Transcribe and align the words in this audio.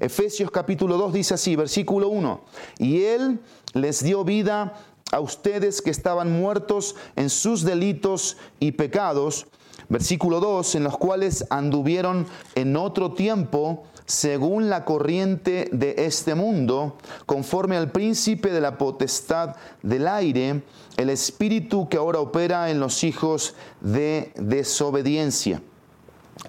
Efesios 0.00 0.50
capítulo 0.50 0.96
2 0.96 1.12
dice 1.12 1.34
así, 1.34 1.56
versículo 1.56 2.08
1, 2.08 2.40
y 2.78 3.02
Él 3.02 3.40
les 3.74 4.02
dio 4.02 4.24
vida 4.24 4.74
a 5.10 5.20
ustedes 5.20 5.82
que 5.82 5.90
estaban 5.90 6.30
muertos 6.30 6.94
en 7.16 7.30
sus 7.30 7.62
delitos 7.64 8.36
y 8.60 8.72
pecados, 8.72 9.46
versículo 9.88 10.38
2, 10.40 10.76
en 10.76 10.84
los 10.84 10.98
cuales 10.98 11.46
anduvieron 11.50 12.26
en 12.54 12.76
otro 12.76 13.12
tiempo 13.12 13.84
según 14.06 14.70
la 14.70 14.84
corriente 14.84 15.68
de 15.72 15.94
este 15.98 16.34
mundo, 16.34 16.96
conforme 17.26 17.76
al 17.76 17.90
príncipe 17.90 18.50
de 18.50 18.60
la 18.60 18.78
potestad 18.78 19.56
del 19.82 20.08
aire, 20.08 20.62
el 20.96 21.10
espíritu 21.10 21.88
que 21.88 21.98
ahora 21.98 22.20
opera 22.20 22.70
en 22.70 22.80
los 22.80 23.04
hijos 23.04 23.54
de 23.80 24.32
desobediencia. 24.36 25.60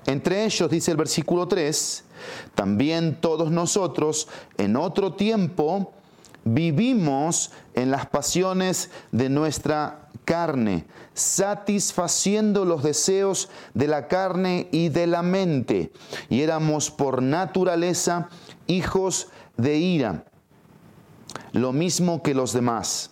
Entre 0.06 0.46
ellos, 0.46 0.70
dice 0.70 0.92
el 0.92 0.98
versículo 0.98 1.48
3, 1.48 2.04
también 2.56 3.20
todos 3.20 3.52
nosotros 3.52 4.28
en 4.58 4.76
otro 4.76 5.14
tiempo 5.14 5.94
vivimos 6.44 7.52
en 7.74 7.92
las 7.92 8.06
pasiones 8.06 8.90
de 9.12 9.30
nuestra 9.30 10.10
carne, 10.26 10.86
satisfaciendo 11.14 12.66
los 12.66 12.84
deseos 12.84 13.50
de 13.74 13.88
la 13.88 14.08
carne 14.08 14.68
y 14.72 14.90
de 14.90 15.08
la 15.08 15.22
mente. 15.22 15.92
Y 16.30 16.42
éramos 16.42 16.92
por 16.92 17.22
naturaleza 17.22 18.30
hijos 18.68 19.28
de 19.58 19.78
ira, 19.78 20.26
lo 21.52 21.74
mismo 21.74 22.22
que 22.22 22.34
los 22.34 22.54
demás. 22.54 23.12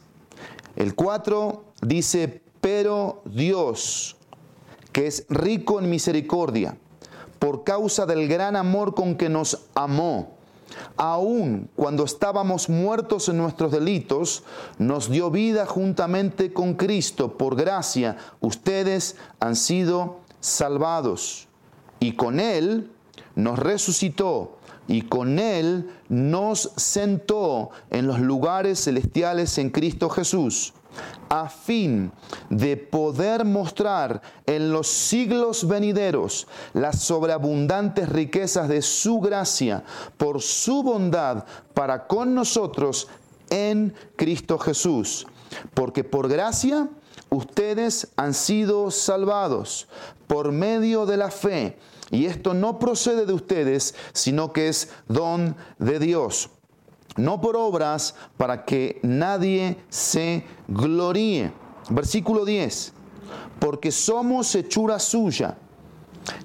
El 0.75 0.93
4 0.93 1.65
dice, 1.81 2.43
pero 2.61 3.23
Dios, 3.25 4.15
que 4.91 5.07
es 5.07 5.25
rico 5.29 5.79
en 5.79 5.89
misericordia, 5.89 6.77
por 7.39 7.63
causa 7.63 8.05
del 8.05 8.27
gran 8.27 8.55
amor 8.55 8.95
con 8.95 9.15
que 9.15 9.29
nos 9.29 9.65
amó, 9.75 10.37
aun 10.95 11.69
cuando 11.75 12.03
estábamos 12.03 12.69
muertos 12.69 13.29
en 13.29 13.37
nuestros 13.37 13.71
delitos, 13.71 14.43
nos 14.77 15.09
dio 15.09 15.31
vida 15.31 15.65
juntamente 15.65 16.53
con 16.53 16.75
Cristo. 16.75 17.37
Por 17.37 17.55
gracia, 17.55 18.17
ustedes 18.41 19.15
han 19.39 19.55
sido 19.55 20.19
salvados. 20.39 21.47
Y 21.99 22.13
con 22.13 22.39
Él 22.39 22.91
nos 23.35 23.57
resucitó 23.57 24.57
y 24.87 25.03
con 25.03 25.39
Él 25.39 25.89
nos 26.09 26.71
sentó 26.75 27.71
en 27.89 28.07
los 28.07 28.19
lugares 28.19 28.83
celestiales 28.83 29.57
en 29.57 29.69
Cristo 29.69 30.09
Jesús 30.09 30.73
a 31.29 31.49
fin 31.49 32.11
de 32.49 32.77
poder 32.77 33.45
mostrar 33.45 34.21
en 34.45 34.71
los 34.71 34.87
siglos 34.87 35.67
venideros 35.67 36.47
las 36.73 37.01
sobreabundantes 37.01 38.09
riquezas 38.09 38.67
de 38.67 38.81
su 38.81 39.19
gracia 39.19 39.83
por 40.17 40.41
su 40.41 40.83
bondad 40.83 41.45
para 41.73 42.07
con 42.07 42.33
nosotros 42.33 43.07
en 43.49 43.93
Cristo 44.15 44.57
Jesús. 44.57 45.27
Porque 45.73 46.03
por 46.03 46.27
gracia 46.27 46.89
ustedes 47.29 48.09
han 48.15 48.33
sido 48.33 48.91
salvados 48.91 49.87
por 50.27 50.51
medio 50.51 51.05
de 51.05 51.17
la 51.17 51.31
fe. 51.31 51.77
Y 52.09 52.25
esto 52.25 52.53
no 52.53 52.79
procede 52.79 53.25
de 53.25 53.33
ustedes, 53.33 53.95
sino 54.13 54.53
que 54.53 54.69
es 54.69 54.89
don 55.07 55.57
de 55.77 55.99
Dios 55.99 56.49
no 57.17 57.41
por 57.41 57.57
obras 57.57 58.15
para 58.37 58.63
que 58.63 58.99
nadie 59.03 59.77
se 59.89 60.45
gloríe. 60.67 61.51
Versículo 61.89 62.45
10, 62.45 62.93
porque 63.59 63.91
somos 63.91 64.53
hechura 64.55 64.99
suya, 64.99 65.57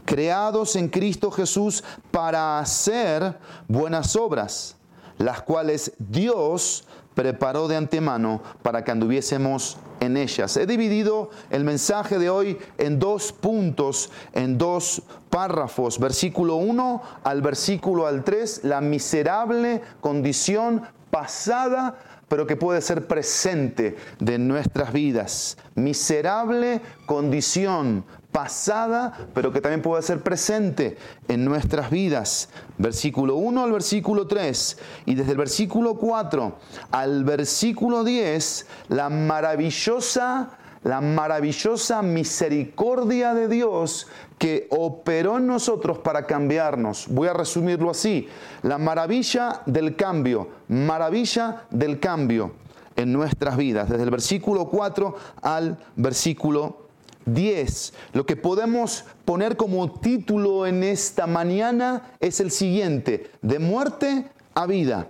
creados 0.05 0.77
en 0.77 0.89
Cristo 0.89 1.31
Jesús 1.31 1.85
para 2.11 2.59
hacer 2.59 3.39
buenas 3.69 4.17
obras, 4.17 4.77
las 5.19 5.43
cuales 5.43 5.93
Dios 5.99 6.85
preparó 7.15 7.69
de 7.69 7.77
antemano 7.77 8.43
para 8.63 8.85
que 8.85 8.91
anduviésemos 8.91 9.77
en 10.03 10.17
ellas. 10.17 10.57
He 10.57 10.67
dividido 10.67 11.31
el 11.51 11.65
mensaje 11.65 12.19
de 12.19 12.29
hoy 12.29 12.59
en 12.77 12.99
dos 12.99 13.33
puntos, 13.33 14.11
en 14.33 14.59
dos 14.59 15.03
párrafos, 15.31 15.99
versículo 15.99 16.57
1 16.57 17.03
al 17.23 17.41
versículo 17.41 18.07
al 18.07 18.25
3, 18.25 18.65
la 18.65 18.81
miserable 18.81 19.81
condición 20.01 20.83
pasada 21.11 21.99
pero 22.33 22.47
que 22.47 22.57
puede 22.57 22.81
ser 22.81 23.07
presente 23.07 23.95
de 24.19 24.39
nuestras 24.39 24.91
vidas. 24.91 25.59
Miserable 25.75 26.81
condición 27.05 28.07
pasada, 28.31 29.29
pero 29.35 29.53
que 29.53 29.61
también 29.61 29.83
puede 29.83 30.01
ser 30.01 30.23
presente 30.23 30.97
en 31.29 31.45
nuestras 31.45 31.91
vidas. 31.91 32.49
Versículo 32.79 33.37
1 33.37 33.65
al 33.65 33.73
versículo 33.73 34.27
3 34.27 34.79
y 35.05 35.15
desde 35.15 35.33
el 35.33 35.37
versículo 35.37 35.97
4 35.97 36.57
al 36.91 37.23
versículo 37.25 38.03
10, 38.03 38.67
la 38.89 39.11
maravillosa 39.11 40.57
la 40.85 41.01
maravillosa 41.01 42.03
misericordia 42.03 43.35
de 43.35 43.49
Dios 43.49 44.09
que 44.39 44.67
operó 44.71 45.39
en 45.39 45.47
nosotros 45.47 45.99
para 45.99 46.27
cambiarnos. 46.27 47.07
Voy 47.09 47.29
a 47.29 47.33
resumirlo 47.33 47.91
así. 47.91 48.29
La 48.63 48.79
maravilla 48.79 49.63
del 49.67 49.95
cambio, 49.95 50.49
maravilla 50.69 51.65
del 51.71 52.01
cambio 52.01 52.53
en 52.97 53.13
nuestras 53.13 53.57
vidas, 53.57 53.89
desde 53.89 54.05
el 54.05 54.11
versículo 54.11 54.69
4 54.69 55.15
al 55.43 55.79
versículo 55.97 56.89
10. 57.27 57.95
Lo 58.13 58.27
que 58.27 58.37
podemos 58.37 59.05
poner 59.25 59.57
como 59.57 59.93
título 60.01 60.67
en 60.67 60.83
esta 60.83 61.27
mañana 61.27 62.11
es 62.21 62.41
el 62.41 62.51
siguiente, 62.51 63.31
de 63.41 63.59
muerte 63.59 64.27
a 64.55 64.67
vida, 64.67 65.09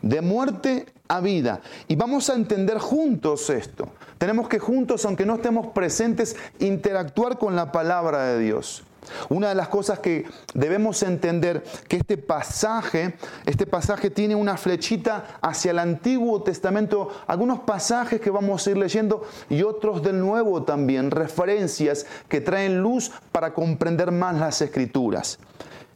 de 0.00 0.20
muerte 0.22 0.86
a 1.08 1.20
vida. 1.20 1.60
Y 1.88 1.96
vamos 1.96 2.30
a 2.30 2.34
entender 2.34 2.78
juntos 2.78 3.50
esto. 3.50 3.88
Tenemos 4.18 4.48
que 4.48 4.58
juntos, 4.58 5.04
aunque 5.04 5.26
no 5.26 5.36
estemos 5.36 5.68
presentes, 5.68 6.36
interactuar 6.58 7.38
con 7.38 7.56
la 7.56 7.72
palabra 7.72 8.24
de 8.24 8.38
Dios. 8.38 8.84
Una 9.28 9.48
de 9.48 9.54
las 9.54 9.68
cosas 9.68 9.98
que 9.98 10.26
debemos 10.54 11.02
entender 11.02 11.64
que 11.88 11.96
este 11.96 12.16
pasaje, 12.16 13.16
este 13.46 13.66
pasaje 13.66 14.10
tiene 14.10 14.36
una 14.36 14.56
flechita 14.56 15.38
hacia 15.40 15.72
el 15.72 15.80
Antiguo 15.80 16.42
Testamento, 16.42 17.10
algunos 17.26 17.60
pasajes 17.60 18.20
que 18.20 18.30
vamos 18.30 18.64
a 18.66 18.70
ir 18.70 18.78
leyendo 18.78 19.26
y 19.50 19.62
otros 19.64 20.02
del 20.02 20.20
Nuevo 20.20 20.62
también, 20.62 21.10
referencias 21.10 22.06
que 22.28 22.40
traen 22.40 22.80
luz 22.80 23.10
para 23.32 23.52
comprender 23.54 24.12
más 24.12 24.36
las 24.36 24.62
escrituras. 24.62 25.38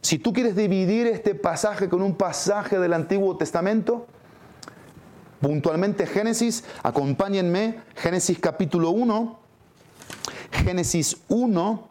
Si 0.01 0.19
tú 0.19 0.33
quieres 0.33 0.55
dividir 0.55 1.07
este 1.07 1.33
pasaje 1.33 1.89
con 1.89 2.01
un 2.01 2.15
pasaje 2.15 2.77
del 2.77 2.93
Antiguo 2.93 3.37
Testamento, 3.37 4.07
puntualmente 5.41 6.05
Génesis, 6.05 6.63
acompáñenme, 6.83 7.79
Génesis 7.95 8.39
capítulo 8.39 8.91
1, 8.91 9.39
Génesis 10.51 11.17
1, 11.27 11.89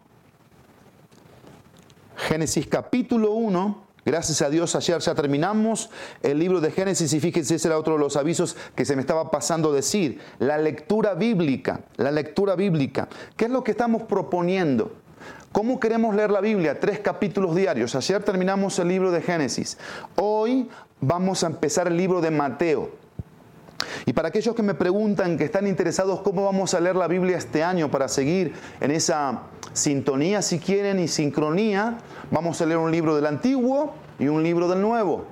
Génesis 2.16 2.66
capítulo 2.66 3.32
1. 3.32 3.86
Gracias 4.04 4.40
a 4.40 4.48
Dios, 4.48 4.76
ayer 4.76 5.00
ya 5.00 5.16
terminamos 5.16 5.90
el 6.22 6.38
libro 6.38 6.60
de 6.60 6.70
Génesis 6.70 7.12
y 7.12 7.18
fíjense, 7.18 7.56
ese 7.56 7.66
era 7.66 7.76
otro 7.76 7.94
de 7.94 7.98
los 7.98 8.16
avisos 8.16 8.56
que 8.76 8.84
se 8.84 8.94
me 8.94 9.00
estaba 9.00 9.32
pasando 9.32 9.72
decir. 9.72 10.20
La 10.38 10.58
lectura 10.58 11.14
bíblica, 11.14 11.80
la 11.96 12.12
lectura 12.12 12.54
bíblica. 12.54 13.08
¿Qué 13.36 13.46
es 13.46 13.50
lo 13.50 13.64
que 13.64 13.72
estamos 13.72 14.02
proponiendo? 14.02 14.92
¿Cómo 15.50 15.80
queremos 15.80 16.14
leer 16.14 16.30
la 16.30 16.40
Biblia? 16.40 16.78
Tres 16.78 17.00
capítulos 17.00 17.56
diarios. 17.56 17.96
Ayer 17.96 18.22
terminamos 18.22 18.78
el 18.78 18.88
libro 18.88 19.10
de 19.10 19.22
Génesis. 19.22 19.76
Hoy 20.14 20.68
vamos 21.00 21.42
a 21.42 21.48
empezar 21.48 21.88
el 21.88 21.96
libro 21.96 22.20
de 22.20 22.30
Mateo. 22.30 23.05
Y 24.08 24.12
para 24.12 24.28
aquellos 24.28 24.54
que 24.54 24.62
me 24.62 24.74
preguntan, 24.74 25.36
que 25.36 25.42
están 25.42 25.66
interesados 25.66 26.20
cómo 26.20 26.44
vamos 26.44 26.74
a 26.74 26.80
leer 26.80 26.94
la 26.94 27.08
Biblia 27.08 27.36
este 27.36 27.64
año 27.64 27.90
para 27.90 28.06
seguir 28.06 28.54
en 28.80 28.92
esa 28.92 29.42
sintonía, 29.72 30.42
si 30.42 30.60
quieren, 30.60 31.00
y 31.00 31.08
sincronía, 31.08 31.98
vamos 32.30 32.60
a 32.60 32.66
leer 32.66 32.78
un 32.78 32.92
libro 32.92 33.16
del 33.16 33.26
Antiguo 33.26 33.94
y 34.20 34.28
un 34.28 34.44
libro 34.44 34.68
del 34.68 34.80
Nuevo. 34.80 35.24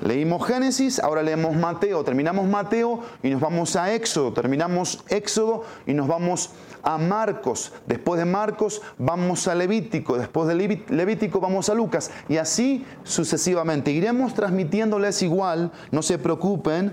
Leímos 0.00 0.44
Génesis, 0.48 0.98
ahora 0.98 1.22
leemos 1.22 1.54
Mateo, 1.54 2.02
terminamos 2.02 2.48
Mateo 2.48 3.02
y 3.22 3.30
nos 3.30 3.40
vamos 3.40 3.76
a 3.76 3.92
Éxodo, 3.94 4.32
terminamos 4.32 5.04
Éxodo 5.08 5.62
y 5.86 5.94
nos 5.94 6.08
vamos 6.08 6.50
a 6.82 6.98
Marcos, 6.98 7.72
después 7.86 8.18
de 8.18 8.24
Marcos 8.24 8.82
vamos 8.98 9.46
a 9.46 9.54
Levítico, 9.54 10.18
después 10.18 10.48
de 10.48 10.56
Levítico 10.88 11.38
vamos 11.38 11.68
a 11.68 11.74
Lucas. 11.74 12.10
Y 12.28 12.38
así 12.38 12.84
sucesivamente. 13.04 13.92
Iremos 13.92 14.34
transmitiéndoles 14.34 15.22
igual, 15.22 15.70
no 15.92 16.02
se 16.02 16.18
preocupen, 16.18 16.92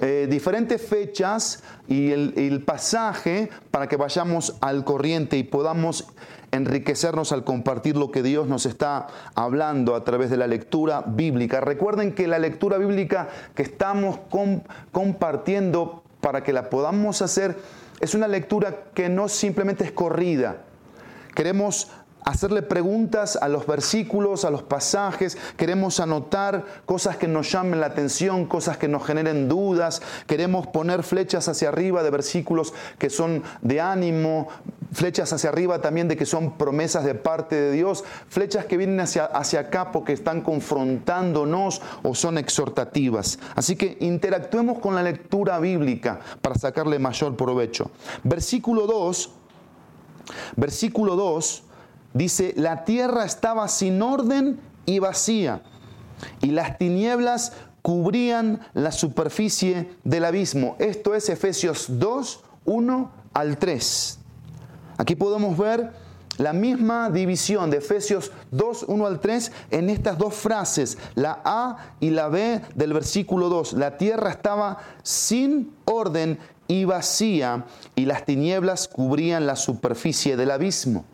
eh, 0.00 0.26
diferentes 0.30 0.80
fechas 0.80 1.62
y 1.86 2.10
el, 2.10 2.62
pasaje 2.64 3.50
para 3.70 3.86
que 3.86 3.96
vayamos 3.96 4.56
al 4.60 4.84
corriente 4.84 5.36
y 5.36 5.42
podamos 5.42 6.08
enriquecernos 6.52 7.32
al 7.32 7.44
compartir 7.44 7.96
lo 7.96 8.10
que 8.10 8.22
Dios 8.22 8.48
nos 8.48 8.64
está 8.64 9.08
hablando 9.34 9.94
a 9.94 10.02
través 10.02 10.30
de 10.30 10.38
la 10.38 10.46
lectura 10.46 11.02
bíblica. 11.06 11.60
Recuerden 11.60 12.14
que 12.14 12.26
la 12.28 12.38
lectura 12.38 12.78
bíblica 12.78 13.28
que 13.54 13.62
estamos 13.62 14.20
compartiendo 14.90 16.02
para 16.20 16.42
que 16.42 16.52
la 16.52 16.70
podamos 16.70 17.20
hacer 17.20 17.56
es 18.00 18.14
una 18.14 18.26
lectura 18.26 18.84
que 18.94 19.10
no 19.10 19.28
simplemente 19.28 19.84
es 19.84 19.92
corrida. 19.92 20.62
Queremos 21.34 21.90
hacerle 22.30 22.62
preguntas 22.62 23.36
a 23.36 23.48
los 23.48 23.66
versículos, 23.66 24.44
a 24.44 24.50
los 24.50 24.62
pasajes, 24.62 25.36
queremos 25.56 25.98
anotar 25.98 26.64
cosas 26.86 27.16
que 27.16 27.26
nos 27.26 27.50
llamen 27.50 27.80
la 27.80 27.86
atención, 27.86 28.46
cosas 28.46 28.78
que 28.78 28.86
nos 28.86 29.04
generen 29.04 29.48
dudas, 29.48 30.00
queremos 30.28 30.68
poner 30.68 31.02
flechas 31.02 31.48
hacia 31.48 31.70
arriba 31.70 32.04
de 32.04 32.10
versículos 32.10 32.72
que 32.98 33.10
son 33.10 33.42
de 33.62 33.80
ánimo, 33.80 34.46
flechas 34.92 35.32
hacia 35.32 35.50
arriba 35.50 35.80
también 35.80 36.06
de 36.06 36.16
que 36.16 36.24
son 36.24 36.56
promesas 36.56 37.04
de 37.04 37.16
parte 37.16 37.56
de 37.56 37.72
Dios, 37.72 38.04
flechas 38.28 38.64
que 38.64 38.76
vienen 38.76 39.00
hacia, 39.00 39.24
hacia 39.24 39.60
acá 39.60 39.90
porque 39.90 40.12
están 40.12 40.42
confrontándonos 40.42 41.82
o 42.04 42.14
son 42.14 42.38
exhortativas. 42.38 43.40
Así 43.56 43.74
que 43.74 43.96
interactuemos 43.98 44.78
con 44.78 44.94
la 44.94 45.02
lectura 45.02 45.58
bíblica 45.58 46.20
para 46.40 46.54
sacarle 46.54 47.00
mayor 47.00 47.36
provecho. 47.36 47.90
Versículo 48.22 48.86
2, 48.86 49.30
versículo 50.56 51.16
2 51.16 51.64
dice, 52.12 52.54
la 52.56 52.84
tierra 52.84 53.24
estaba 53.24 53.68
sin 53.68 54.00
orden 54.02 54.60
y 54.86 54.98
vacía, 54.98 55.62
y 56.40 56.48
las 56.50 56.78
tinieblas 56.78 57.52
cubrían 57.82 58.60
la 58.74 58.92
superficie 58.92 59.90
del 60.04 60.24
abismo. 60.24 60.76
Esto 60.78 61.14
es 61.14 61.28
Efesios 61.28 61.86
2, 61.88 62.44
1 62.64 63.12
al 63.32 63.58
3. 63.58 64.18
Aquí 64.98 65.16
podemos 65.16 65.56
ver 65.56 65.92
la 66.36 66.52
misma 66.52 67.10
división 67.10 67.70
de 67.70 67.78
Efesios 67.78 68.32
2, 68.50 68.86
1 68.88 69.06
al 69.06 69.20
3 69.20 69.52
en 69.70 69.90
estas 69.90 70.16
dos 70.18 70.34
frases, 70.34 70.98
la 71.14 71.40
A 71.44 71.94
y 72.00 72.10
la 72.10 72.28
B 72.28 72.60
del 72.74 72.92
versículo 72.92 73.48
2. 73.48 73.74
La 73.74 73.96
tierra 73.98 74.30
estaba 74.30 74.78
sin 75.02 75.72
orden 75.84 76.38
y 76.66 76.84
vacía 76.84 77.66
y 77.94 78.06
las 78.06 78.24
tinieblas 78.24 78.88
cubrían 78.88 79.46
la 79.46 79.56
superficie 79.56 80.36
del 80.36 80.50
abismo. 80.50 81.04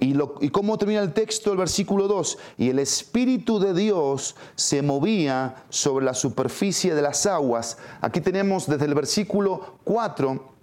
Y, 0.00 0.14
lo, 0.14 0.34
y, 0.40 0.50
cómo 0.50 0.76
termina 0.76 1.00
el 1.00 1.12
texto, 1.12 1.52
el 1.52 1.58
versículo 1.58 2.06
2, 2.08 2.38
y 2.58 2.68
el 2.68 2.78
Espíritu 2.78 3.58
de 3.58 3.72
Dios 3.72 4.36
se 4.54 4.82
movía 4.82 5.64
sobre 5.70 6.04
la 6.04 6.14
superficie 6.14 6.94
de 6.94 7.02
las 7.02 7.26
aguas. 7.26 7.78
Aquí 8.00 8.20
tenemos 8.20 8.66
desde 8.66 8.84
el 8.84 8.94
versículo 8.94 9.78
4 9.84 10.56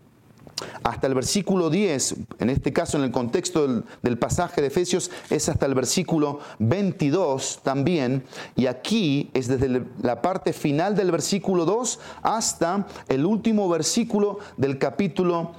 hasta 0.83 1.07
el 1.07 1.13
versículo 1.13 1.69
10, 1.69 2.15
en 2.39 2.50
este 2.50 2.74
caso 2.74 2.97
en 2.97 3.03
el 3.03 3.12
contexto 3.12 3.83
del, 4.01 4.18
pasaje 4.18 4.62
de 4.62 4.68
Efesios, 4.68 5.12
es 5.30 5.50
hasta 5.50 5.65
el 5.65 5.74
versículo 5.74 6.39
22 6.59 7.62
también, 7.63 8.24
y 8.56 8.68
aquí 8.68 9.29
es 9.33 9.47
desde 9.47 9.83
la 10.01 10.21
parte 10.21 10.53
final 10.53 10.95
del 10.95 11.12
versículo 11.12 11.65
2 11.65 12.00
hasta 12.21 12.88
el 13.07 13.25
último 13.25 13.68
versículo 13.69 14.39
del 14.57 14.77
capítulo 14.77 15.51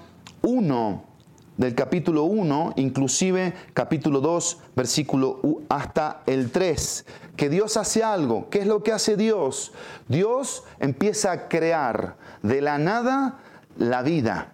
1 0.42 1.13
del 1.56 1.74
capítulo 1.74 2.24
1, 2.24 2.74
inclusive 2.76 3.54
capítulo 3.72 4.20
2, 4.20 4.58
versículo 4.74 5.40
hasta 5.68 6.22
el 6.26 6.50
3, 6.50 7.06
que 7.36 7.48
Dios 7.48 7.76
hace 7.76 8.02
algo. 8.02 8.48
¿Qué 8.50 8.60
es 8.60 8.66
lo 8.66 8.82
que 8.82 8.92
hace 8.92 9.16
Dios? 9.16 9.72
Dios 10.08 10.64
empieza 10.80 11.32
a 11.32 11.48
crear 11.48 12.16
de 12.42 12.60
la 12.60 12.78
nada 12.78 13.38
la 13.76 14.02
vida. 14.02 14.52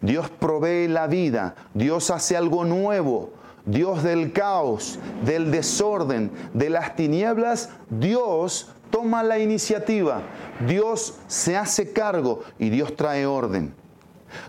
Dios 0.00 0.30
provee 0.30 0.88
la 0.88 1.06
vida, 1.06 1.54
Dios 1.74 2.10
hace 2.10 2.36
algo 2.36 2.64
nuevo, 2.64 3.32
Dios 3.66 4.02
del 4.02 4.32
caos, 4.32 4.98
del 5.24 5.50
desorden, 5.50 6.30
de 6.54 6.70
las 6.70 6.96
tinieblas, 6.96 7.68
Dios 7.90 8.70
toma 8.90 9.22
la 9.22 9.38
iniciativa, 9.38 10.22
Dios 10.66 11.18
se 11.26 11.56
hace 11.56 11.92
cargo 11.92 12.42
y 12.58 12.70
Dios 12.70 12.96
trae 12.96 13.26
orden, 13.26 13.74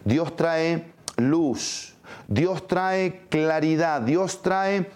Dios 0.06 0.36
trae 0.36 0.92
luz, 1.18 1.91
Dios 2.32 2.66
trae 2.66 3.28
claridad, 3.28 4.02
Dios 4.02 4.42
trae 4.42 4.90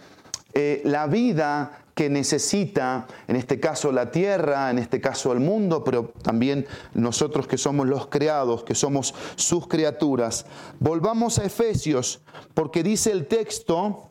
eh, 0.54 0.82
la 0.86 1.06
vida 1.06 1.82
que 1.94 2.10
necesita, 2.10 3.08
en 3.28 3.36
este 3.36 3.60
caso 3.60 3.92
la 3.92 4.10
tierra, 4.10 4.72
en 4.72 4.80
este 4.80 5.02
caso 5.02 5.34
el 5.34 5.42
mundo, 5.42 5.84
pero 5.84 6.14
también 6.22 6.66
nosotros 6.94 7.46
que 7.46 7.58
somos 7.58 7.88
los 7.88 8.08
creados, 8.08 8.64
que 8.64 8.74
somos 8.74 9.14
sus 9.36 9.68
criaturas. 9.68 10.46
Volvamos 10.80 11.38
a 11.38 11.44
Efesios, 11.44 12.22
porque 12.54 12.84
dice 12.84 13.12
el 13.12 13.28
texto, 13.28 14.08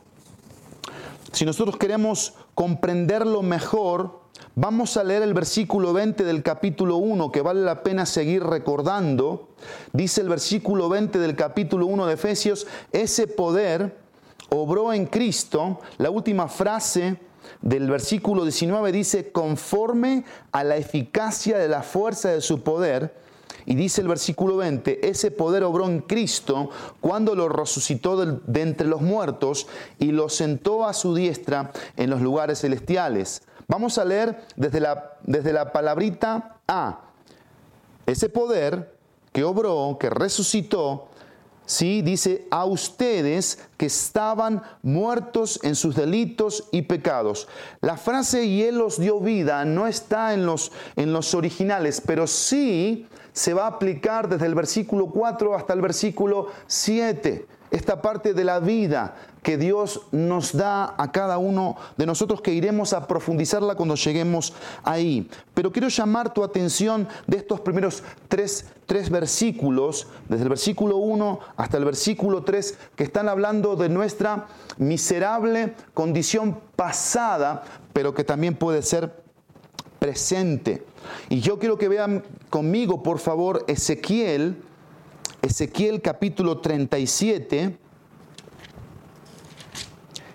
si 1.33 1.47
nosotros 1.47 1.79
queremos 1.79 2.35
comprenderlo 2.55 3.41
mejor, 3.41 4.21
vamos 4.55 4.97
a 4.97 5.05
leer 5.05 5.23
el 5.23 5.35
versículo 5.35 5.93
20 5.93 6.25
del 6.25 6.43
capítulo 6.43 6.97
1, 6.97 7.33
que 7.33 7.43
vale 7.43 7.63
la 7.63 7.83
pena 7.83 8.07
seguir 8.07 8.43
recordando. 8.43 9.49
Dice 9.93 10.21
el 10.21 10.29
versículo 10.29 10.89
20 10.89 11.19
del 11.19 11.37
capítulo 11.37 11.87
1 11.87 12.07
de 12.07 12.15
Efesios, 12.15 12.67
ese 12.93 13.27
poder 13.27 13.97
obró 14.51 14.93
en 14.93 15.07
Cristo, 15.07 15.81
la 15.99 16.11
última 16.11 16.49
frase 16.49 17.19
del 17.61 17.91
versículo 17.91 18.45
19 18.45 18.93
dice, 18.93 19.33
conforme 19.33 20.25
a 20.53 20.65
la 20.65 20.77
eficacia 20.77 21.59
de 21.59 21.69
la 21.69 21.83
fuerza 21.83 22.31
de 22.31 22.41
su 22.41 22.63
poder, 22.63 23.15
y 23.67 23.75
dice 23.75 24.03
el 24.03 24.09
versículo 24.09 24.59
20, 24.59 25.09
ese 25.09 25.31
poder 25.31 25.65
obró 25.65 25.87
en 25.87 26.01
Cristo 26.01 26.71
cuando 27.01 27.35
lo 27.35 27.49
resucitó 27.49 28.17
de, 28.17 28.61
entre 28.61 28.87
los 28.87 29.01
muertos 29.01 29.67
y 29.99 30.13
lo 30.13 30.29
sentó 30.29 30.87
a 30.87 30.93
su 30.93 31.15
diestra 31.15 31.73
en 31.97 32.11
los 32.11 32.21
lugares 32.21 32.61
celestiales. 32.61 33.43
Vamos 33.67 33.99
a 33.99 34.05
leer 34.05 34.47
desde 34.57 34.81
la, 34.81 35.13
desde 35.23 35.53
la 35.53 35.73
palabrita 35.73 36.59
A. 36.67 37.01
Ese 38.07 38.29
poder 38.29 38.95
que 39.33 39.45
obró, 39.45 39.97
que 39.99 40.11
resucitó, 40.11 41.09
¿sí? 41.67 42.03
dice, 42.03 42.47
a 42.51 42.65
ustedes 42.67 43.59
que 43.77 43.87
estaban 43.87 44.63
muertos 44.83 45.59
en 45.63 45.75
sus 45.75 45.97
delitos 45.97 46.69
y 46.71 46.83
pecados. 46.83 47.49
La 47.81 47.97
frase 47.97 48.45
y 48.45 48.63
Él 48.63 48.79
los 48.79 48.99
dio 48.99 49.21
vida 49.21 49.65
no 49.65 49.87
está 49.87 50.35
en 50.35 50.45
los, 50.47 50.71
en 50.97 51.13
los 51.13 51.35
originales, 51.35 52.03
pero 52.05 52.27
sí 52.27 53.09
se 53.33 53.55
va 53.55 53.65
a 53.65 53.69
aplicar 53.69 54.29
desde 54.29 54.47
el 54.47 54.55
versículo 54.55 55.07
4 55.07 55.55
hasta 55.57 55.73
el 55.73 55.81
versículo 55.81 56.49
7 56.67 57.47
esta 57.75 58.01
parte 58.01 58.35
de 58.35 58.45
la 58.45 58.61
vida 58.61 59.17
que 59.43 59.59
Dios 59.59 60.03
nos 60.13 60.57
da 60.57 60.95
a 60.97 61.11
cada 61.11 61.39
uno 61.39 61.77
de 61.97 62.07
nosotros 62.07 62.41
que 62.41 62.53
iremos 62.53 62.93
a 62.93 63.09
profundizarla 63.09 63.75
cuando 63.75 63.97
lleguemos 63.97 64.55
ahí. 64.85 65.29
Pero 65.55 65.73
quiero 65.73 65.89
llamar 65.89 66.33
tu 66.33 66.45
atención 66.45 67.09
de 67.27 67.39
estos 67.39 67.61
primeros 67.61 68.05
tres, 68.29 68.67
tres 68.87 69.11
versículos, 69.11 70.07
desde 70.29 70.45
el 70.45 70.51
versículo 70.51 70.99
1 70.99 71.41
hasta 71.57 71.77
el 71.77 71.85
versículo 71.85 72.45
3, 72.45 72.79
que 72.95 73.03
están 73.03 73.29
hablando 73.29 73.75
de 73.75 73.89
nuestra 73.89 74.47
miserable 74.79 75.75
condición 75.95 76.61
pasada, 76.77 77.65
pero 77.93 78.15
que 78.15 78.23
también 78.23 78.55
puede 78.55 78.83
ser 78.83 79.25
presente. 79.99 80.87
Y 81.29 81.41
yo 81.41 81.59
quiero 81.59 81.77
que 81.77 81.89
vean 81.89 82.23
conmigo, 82.51 83.03
por 83.03 83.19
favor, 83.19 83.65
Ezequiel 83.67 84.63
Ezequiel 85.43 86.01
capítulo 86.01 86.59
37. 86.59 87.79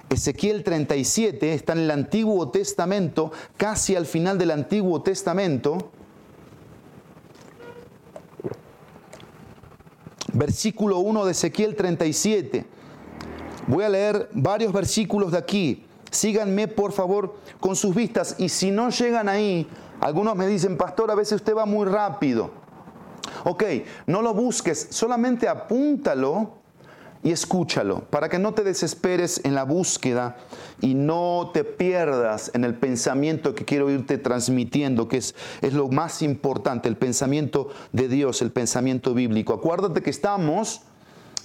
Ezequiel 0.09 0.63
37 0.63 1.53
está 1.53 1.73
en 1.73 1.79
el 1.79 1.91
Antiguo 1.91 2.49
Testamento, 2.49 3.31
casi 3.57 3.95
al 3.95 4.05
final 4.05 4.37
del 4.37 4.51
Antiguo 4.51 5.01
Testamento. 5.01 5.91
Versículo 10.33 10.99
1 10.99 11.25
de 11.25 11.31
Ezequiel 11.31 11.75
37. 11.75 12.65
Voy 13.67 13.83
a 13.83 13.89
leer 13.89 14.29
varios 14.33 14.73
versículos 14.73 15.31
de 15.31 15.37
aquí. 15.37 15.85
Síganme 16.11 16.67
por 16.67 16.91
favor 16.91 17.35
con 17.59 17.75
sus 17.75 17.93
vistas 17.93 18.35
y 18.39 18.49
si 18.49 18.71
no 18.71 18.89
llegan 18.89 19.29
ahí, 19.29 19.67
algunos 19.99 20.35
me 20.35 20.47
dicen, 20.47 20.75
pastor, 20.75 21.11
a 21.11 21.15
veces 21.15 21.33
usted 21.33 21.55
va 21.55 21.65
muy 21.65 21.85
rápido. 21.85 22.51
Ok, 23.43 23.63
no 24.07 24.21
lo 24.21 24.33
busques, 24.33 24.87
solamente 24.91 25.47
apúntalo 25.47 26.59
y 27.21 27.31
escúchalo, 27.31 28.01
para 28.09 28.29
que 28.29 28.39
no 28.39 28.53
te 28.53 28.63
desesperes 28.63 29.41
en 29.43 29.53
la 29.53 29.63
búsqueda 29.63 30.37
y 30.79 30.93
no 30.93 31.51
te 31.53 31.65
pierdas 31.65 32.49
en 32.53 32.63
el 32.63 32.75
pensamiento 32.75 33.53
que 33.55 33.65
quiero 33.65 33.89
irte 33.89 34.17
transmitiendo, 34.17 35.09
que 35.09 35.17
es, 35.17 35.35
es 35.61 35.73
lo 35.73 35.89
más 35.89 36.21
importante, 36.21 36.87
el 36.87 36.95
pensamiento 36.95 37.69
de 37.91 38.07
Dios, 38.07 38.41
el 38.41 38.51
pensamiento 38.51 39.13
bíblico. 39.13 39.53
Acuérdate 39.53 40.01
que 40.01 40.09
estamos 40.09 40.83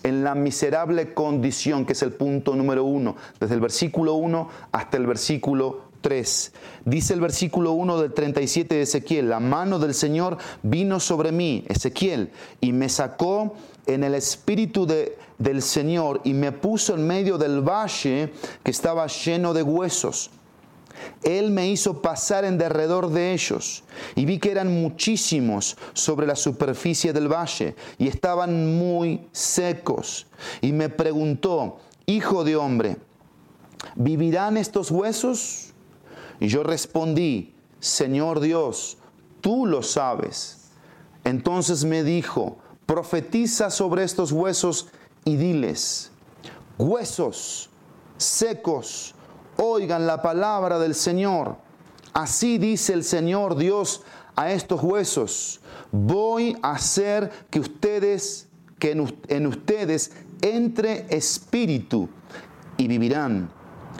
en 0.04 0.22
la 0.22 0.34
miserable 0.36 1.12
condición, 1.12 1.84
que 1.86 1.94
es 1.94 2.02
el 2.02 2.12
punto 2.12 2.54
número 2.54 2.84
uno, 2.84 3.16
desde 3.40 3.54
el 3.54 3.60
versículo 3.60 4.14
1 4.14 4.48
hasta 4.70 4.96
el 4.96 5.06
versículo 5.06 5.93
3. 6.04 6.52
Dice 6.84 7.14
el 7.14 7.20
versículo 7.20 7.72
1 7.72 7.98
del 8.02 8.12
37 8.12 8.74
de 8.74 8.82
Ezequiel, 8.82 9.30
la 9.30 9.40
mano 9.40 9.78
del 9.78 9.94
Señor 9.94 10.36
vino 10.62 11.00
sobre 11.00 11.32
mí, 11.32 11.64
Ezequiel, 11.66 12.30
y 12.60 12.72
me 12.74 12.90
sacó 12.90 13.54
en 13.86 14.04
el 14.04 14.14
espíritu 14.14 14.84
de, 14.84 15.16
del 15.38 15.62
Señor 15.62 16.20
y 16.22 16.34
me 16.34 16.52
puso 16.52 16.94
en 16.94 17.06
medio 17.06 17.38
del 17.38 17.66
valle 17.66 18.34
que 18.62 18.70
estaba 18.70 19.06
lleno 19.06 19.54
de 19.54 19.62
huesos. 19.62 20.30
Él 21.22 21.50
me 21.50 21.68
hizo 21.70 22.02
pasar 22.02 22.44
en 22.44 22.58
derredor 22.58 23.08
de 23.08 23.32
ellos 23.32 23.82
y 24.14 24.26
vi 24.26 24.38
que 24.38 24.50
eran 24.50 24.82
muchísimos 24.82 25.78
sobre 25.94 26.26
la 26.26 26.36
superficie 26.36 27.14
del 27.14 27.32
valle 27.32 27.76
y 27.96 28.08
estaban 28.08 28.76
muy 28.76 29.26
secos. 29.32 30.26
Y 30.60 30.72
me 30.72 30.90
preguntó, 30.90 31.78
hijo 32.04 32.44
de 32.44 32.56
hombre, 32.56 32.98
¿vivirán 33.96 34.58
estos 34.58 34.90
huesos? 34.90 35.73
Y 36.44 36.48
yo 36.48 36.62
respondí, 36.62 37.54
Señor 37.80 38.38
Dios, 38.38 38.98
tú 39.40 39.64
lo 39.64 39.82
sabes. 39.82 40.68
Entonces 41.24 41.86
me 41.86 42.04
dijo, 42.04 42.58
profetiza 42.84 43.70
sobre 43.70 44.04
estos 44.04 44.30
huesos 44.30 44.88
y 45.24 45.36
diles, 45.36 46.10
huesos 46.76 47.70
secos, 48.18 49.14
oigan 49.56 50.06
la 50.06 50.20
palabra 50.20 50.78
del 50.78 50.94
Señor. 50.94 51.56
Así 52.12 52.58
dice 52.58 52.92
el 52.92 53.04
Señor 53.04 53.56
Dios 53.56 54.02
a 54.36 54.52
estos 54.52 54.82
huesos, 54.82 55.62
voy 55.92 56.58
a 56.60 56.72
hacer 56.72 57.30
que 57.48 57.60
ustedes, 57.60 58.48
que 58.78 58.90
en, 58.90 59.46
ustedes 59.46 60.12
entre 60.42 61.06
espíritu 61.08 62.10
y 62.76 62.86
vivirán. 62.86 63.48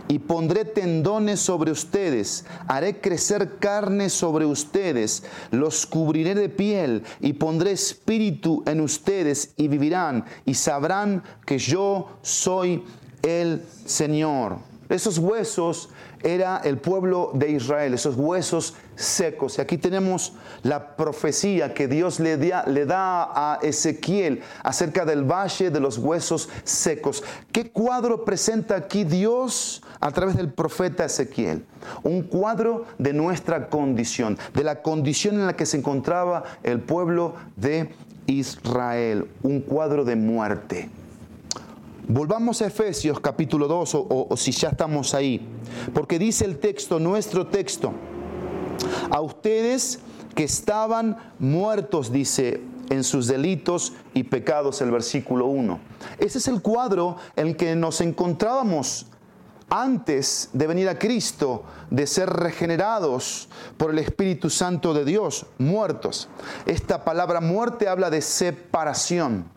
Y 0.08 0.18
pondré 0.18 0.64
tendones 0.64 1.40
sobre 1.40 1.70
ustedes, 1.70 2.44
haré 2.66 3.00
crecer 3.00 3.56
carne 3.58 4.10
sobre 4.10 4.44
ustedes, 4.44 5.22
los 5.50 5.86
cubriré 5.86 6.34
de 6.34 6.48
piel 6.48 7.02
y 7.20 7.32
pondré 7.32 7.72
espíritu 7.72 8.62
en 8.66 8.80
ustedes 8.80 9.54
y 9.56 9.68
vivirán 9.68 10.24
y 10.44 10.54
sabrán 10.54 11.22
que 11.46 11.58
yo 11.58 12.18
soy 12.22 12.84
el 13.22 13.64
Señor. 13.86 14.58
Esos 14.88 15.18
huesos 15.18 15.88
era 16.24 16.56
el 16.64 16.78
pueblo 16.78 17.30
de 17.34 17.50
Israel, 17.50 17.94
esos 17.94 18.16
huesos 18.16 18.74
secos. 18.96 19.58
Y 19.58 19.60
aquí 19.60 19.76
tenemos 19.76 20.32
la 20.62 20.96
profecía 20.96 21.74
que 21.74 21.86
Dios 21.86 22.18
le 22.18 22.38
da, 22.38 22.64
le 22.66 22.86
da, 22.86 23.24
a 23.24 23.58
Ezequiel 23.62 24.40
acerca 24.62 25.04
del 25.04 25.22
valle 25.30 25.70
de 25.70 25.80
los 25.80 25.98
huesos 25.98 26.48
secos. 26.64 27.22
¿Qué 27.52 27.70
cuadro 27.70 28.24
presenta 28.24 28.74
aquí 28.74 29.04
Dios 29.04 29.82
a 30.00 30.10
través 30.10 30.36
del 30.36 30.50
profeta 30.50 31.04
Ezequiel? 31.04 31.64
Un 32.02 32.22
cuadro 32.22 32.86
de 32.98 33.12
nuestra 33.12 33.68
condición, 33.68 34.38
de 34.54 34.64
la 34.64 34.80
condición 34.80 35.34
en 35.34 35.46
la 35.46 35.56
que 35.56 35.66
se 35.66 35.76
encontraba 35.76 36.44
el 36.62 36.80
pueblo 36.80 37.34
de 37.56 37.90
Israel, 38.26 39.28
un 39.42 39.60
cuadro 39.60 40.04
de 40.04 40.16
muerte. 40.16 40.88
Volvamos 42.06 42.60
a 42.60 42.66
Efesios 42.66 43.18
capítulo 43.18 43.66
2 43.66 43.94
o, 43.94 44.36
si 44.36 44.52
ya 44.52 44.68
estamos 44.68 45.14
ahí, 45.14 45.48
porque 45.94 46.18
dice 46.18 46.44
el 46.44 46.58
texto, 46.58 46.98
nuestro 47.00 47.46
texto, 47.46 47.94
a 49.10 49.22
ustedes 49.22 50.00
que 50.34 50.44
estaban 50.44 51.16
muertos, 51.38 52.12
dice, 52.12 52.60
en 52.90 53.04
sus 53.04 53.26
delitos 53.26 53.94
y 54.12 54.24
pecados, 54.24 54.82
el 54.82 54.90
versículo 54.90 55.46
1. 55.46 55.80
Ese 56.18 56.36
es 56.36 56.48
el 56.48 56.60
cuadro 56.60 57.16
en 57.36 57.48
el 57.48 57.56
que 57.56 57.74
nos 57.74 58.02
encontrábamos 58.02 59.06
antes 59.70 60.50
de 60.52 60.66
venir 60.66 60.90
a 60.90 60.98
Cristo, 60.98 61.64
de 61.90 62.06
ser 62.06 62.28
regenerados 62.28 63.48
por 63.78 63.90
el 63.90 63.98
Espíritu 63.98 64.50
Santo 64.50 64.92
de 64.92 65.06
Dios, 65.06 65.46
muertos. 65.56 66.28
Esta 66.66 67.02
palabra 67.02 67.40
muerte 67.40 67.88
habla 67.88 68.10
de 68.10 68.20
separación. 68.20 69.53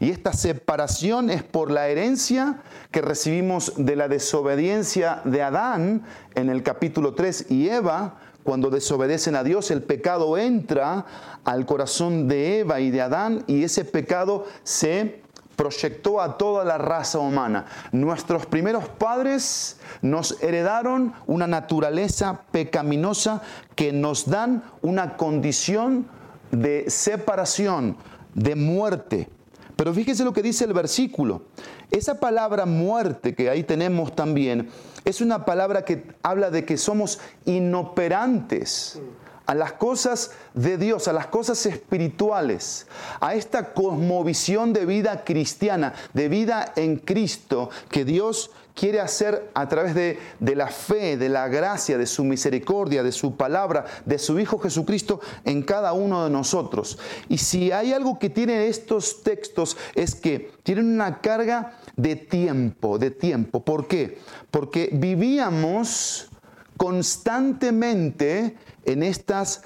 Y 0.00 0.10
esta 0.10 0.32
separación 0.32 1.30
es 1.30 1.42
por 1.42 1.70
la 1.70 1.88
herencia 1.88 2.62
que 2.90 3.02
recibimos 3.02 3.72
de 3.76 3.96
la 3.96 4.08
desobediencia 4.08 5.20
de 5.24 5.42
Adán 5.42 6.04
en 6.34 6.50
el 6.50 6.62
capítulo 6.62 7.14
3 7.14 7.46
y 7.50 7.68
Eva. 7.68 8.16
Cuando 8.42 8.70
desobedecen 8.70 9.36
a 9.36 9.44
Dios, 9.44 9.70
el 9.70 9.82
pecado 9.82 10.36
entra 10.36 11.06
al 11.44 11.64
corazón 11.64 12.28
de 12.28 12.60
Eva 12.60 12.80
y 12.80 12.90
de 12.90 13.00
Adán 13.00 13.44
y 13.46 13.64
ese 13.64 13.84
pecado 13.84 14.46
se 14.64 15.24
proyectó 15.56 16.20
a 16.20 16.36
toda 16.36 16.64
la 16.64 16.78
raza 16.78 17.18
humana. 17.18 17.66
Nuestros 17.92 18.46
primeros 18.46 18.88
padres 18.88 19.78
nos 20.02 20.42
heredaron 20.42 21.14
una 21.26 21.46
naturaleza 21.46 22.42
pecaminosa 22.50 23.42
que 23.74 23.92
nos 23.92 24.28
dan 24.28 24.64
una 24.82 25.16
condición 25.16 26.06
de 26.50 26.90
separación, 26.90 27.96
de 28.34 28.54
muerte. 28.56 29.28
Pero 29.76 29.92
fíjese 29.92 30.24
lo 30.24 30.32
que 30.32 30.42
dice 30.42 30.64
el 30.64 30.72
versículo. 30.72 31.42
Esa 31.90 32.20
palabra 32.20 32.66
muerte 32.66 33.34
que 33.34 33.50
ahí 33.50 33.64
tenemos 33.64 34.14
también 34.14 34.68
es 35.04 35.20
una 35.20 35.44
palabra 35.44 35.84
que 35.84 36.04
habla 36.22 36.50
de 36.50 36.64
que 36.64 36.76
somos 36.76 37.20
inoperantes 37.44 39.00
a 39.46 39.54
las 39.54 39.72
cosas 39.72 40.30
de 40.54 40.78
Dios, 40.78 41.08
a 41.08 41.12
las 41.12 41.26
cosas 41.26 41.66
espirituales, 41.66 42.86
a 43.20 43.34
esta 43.34 43.74
cosmovisión 43.74 44.72
de 44.72 44.86
vida 44.86 45.24
cristiana, 45.24 45.92
de 46.14 46.28
vida 46.28 46.72
en 46.76 46.96
Cristo 46.96 47.68
que 47.90 48.04
Dios 48.04 48.50
quiere 48.74 49.00
hacer 49.00 49.50
a 49.54 49.68
través 49.68 49.94
de, 49.94 50.18
la 50.40 50.66
fe, 50.66 51.16
de 51.16 51.28
la 51.28 51.48
gracia, 51.48 51.96
de 51.96 52.06
su 52.06 52.24
misericordia, 52.24 53.02
de 53.02 53.12
su 53.12 53.36
palabra, 53.36 53.84
de 54.04 54.18
su 54.18 54.38
Hijo 54.38 54.58
Jesucristo 54.58 55.20
en 55.44 55.62
cada 55.62 55.92
uno 55.92 56.24
de 56.24 56.30
nosotros. 56.30 56.98
Y 57.28 57.38
si 57.38 57.70
hay 57.70 57.92
algo 57.92 58.18
que 58.18 58.30
tienen 58.30 58.60
estos 58.62 59.22
textos 59.22 59.76
es 59.94 60.14
que 60.14 60.50
tienen 60.62 60.86
una 60.92 61.20
carga 61.20 61.78
de 61.96 62.16
tiempo, 62.16 62.98
de 62.98 63.10
tiempo. 63.10 63.64
¿Por 63.64 63.86
qué? 63.86 64.18
Porque 64.50 64.90
vivíamos 64.92 66.28
constantemente 66.76 68.56
en 68.84 69.04
estas 69.04 69.62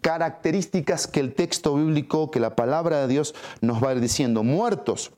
características 0.00 1.08
que 1.08 1.18
el 1.18 1.34
texto 1.34 1.74
bíblico, 1.74 2.30
que 2.30 2.38
la 2.38 2.54
palabra 2.54 3.00
de 3.00 3.08
Dios 3.08 3.34
nos 3.60 3.82
va 3.82 3.92
diciendo, 3.96 4.44
muertos. 4.44 5.10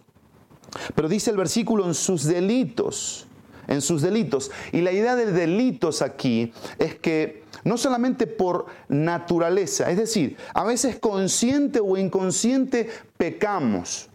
Pero 0.95 1.09
dice 1.09 1.31
el 1.31 1.37
versículo 1.37 1.87
en 1.87 1.95
sus 1.95 2.25
delitos 2.25 3.27
en 3.69 3.81
sus 3.81 4.03
delitos. 4.03 4.51
Y 4.73 4.81
la 4.81 4.93
idea 4.93 5.17
de 5.17 5.33
delitos 5.33 6.03
aquí 6.03 6.53
es 6.79 6.95
que 6.97 7.45
no 7.65 7.79
solamente 7.79 8.27
por 8.27 8.67
naturaleza, 8.89 9.91
es 9.91 9.97
decir, 9.97 10.37
a 10.53 10.65
veces 10.65 10.99
consciente 10.99 11.81
o 11.81 11.97
inconsciente 11.97 12.89
pecamos, 13.17 14.11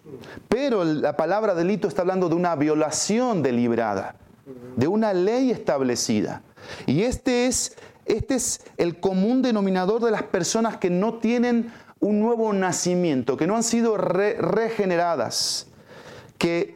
pero 0.47 0.83
la 0.83 1.15
palabra 1.15 1.55
delito 1.55 1.87
está 1.87 2.01
hablando 2.01 2.29
de 2.29 2.35
una 2.35 2.55
violación 2.55 3.41
deliberada, 3.41 4.15
de 4.75 4.87
una 4.87 5.13
ley 5.13 5.51
establecida. 5.51 6.43
Y 6.85 7.03
este 7.03 7.47
es, 7.47 7.75
este 8.05 8.35
es 8.35 8.61
el 8.77 8.99
común 8.99 9.41
denominador 9.41 10.03
de 10.03 10.11
las 10.11 10.23
personas 10.23 10.77
que 10.77 10.89
no 10.89 11.15
tienen 11.15 11.71
un 11.99 12.19
nuevo 12.19 12.53
nacimiento, 12.53 13.37
que 13.37 13.47
no 13.47 13.55
han 13.55 13.63
sido 13.63 13.97
regeneradas, 13.97 15.67
que 16.37 16.75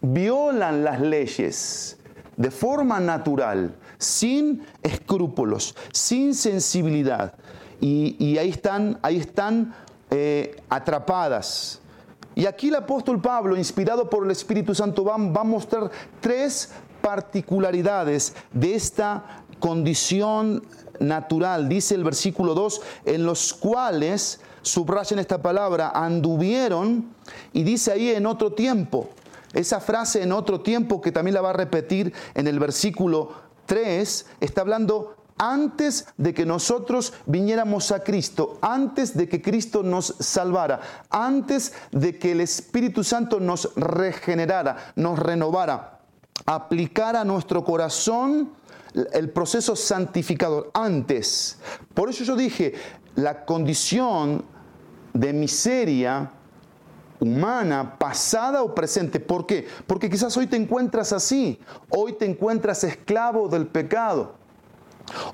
violan 0.00 0.84
las 0.84 1.00
leyes, 1.00 1.98
de 2.36 2.50
forma 2.50 3.00
natural, 3.00 3.74
sin 3.98 4.64
escrúpulos, 4.82 5.74
sin 5.92 6.34
sensibilidad. 6.34 7.34
Y, 7.80 8.38
ahí 8.38 8.50
están, 8.50 8.98
ahí 9.02 9.16
están 9.16 9.74
eh, 10.10 10.56
atrapadas. 10.68 11.80
Y 12.34 12.46
aquí 12.46 12.68
el 12.68 12.76
apóstol 12.76 13.20
Pablo, 13.20 13.56
inspirado 13.56 14.08
por 14.08 14.24
el 14.24 14.30
Espíritu 14.30 14.74
Santo, 14.74 15.04
va, 15.04 15.16
va 15.16 15.40
a 15.40 15.44
mostrar 15.44 15.90
tres 16.20 16.70
particularidades 17.02 18.34
de 18.52 18.74
esta 18.74 19.42
condición 19.58 20.62
natural, 21.00 21.68
dice 21.68 21.94
el 21.94 22.04
versículo 22.04 22.54
2, 22.54 22.80
en 23.06 23.26
los 23.26 23.52
cuales, 23.52 24.40
subrayan 24.62 25.18
esta 25.18 25.42
palabra, 25.42 25.90
anduvieron, 25.94 27.12
y 27.52 27.62
dice 27.62 27.92
ahí 27.92 28.10
en 28.10 28.26
otro 28.26 28.52
tiempo, 28.52 29.10
esa 29.52 29.80
frase 29.80 30.22
en 30.22 30.32
otro 30.32 30.60
tiempo 30.60 31.00
que 31.00 31.12
también 31.12 31.34
la 31.34 31.40
va 31.40 31.50
a 31.50 31.54
repetir 31.54 32.12
en 32.34 32.46
el 32.46 32.58
versículo 32.58 33.32
3, 33.66 34.26
está 34.40 34.62
hablando 34.62 35.16
antes 35.38 36.06
de 36.16 36.34
que 36.34 36.46
nosotros 36.46 37.14
viniéramos 37.26 37.90
a 37.90 38.04
Cristo, 38.04 38.58
antes 38.60 39.16
de 39.16 39.28
que 39.28 39.42
Cristo 39.42 39.82
nos 39.82 40.14
salvara, 40.20 40.80
antes 41.10 41.72
de 41.90 42.18
que 42.18 42.32
el 42.32 42.40
Espíritu 42.40 43.02
Santo 43.02 43.40
nos 43.40 43.74
regenerara, 43.74 44.92
nos 44.96 45.18
renovara, 45.18 46.00
aplicara 46.46 47.22
a 47.22 47.24
nuestro 47.24 47.64
corazón 47.64 48.52
el 49.12 49.30
proceso 49.30 49.74
santificador, 49.74 50.70
antes. 50.74 51.58
Por 51.94 52.10
eso 52.10 52.24
yo 52.24 52.36
dije, 52.36 52.74
la 53.14 53.44
condición 53.44 54.44
de 55.12 55.32
miseria 55.32 56.30
humana, 57.22 57.98
pasada 57.98 58.64
o 58.64 58.74
presente. 58.74 59.20
¿Por 59.20 59.46
qué? 59.46 59.66
Porque 59.86 60.10
quizás 60.10 60.36
hoy 60.36 60.48
te 60.48 60.56
encuentras 60.56 61.12
así, 61.12 61.58
hoy 61.88 62.14
te 62.14 62.26
encuentras 62.26 62.82
esclavo 62.82 63.48
del 63.48 63.68
pecado, 63.68 64.34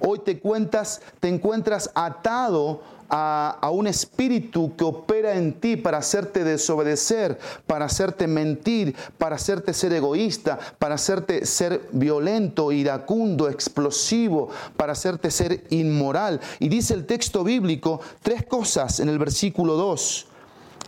hoy 0.00 0.18
te, 0.18 0.38
cuentas, 0.38 1.00
te 1.18 1.28
encuentras 1.28 1.90
atado 1.94 2.82
a, 3.08 3.56
a, 3.62 3.70
un 3.70 3.86
espíritu 3.86 4.76
que 4.76 4.84
opera 4.84 5.34
en 5.34 5.54
ti 5.54 5.76
para 5.76 5.96
hacerte 5.96 6.44
desobedecer, 6.44 7.38
para 7.66 7.86
hacerte 7.86 8.26
mentir, 8.26 8.94
para 9.16 9.36
hacerte 9.36 9.72
ser 9.72 9.94
egoísta, 9.94 10.58
para 10.78 10.96
hacerte 10.96 11.46
ser 11.46 11.88
violento, 11.92 12.70
iracundo, 12.70 13.48
explosivo, 13.48 14.50
para 14.76 14.92
hacerte 14.92 15.30
ser 15.30 15.64
inmoral. 15.70 16.38
Y 16.58 16.68
dice 16.68 16.92
el 16.92 17.06
texto 17.06 17.44
bíblico 17.44 18.02
tres 18.20 18.44
cosas 18.44 19.00
en 19.00 19.08
el 19.08 19.18
versículo 19.18 19.76
2 19.76 20.26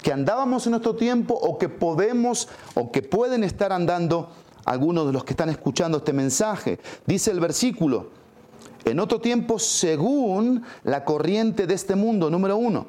que 0.03 0.13
andábamos 0.13 0.67
en 0.67 0.73
nuestro 0.73 0.97
tiempo 0.97 1.35
o 1.35 1.59
que 1.59 1.69
podemos 1.69 2.49
o 2.75 2.91
que 2.91 3.03
pueden 3.03 3.45
estar 3.45 3.73
andando 3.73 4.31
algunos 4.65 5.07
de 5.07 5.13
los 5.13 5.25
que 5.25 5.33
están 5.33 5.49
escuchando 5.49 5.99
este 5.99 6.13
mensaje. 6.13 6.79
Dice 7.07 7.31
el 7.31 7.41
versículo, 7.41 8.09
en 8.85 9.01
otro 9.01 9.21
tiempo 9.21 9.59
según 9.59 10.63
la 10.85 11.05
corriente 11.05 11.67
de 11.67 11.75
este 11.75 11.97
mundo, 11.97 12.31
número 12.31 12.57
uno. 12.57 12.87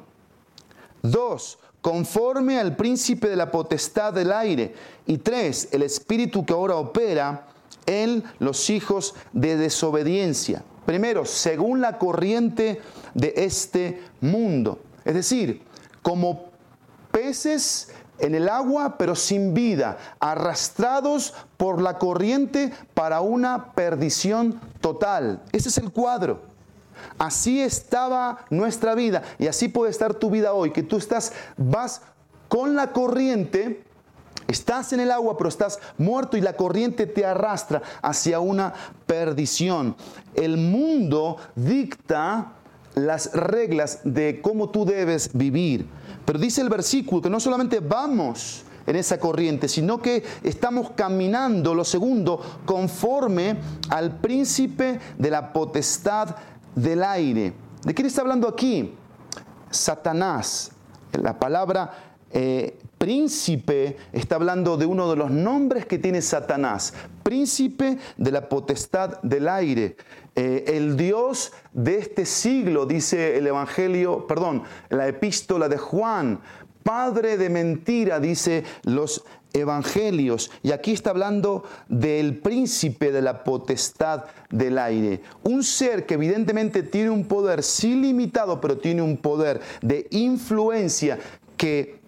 Dos, 1.02 1.58
conforme 1.82 2.60
al 2.60 2.76
príncipe 2.76 3.28
de 3.28 3.36
la 3.36 3.52
potestad 3.52 4.14
del 4.14 4.32
aire. 4.32 4.74
Y 5.08 5.18
tres, 5.18 5.70
el 5.72 5.82
espíritu 5.82 6.46
que 6.46 6.54
ahora 6.54 6.76
opera 6.76 7.48
en 7.86 8.24
los 8.40 8.70
hijos 8.70 9.16
de 9.34 9.58
desobediencia. 9.58 10.64
Primero, 10.86 11.26
según 11.26 11.82
la 11.82 11.98
corriente 11.98 12.82
de 13.14 13.34
este 13.36 14.02
mundo. 14.22 14.80
Es 15.04 15.16
decir, 15.16 15.64
como 16.02 16.51
peces 17.22 17.90
en 18.18 18.34
el 18.34 18.50
agua, 18.50 18.98
pero 18.98 19.16
sin 19.16 19.54
vida, 19.54 19.98
arrastrados 20.20 21.34
por 21.58 21.82
la 21.82 22.00
corriente 22.00 22.74
para 22.94 23.22
una 23.22 23.74
perdición 23.74 24.60
total. 24.80 25.42
Ese 25.52 25.70
es 25.70 25.78
el 25.78 25.92
cuadro. 25.92 26.42
Así 27.20 27.62
estaba 27.62 28.46
nuestra 28.50 28.96
vida 28.96 29.22
y 29.38 29.48
así 29.48 29.68
puede 29.68 29.92
estar 29.92 30.16
tu 30.16 30.30
vida 30.32 30.54
hoy, 30.54 30.72
que 30.72 30.84
tú 30.84 30.98
estás, 30.98 31.34
vas 31.58 32.02
con 32.48 32.76
la 32.76 32.92
corriente, 32.92 33.84
estás 34.48 34.94
en 34.94 35.00
el 35.00 35.12
agua, 35.12 35.38
pero 35.38 35.48
estás 35.48 35.80
muerto 35.98 36.38
y 36.38 36.42
la 36.42 36.54
corriente 36.54 37.06
te 37.06 37.26
arrastra 37.26 37.82
hacia 38.02 38.40
una 38.40 38.74
perdición. 39.06 39.96
El 40.34 40.58
mundo 40.58 41.38
dicta 41.56 42.54
las 42.96 43.34
reglas 43.34 44.00
de 44.04 44.42
cómo 44.42 44.70
tú 44.70 44.86
debes 44.86 45.32
vivir. 45.34 45.88
Pero 46.26 46.40
dice 46.40 46.62
el 46.62 46.70
versículo 46.70 47.22
que 47.22 47.30
no 47.30 47.40
solamente 47.40 47.80
vamos 47.80 48.64
en 48.86 48.96
esa 48.96 49.20
corriente, 49.20 49.68
sino 49.68 50.02
que 50.02 50.24
estamos 50.44 50.92
caminando, 50.92 51.74
lo 51.74 51.84
segundo, 51.84 52.42
conforme 52.66 53.58
al 53.90 54.18
príncipe 54.18 55.00
de 55.18 55.30
la 55.30 55.54
potestad 55.54 56.36
del 56.76 57.04
aire. 57.04 57.54
¿De 57.84 57.94
quién 57.94 58.08
está 58.08 58.22
hablando 58.22 58.48
aquí? 58.48 58.94
Satanás. 59.70 60.72
La 61.14 61.38
palabra 61.38 62.16
eh, 62.32 62.80
príncipe 62.98 63.98
está 64.14 64.36
hablando 64.36 64.78
de 64.78 64.86
uno 64.86 65.10
de 65.10 65.16
los 65.16 65.32
nombres 65.32 65.86
que 65.86 65.98
tiene 65.98 66.22
Satanás, 66.22 66.94
príncipe 67.24 67.98
de 68.16 68.32
la 68.32 68.48
potestad 68.48 69.20
del 69.22 69.50
aire. 69.50 69.98
Eh, 70.36 70.64
el 70.68 70.96
Dios 70.96 71.52
de 71.74 71.98
este 71.98 72.26
siglo, 72.26 72.86
dice 72.86 73.38
el 73.38 73.48
Evangelio, 73.48 74.28
perdón, 74.28 74.64
la 74.90 75.08
epístola 75.08 75.68
de 75.68 75.78
Juan, 75.78 76.40
padre 76.84 77.38
de 77.38 77.50
mentira, 77.50 78.20
dice 78.20 78.64
los 78.84 79.24
evangelios. 79.54 80.52
Y 80.64 80.72
aquí 80.72 80.94
está 80.94 81.10
hablando 81.10 81.64
del 81.88 82.38
príncipe 82.38 83.12
de 83.12 83.22
la 83.22 83.44
potestad 83.44 84.26
del 84.50 84.78
aire. 84.78 85.22
Un 85.44 85.64
ser 85.64 86.06
que 86.06 86.16
evidentemente 86.16 86.84
tiene 86.84 87.10
un 87.10 87.26
poder, 87.26 87.64
sí 87.64 87.96
limitado, 87.96 88.62
pero 88.62 88.78
tiene 88.78 89.02
un 89.02 89.18
poder 89.18 89.60
de 89.82 90.08
influencia 90.12 91.20
que 91.58 92.01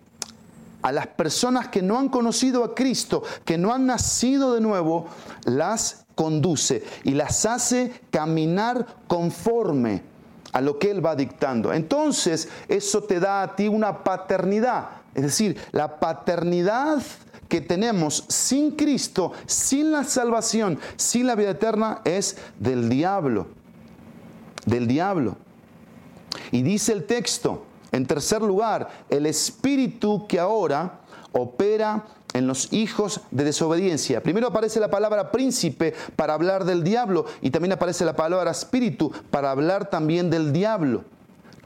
a 0.84 0.92
las 0.92 1.08
personas 1.08 1.70
que 1.70 1.82
no 1.82 1.98
han 1.98 2.10
conocido 2.10 2.64
a 2.64 2.76
Cristo, 2.76 3.24
que 3.46 3.58
no 3.58 3.74
han 3.74 3.88
nacido 3.88 4.54
de 4.54 4.62
nuevo, 4.62 5.08
las 5.46 6.06
conduce 6.14 6.84
y 7.04 7.12
las 7.12 7.46
hace 7.46 7.92
caminar 8.12 8.86
conforme 9.08 10.04
a 10.52 10.62
lo 10.62 10.78
que 10.78 10.92
Él 10.92 11.04
va 11.04 11.16
dictando. 11.16 11.74
Entonces, 11.74 12.50
eso 12.68 13.02
te 13.04 13.20
da 13.20 13.42
a 13.42 13.56
ti 13.56 13.68
una 13.68 14.04
paternidad. 14.04 14.90
Es 15.16 15.24
decir, 15.24 15.58
la 15.72 16.00
paternidad 16.00 17.02
que 17.48 17.62
tenemos 17.62 18.26
sin 18.28 18.72
Cristo, 18.72 19.32
sin 19.46 19.92
la 19.92 20.04
salvación, 20.04 20.80
sin 20.96 21.28
la 21.28 21.36
vida 21.36 21.52
eterna, 21.52 22.02
es 22.04 22.38
del 22.60 22.90
diablo. 22.90 23.48
Del 24.66 24.88
diablo. 24.88 25.38
Y 26.52 26.62
dice 26.62 26.94
el 26.94 27.06
texto, 27.06 27.66
en 27.94 28.08
tercer 28.08 28.42
lugar, 28.42 28.90
el 29.08 29.28
espíritu 29.28 30.26
que 30.28 30.40
ahora 30.40 31.00
opera 31.32 32.06
en 32.34 32.48
los 32.48 32.74
hijos 32.74 33.22
de 33.30 33.44
desobediencia. 33.44 34.24
Primero 34.24 34.48
aparece 34.48 34.80
la 34.80 34.90
palabra 34.90 35.32
príncipe 35.32 35.94
para 36.16 36.34
hablar 36.34 36.66
del 36.66 36.84
diablo 36.84 37.26
y 37.40 37.52
también 37.52 37.74
aparece 37.74 38.04
la 38.04 38.16
palabra 38.16 38.50
espíritu 38.50 39.12
para 39.30 39.52
hablar 39.52 39.92
también 39.92 40.32
del 40.32 40.52
diablo, 40.52 41.04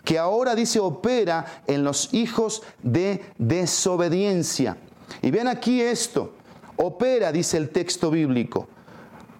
que 0.03 0.19
ahora 0.19 0.53
dice 0.53 0.81
opera 0.81 1.63
en 1.65 1.85
los 1.85 2.13
hijos 2.13 2.61
de 2.83 3.23
desobediencia. 3.37 4.75
Y 5.21 5.31
ven 5.31 5.47
aquí 5.47 5.81
esto, 5.81 6.33
opera, 6.75 7.31
dice 7.31 7.55
el 7.55 7.69
texto 7.69 8.11
bíblico, 8.11 8.67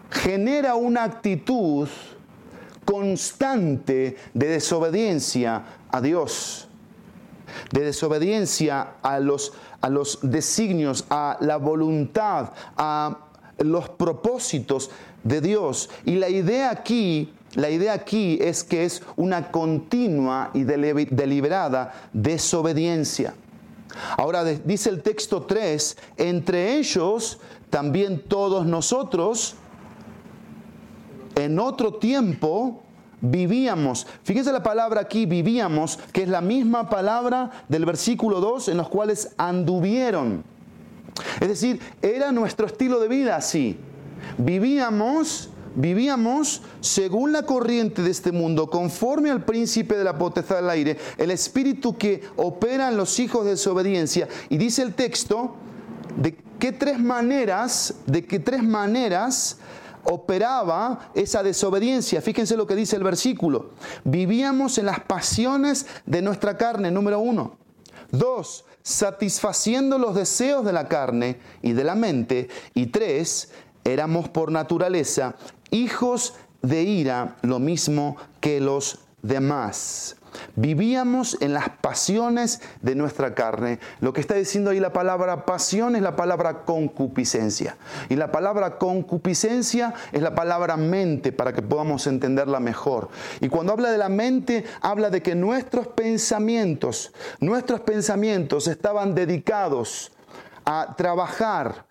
genera 0.10 0.76
una 0.76 1.04
actitud 1.04 1.90
constante 2.86 4.16
de 4.34 4.48
desobediencia 4.48 5.66
a 5.92 6.00
Dios 6.00 6.67
de 7.72 7.82
desobediencia 7.82 8.96
a 9.02 9.20
los, 9.20 9.54
a 9.82 9.90
los 9.90 10.20
designios, 10.22 11.06
a 11.10 11.38
la 11.42 11.58
voluntad, 11.58 12.52
a 12.78 13.18
los 13.60 13.90
propósitos 13.90 14.90
de 15.24 15.42
Dios. 15.42 15.90
Y 16.06 16.16
la 16.16 16.30
idea 16.30 16.72
aquí, 16.72 17.34
la 17.56 17.70
idea 17.70 17.94
aquí 17.94 18.38
es 18.42 18.64
que 18.64 18.86
es 18.86 19.02
una 19.16 19.52
continua 19.52 20.52
y 20.54 20.64
deliberada 20.64 21.94
desobediencia. 22.14 23.34
Ahora 24.18 24.44
dice 24.44 24.90
el 24.90 25.02
texto 25.02 25.44
3, 25.44 25.98
entre 26.18 26.76
ellos 26.78 27.40
también 27.70 28.24
todos 28.28 28.66
nosotros 28.66 29.56
en 31.36 31.60
otro 31.60 31.96
tiempo 31.96 32.84
vivíamos. 33.22 34.08
Fíjense 34.24 34.52
la 34.52 34.64
palabra 34.64 35.02
aquí, 35.02 35.26
vivíamos, 35.26 36.00
que 36.12 36.24
es 36.24 36.30
la 36.30 36.42
misma 36.42 36.90
palabra 36.90 37.52
del 37.68 37.86
versículo 37.86 38.40
2 38.40 38.70
en 38.70 38.78
los 38.78 38.90
cuales 38.90 39.32
anduvieron. 39.38 40.44
Es 41.40 41.48
decir, 41.48 41.80
era 42.02 42.32
nuestro 42.32 42.68
estilo 42.68 43.00
de 43.00 43.08
vida 43.08 43.36
así. 43.36 43.78
Vivíamos, 44.38 45.50
vivíamos 45.76 46.62
según 46.80 47.32
la 47.32 47.44
corriente 47.44 48.02
de 48.02 48.12
este 48.12 48.32
mundo, 48.32 48.70
conforme 48.70 49.32
al 49.32 49.44
príncipe 49.44 49.98
de 49.98 50.04
la 50.04 50.18
potestad 50.18 50.58
del 50.58 50.70
aire, 50.70 50.98
el 51.18 51.32
espíritu 51.32 51.98
que 51.98 52.22
opera 52.36 52.90
en 52.90 52.98
los 52.98 53.20
hijos 53.20 53.46
de 53.46 53.52
desobediencia. 53.52 54.28
Y 54.50 54.58
dice 54.58 54.84
el 54.84 54.94
texto, 54.94 55.56
de 56.18 56.36
qué 56.60 56.72
tres 56.72 57.00
maneras, 57.00 57.96
de 58.06 58.26
qué 58.26 58.40
tres 58.40 58.64
maneras 58.64 59.58
operaba 60.04 61.12
esa 61.14 61.44
desobediencia. 61.44 62.22
Fíjense 62.22 62.58
lo 62.58 62.68
que 62.68 62.76
dice 62.76 62.96
el 62.96 63.04
versículo. 63.04 63.72
Vivíamos 64.04 64.78
en 64.78 64.86
las 64.86 65.02
pasiones 65.02 65.88
de 66.06 66.22
nuestra 66.22 66.58
carne, 66.58 66.92
número 66.92 67.20
uno. 67.20 67.58
Dos, 68.12 68.66
satisfaciendo 68.84 69.98
los 69.98 70.16
deseos 70.16 70.64
de 70.64 70.74
la 70.74 70.88
carne 70.88 71.40
y 71.62 71.74
de 71.74 71.84
la 71.84 71.96
mente. 71.96 72.50
Y 72.74 72.88
tres, 72.88 73.52
éramos 73.84 74.30
por 74.30 74.52
naturaleza 74.52 75.36
hijos 75.72 76.36
de 76.62 76.84
ira, 76.84 77.38
lo 77.42 77.60
mismo 77.60 78.18
que 78.40 78.60
los 78.60 79.00
demás. 79.22 80.16
Vivíamos 80.56 81.38
en 81.42 81.54
las 81.54 81.70
pasiones 81.70 82.62
de 82.82 82.96
nuestra 82.96 83.36
carne. 83.36 83.80
Lo 84.00 84.14
que 84.14 84.22
está 84.22 84.36
diciendo 84.36 84.72
ahí 84.72 84.80
la 84.80 84.94
palabra 84.94 85.46
pasión 85.46 85.96
es 85.96 86.02
la 86.02 86.16
palabra 86.16 86.66
concupiscencia. 86.66 87.78
Y 88.10 88.16
la 88.16 88.32
palabra 88.32 88.78
concupiscencia 88.78 89.94
es 90.12 90.22
la 90.22 90.36
palabra 90.36 90.78
mente 90.78 91.32
para 91.32 91.54
que 91.54 91.62
podamos 91.62 92.08
entenderla 92.08 92.60
mejor. 92.60 93.10
Y 93.42 93.50
cuando 93.50 93.74
habla 93.74 93.92
de 93.92 93.98
la 93.98 94.10
mente, 94.10 94.66
habla 94.82 95.10
de 95.10 95.22
que 95.22 95.36
nuestros 95.36 95.88
pensamientos, 95.88 97.14
nuestros 97.40 97.82
pensamientos 97.82 98.68
estaban 98.68 99.16
dedicados 99.16 100.12
a 100.66 100.96
trabajar 100.98 101.86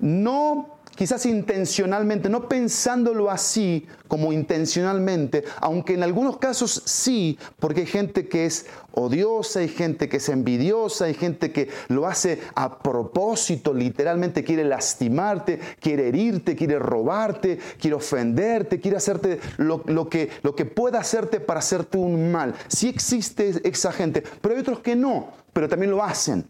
no 0.00 0.75
quizás 0.96 1.26
intencionalmente, 1.26 2.28
no 2.28 2.48
pensándolo 2.48 3.30
así 3.30 3.86
como 4.08 4.32
intencionalmente, 4.32 5.44
aunque 5.60 5.94
en 5.94 6.02
algunos 6.02 6.38
casos 6.38 6.82
sí, 6.86 7.38
porque 7.58 7.82
hay 7.82 7.86
gente 7.86 8.28
que 8.28 8.46
es 8.46 8.66
odiosa, 8.92 9.60
hay 9.60 9.68
gente 9.68 10.08
que 10.08 10.16
es 10.16 10.28
envidiosa, 10.28 11.04
hay 11.04 11.14
gente 11.14 11.52
que 11.52 11.68
lo 11.88 12.06
hace 12.06 12.40
a 12.54 12.78
propósito, 12.78 13.74
literalmente 13.74 14.42
quiere 14.42 14.64
lastimarte, 14.64 15.60
quiere 15.80 16.08
herirte, 16.08 16.56
quiere 16.56 16.78
robarte, 16.78 17.58
quiere 17.78 17.96
ofenderte, 17.96 18.80
quiere 18.80 18.96
hacerte 18.96 19.38
lo, 19.58 20.08
que, 20.08 20.30
pueda 20.74 21.00
hacerte 21.00 21.40
para 21.40 21.60
hacerte 21.60 21.98
un 21.98 22.32
mal. 22.32 22.54
Sí 22.68 22.88
existe 22.88 23.60
esa 23.68 23.92
gente, 23.92 24.22
pero 24.40 24.54
hay 24.54 24.60
otros 24.62 24.80
que 24.80 24.96
no, 24.96 25.28
pero 25.52 25.68
también 25.68 25.90
lo 25.90 26.02
hacen. 26.02 26.46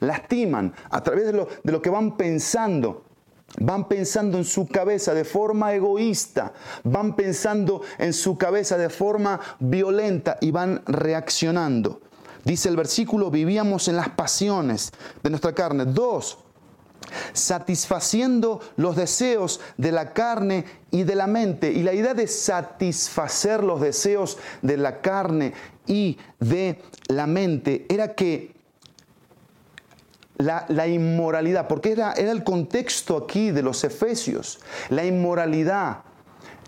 Lastiman 0.00 0.74
a 0.90 1.02
través 1.02 1.26
de 1.26 1.32
lo, 1.32 1.48
de 1.62 1.72
lo 1.72 1.80
que 1.80 1.90
van 1.90 2.16
pensando 2.16 3.04
Van 3.58 3.88
pensando 3.88 4.38
en 4.38 4.44
su 4.44 4.66
cabeza 4.66 5.14
de 5.14 5.24
forma 5.24 5.72
egoísta, 5.72 6.52
van 6.84 7.14
pensando 7.14 7.82
en 7.98 8.12
su 8.12 8.36
cabeza 8.36 8.76
de 8.76 8.90
forma 8.90 9.40
violenta 9.60 10.36
y 10.40 10.50
van 10.50 10.82
reaccionando. 10.86 12.00
Dice 12.44 12.68
el 12.68 12.76
versículo, 12.76 13.30
vivíamos 13.30 13.88
en 13.88 13.96
las 13.96 14.10
pasiones 14.10 14.92
de 15.22 15.30
nuestra 15.30 15.54
carne. 15.54 15.84
Dos, 15.84 16.38
satisfaciendo 17.32 18.60
los 18.76 18.96
deseos 18.96 19.60
de 19.76 19.92
la 19.92 20.12
carne 20.12 20.64
y 20.90 21.04
de 21.04 21.14
la 21.14 21.26
mente. 21.26 21.72
Y 21.72 21.82
la 21.82 21.92
idea 21.92 22.14
de 22.14 22.26
satisfacer 22.26 23.64
los 23.64 23.80
deseos 23.80 24.38
de 24.62 24.76
la 24.76 25.00
carne 25.00 25.54
y 25.86 26.18
de 26.40 26.80
la 27.08 27.26
mente 27.26 27.86
era 27.88 28.14
que 28.14 28.55
la, 30.38 30.86
inmoralidad, 30.86 31.68
porque 31.68 31.92
era, 31.92 32.12
el 32.12 32.44
contexto 32.44 33.16
aquí 33.16 33.50
de 33.50 33.62
los 33.62 33.84
efesios, 33.84 34.60
la 34.88 35.04
inmoralidad, 35.04 36.02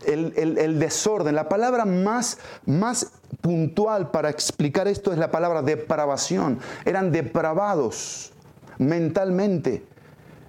el, 0.07 0.79
desorden. 0.79 1.35
La 1.35 1.49
palabra 1.49 1.85
más, 1.85 2.39
más 2.67 3.13
puntual 3.41 4.11
para 4.11 4.31
explicar 4.31 4.89
esto 4.89 5.13
es 5.13 5.19
la 5.19 5.31
palabra 5.31 5.63
depravación. 5.63 6.61
Eran 6.85 7.13
depravados 7.13 8.33
mentalmente 8.79 9.85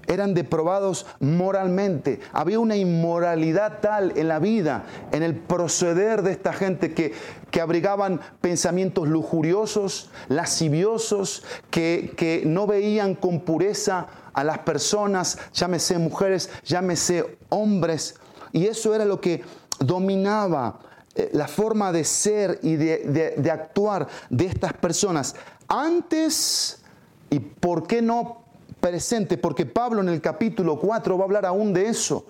eran 0.10 0.34
deprobados 0.34 1.06
moralmente. 1.19 2.19
Había 2.34 2.60
una 2.60 2.76
inmoralidad 2.76 3.80
tal 3.80 4.17
en 4.17 4.28
la 4.28 4.39
vida, 4.39 4.84
en 5.12 5.24
el 5.24 5.36
proceder 5.36 6.24
de 6.24 6.32
esta 6.32 6.52
gente 6.52 6.93
que, 6.93 7.13
que 7.52 7.62
abrigaban 7.62 8.19
pensamientos 8.41 9.08
lujuriosos, 9.08 10.10
lasciviosos, 10.28 11.43
que, 11.69 12.13
que 12.17 12.43
no 12.45 12.67
veían 12.67 13.15
con 13.15 13.41
pureza 13.41 14.08
a 14.34 14.43
las 14.43 14.60
personas, 14.60 15.38
llámese 15.54 16.00
mujeres, 16.00 16.50
llámese 16.65 17.38
hombres. 17.50 18.15
Y 18.52 18.65
eso 18.65 18.95
era 18.95 19.06
lo 19.06 19.22
que 19.22 19.43
dominaba 19.80 20.80
eh, 21.13 21.30
la 21.34 21.48
forma 21.48 21.91
de 21.91 22.04
ser 22.04 22.60
y 22.63 22.76
de, 22.76 23.36
de 23.38 23.52
actuar 23.52 24.08
de 24.32 24.48
estas 24.48 24.74
personas. 24.74 25.36
Antes, 25.67 26.82
y 27.30 27.39
por 27.39 27.86
qué 27.86 28.02
no 28.02 28.38
presente, 28.80 29.38
porque 29.38 29.65
Pablo 29.65 30.02
en 30.02 30.10
el 30.10 30.22
capítulo 30.22 30.80
4 30.80 31.18
va 31.18 31.24
a 31.24 31.26
hablar 31.26 31.46
aún 31.46 31.74
de 31.74 31.88
eso. 31.88 32.26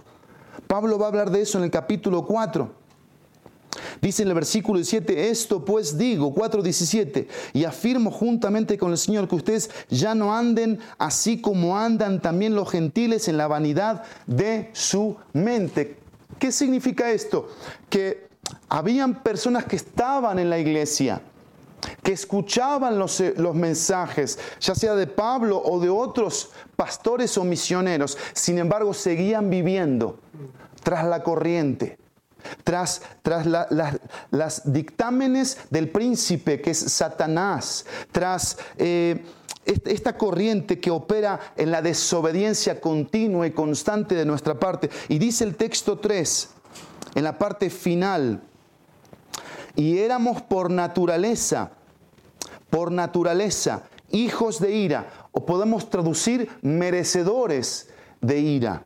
Pablo 0.67 0.97
va 0.97 1.05
a 1.05 1.09
hablar 1.09 1.31
de 1.31 1.41
eso 1.41 1.57
en 1.57 1.65
el 1.65 1.71
capítulo 1.71 2.25
4. 2.25 2.79
Dice 4.01 4.23
en 4.23 4.29
el 4.29 4.33
versículo 4.33 4.77
17, 4.77 5.29
esto 5.29 5.63
pues 5.63 5.97
digo, 5.97 6.33
4.17, 6.33 7.27
y 7.53 7.63
afirmo 7.65 8.11
juntamente 8.11 8.77
con 8.77 8.91
el 8.91 8.97
Señor 8.97 9.27
que 9.27 9.35
ustedes 9.35 9.69
ya 9.89 10.15
no 10.15 10.35
anden 10.35 10.79
así 10.97 11.39
como 11.39 11.77
andan 11.77 12.21
también 12.21 12.55
los 12.55 12.69
gentiles 12.69 13.27
en 13.27 13.37
la 13.37 13.47
vanidad 13.47 14.03
de 14.25 14.69
su 14.73 15.17
mente. 15.33 15.97
¿Qué 16.39 16.51
significa 16.51 17.11
esto? 17.11 17.49
Que 17.89 18.27
habían 18.69 19.21
personas 19.21 19.65
que 19.65 19.75
estaban 19.75 20.39
en 20.39 20.49
la 20.49 20.57
iglesia, 20.57 21.21
que 22.03 22.13
escuchaban 22.13 22.97
los, 22.99 23.19
eh, 23.19 23.33
los, 23.37 23.55
mensajes, 23.55 24.39
ya 24.59 24.75
sea 24.75 24.95
de 24.95 25.07
Pablo 25.07 25.61
o 25.63 25.79
de 25.79 25.89
otros 25.89 26.51
pastores 26.75 27.37
o 27.37 27.43
misioneros, 27.43 28.17
sin 28.33 28.57
embargo 28.57 28.93
seguían 28.93 29.49
viviendo 29.49 30.19
tras 30.83 31.05
la 31.05 31.23
corriente, 31.23 31.97
tras, 32.63 33.01
tras 33.21 33.45
las 34.31 34.71
dictámenes 34.71 35.59
del 35.69 35.89
príncipe 35.89 36.61
que 36.61 36.71
es 36.71 36.79
Satanás, 36.79 37.85
tras... 38.11 38.57
Eh, 38.77 39.23
esta 39.85 40.17
corriente 40.17 40.79
que 40.79 40.89
opera 40.89 41.39
en 41.55 41.69
la 41.69 41.83
desobediencia 41.83 42.81
continua 42.81 43.45
y 43.45 43.51
constante 43.51 44.15
de 44.15 44.25
nuestra 44.25 44.59
parte. 44.59 44.89
Y 45.09 45.19
dice 45.19 45.43
el 45.43 45.55
texto 45.55 45.99
3, 45.99 46.49
en 47.15 47.23
la 47.23 47.37
parte 47.37 47.69
final, 47.69 48.41
y 49.75 49.99
éramos 49.99 50.41
por 50.41 50.71
naturaleza, 50.71 51.71
por 52.69 52.91
naturaleza, 52.91 53.83
hijos 54.11 54.59
de 54.59 54.71
ira, 54.71 55.07
o 55.31 55.45
podemos 55.45 55.89
traducir 55.89 56.49
merecedores 56.61 57.89
de 58.21 58.39
ira, 58.39 58.83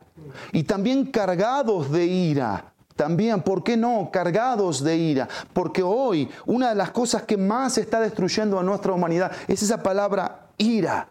y 0.52 0.64
también 0.64 1.06
cargados 1.06 1.90
de 1.90 2.06
ira. 2.06 2.70
También, 2.96 3.42
¿por 3.42 3.64
qué 3.64 3.76
no? 3.76 4.10
Cargados 4.12 4.84
de 4.84 4.96
ira. 4.96 5.28
Porque 5.52 5.82
hoy 5.82 6.28
una 6.46 6.68
de 6.68 6.76
las 6.76 6.92
cosas 6.92 7.22
que 7.22 7.36
más 7.36 7.76
está 7.76 7.98
destruyendo 7.98 8.56
a 8.56 8.62
nuestra 8.62 8.92
humanidad 8.92 9.32
es 9.48 9.64
esa 9.64 9.82
palabra 9.82 10.50
ira 10.58 11.08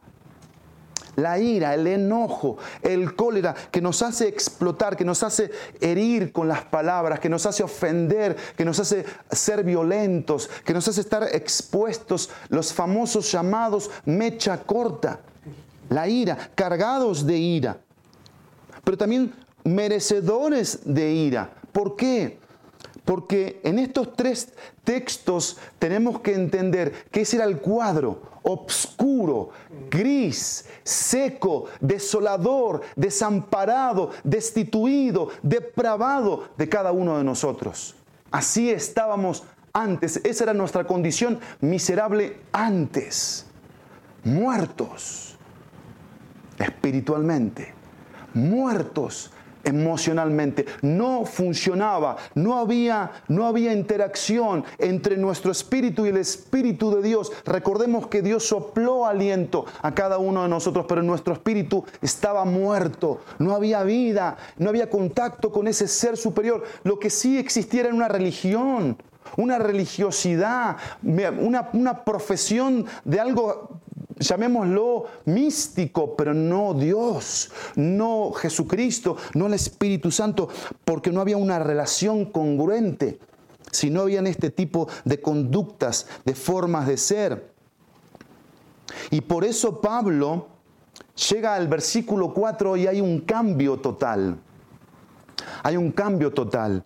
la 1.16 1.40
ira, 1.40 1.74
el 1.74 1.88
enojo, 1.88 2.58
el 2.82 3.16
cólera, 3.16 3.54
que 3.72 3.82
nos 3.82 4.02
hace 4.02 4.28
explotar, 4.28 4.96
que 4.96 5.06
nos 5.06 5.24
hace 5.24 5.52
herir 5.80 6.32
con 6.32 6.48
las 6.48 6.64
palabras, 6.66 7.20
que 7.20 7.30
nos 7.30 7.46
hace 7.46 7.64
ofender, 7.64 8.36
que 8.56 8.66
nos 8.66 8.80
hace 8.80 9.06
ser 9.32 9.64
violentos, 9.64 10.50
que 10.66 10.74
nos 10.74 10.88
hace 10.88 11.02
estar 11.02 11.24
expuestos, 11.34 12.30
los 12.50 12.74
famosos 12.74 13.32
llamados 13.32 13.90
mecha 14.06 14.58
corta, 14.58 15.20
la 15.90 16.08
ira, 16.08 16.52
cargados 16.56 17.26
de 17.26 17.38
ira, 17.38 17.78
pero 18.84 18.98
también 18.98 19.34
merecedores 19.64 20.80
de 20.86 21.12
ira. 21.12 21.50
¿Por 21.72 21.96
qué? 21.96 22.40
Porque 23.06 23.60
en 23.64 23.80
estos 23.80 24.16
tres 24.16 24.54
textos 24.84 25.58
tenemos 25.80 26.22
que 26.22 26.34
entender 26.34 26.94
que 27.12 27.22
ese 27.22 27.38
era 27.38 27.46
el 27.46 27.60
cuadro 27.60 28.34
obscuro, 28.44 29.50
gris, 29.90 30.66
seco, 30.84 31.66
desolador, 31.80 32.82
desamparado, 32.96 34.12
destituido, 34.24 35.30
depravado 35.42 36.50
de 36.58 36.70
cada 36.70 36.92
uno 36.92 37.18
de 37.18 37.24
nosotros. 37.24 37.96
Así 38.32 38.70
estábamos 38.70 39.44
antes, 39.72 40.22
esa 40.24 40.44
era 40.44 40.54
nuestra 40.54 40.86
condición 40.86 41.40
miserable 41.62 42.38
antes, 42.52 43.46
muertos 44.24 45.36
espiritualmente, 46.60 47.74
muertos 48.34 49.32
emocionalmente. 49.64 50.66
No 50.82 51.26
funcionaba, 51.26 52.18
no 52.36 52.58
había, 52.58 53.12
no 53.28 53.46
había 53.46 53.74
interacción 53.74 54.64
entre 54.78 55.18
nuestro 55.18 55.52
espíritu 55.52 56.06
y 56.06 56.10
el 56.10 56.18
espíritu 56.18 56.96
de 56.96 57.02
Dios. 57.02 57.32
Recordemos 57.46 58.08
que 58.08 58.22
Dios 58.22 58.48
sopló 58.48 59.06
aliento 59.06 59.66
a 59.82 59.94
cada 59.94 60.18
uno 60.18 60.44
de 60.44 60.50
nosotros, 60.50 60.86
pero 60.88 61.02
nuestro 61.02 61.34
espíritu 61.34 61.86
estaba 62.02 62.46
muerto, 62.46 63.22
no 63.40 63.56
había 63.56 63.84
vida, 63.84 64.38
no 64.58 64.70
había 64.70 64.90
contacto 64.90 65.52
con 65.52 65.68
ese 65.68 65.88
ser 65.88 66.18
superior. 66.18 66.64
Lo 66.84 67.00
que 67.00 67.10
sí 67.10 67.38
existiera 67.38 67.88
era 67.88 67.96
una 67.96 68.08
religión, 68.08 68.98
una 69.38 69.58
religiosidad, 69.58 70.78
una, 71.02 71.70
una 71.74 72.04
profesión 72.04 72.86
de 73.04 73.20
algo 73.20 73.82
llamémoslo 74.24 75.06
místico, 75.26 76.16
pero 76.16 76.34
no 76.34 76.74
Dios, 76.74 77.52
no 77.76 78.32
Jesucristo, 78.32 79.18
no 79.36 79.48
el 79.48 79.54
Espíritu 79.54 80.12
Santo, 80.12 80.50
porque 80.84 81.12
no 81.12 81.22
había 81.22 81.38
una 81.38 81.60
relación 81.60 82.26
congruente, 82.26 83.20
si 83.72 83.90
no 83.90 84.02
habían 84.02 84.28
este 84.28 84.50
tipo 84.50 84.88
de 85.06 85.22
conductas, 85.22 86.08
de 86.26 86.36
formas 86.36 86.88
de 86.88 86.98
ser. 86.98 87.54
Y 89.12 89.22
por 89.22 89.44
eso 89.44 89.82
Pablo 89.82 90.48
llega 91.30 91.56
al 91.56 91.68
versículo 91.68 92.34
4 92.34 92.78
y 92.78 92.88
hay 92.88 93.02
un 93.02 93.22
cambio 93.22 93.78
total. 93.78 94.38
Hay 95.64 95.78
un 95.78 95.92
cambio 95.92 96.32
total 96.32 96.86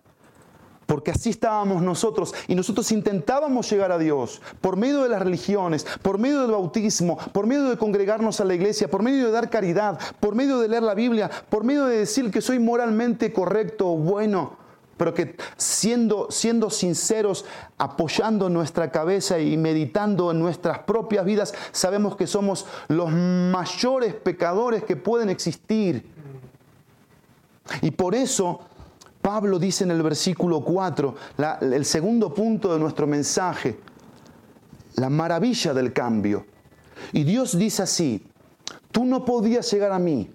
porque 0.88 1.10
así 1.10 1.28
estábamos 1.28 1.82
nosotros 1.82 2.34
y 2.46 2.54
nosotros 2.54 2.90
intentábamos 2.92 3.70
llegar 3.70 3.92
a 3.92 3.98
Dios 3.98 4.40
por 4.62 4.78
medio 4.78 5.02
de 5.02 5.10
las 5.10 5.20
religiones, 5.20 5.86
por 6.00 6.16
medio 6.16 6.40
del 6.40 6.52
bautismo, 6.52 7.18
por 7.34 7.46
medio 7.46 7.68
de 7.68 7.76
congregarnos 7.76 8.40
a 8.40 8.46
la 8.46 8.54
iglesia, 8.54 8.88
por 8.88 9.02
medio 9.02 9.26
de 9.26 9.30
dar 9.30 9.50
caridad, 9.50 10.00
por 10.18 10.34
medio 10.34 10.58
de 10.58 10.66
leer 10.66 10.82
la 10.82 10.94
Biblia, 10.94 11.30
por 11.50 11.62
medio 11.62 11.84
de 11.84 11.98
decir 11.98 12.30
que 12.30 12.40
soy 12.40 12.58
moralmente 12.58 13.34
correcto 13.34 13.86
o 13.92 13.96
bueno, 13.98 14.56
pero 14.96 15.12
que 15.12 15.36
siendo, 15.58 16.28
siendo 16.30 16.70
sinceros, 16.70 17.44
apoyando 17.76 18.48
nuestra 18.48 18.90
cabeza 18.90 19.38
y 19.38 19.58
meditando 19.58 20.30
en 20.30 20.38
nuestras 20.38 20.78
propias 20.78 21.26
vidas, 21.26 21.52
sabemos 21.70 22.16
que 22.16 22.26
somos 22.26 22.64
los 22.88 23.10
mayores 23.10 24.14
pecadores 24.14 24.84
que 24.84 24.96
pueden 24.96 25.28
existir. 25.28 26.10
Y 27.82 27.90
por 27.90 28.14
eso 28.14 28.60
Pablo 29.28 29.58
dice 29.58 29.84
en 29.84 29.90
el 29.90 30.02
versículo 30.02 30.62
4, 30.62 31.14
el 31.60 31.84
segundo 31.84 32.32
punto 32.32 32.72
de 32.72 32.80
nuestro 32.80 33.06
mensaje, 33.06 33.78
la 34.94 35.10
maravilla 35.10 35.74
del 35.74 35.92
cambio. 35.92 36.46
Y 37.12 37.24
Dios 37.24 37.58
dice 37.58 37.82
así, 37.82 38.26
tú 38.90 39.04
no 39.04 39.26
podías 39.26 39.70
llegar 39.70 39.92
a 39.92 39.98
mí, 39.98 40.30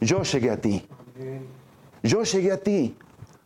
yo 0.00 0.24
llegué 0.24 0.50
a 0.50 0.60
ti. 0.60 0.84
Yo 2.02 2.24
llegué 2.24 2.50
a 2.50 2.58
ti. 2.58 2.96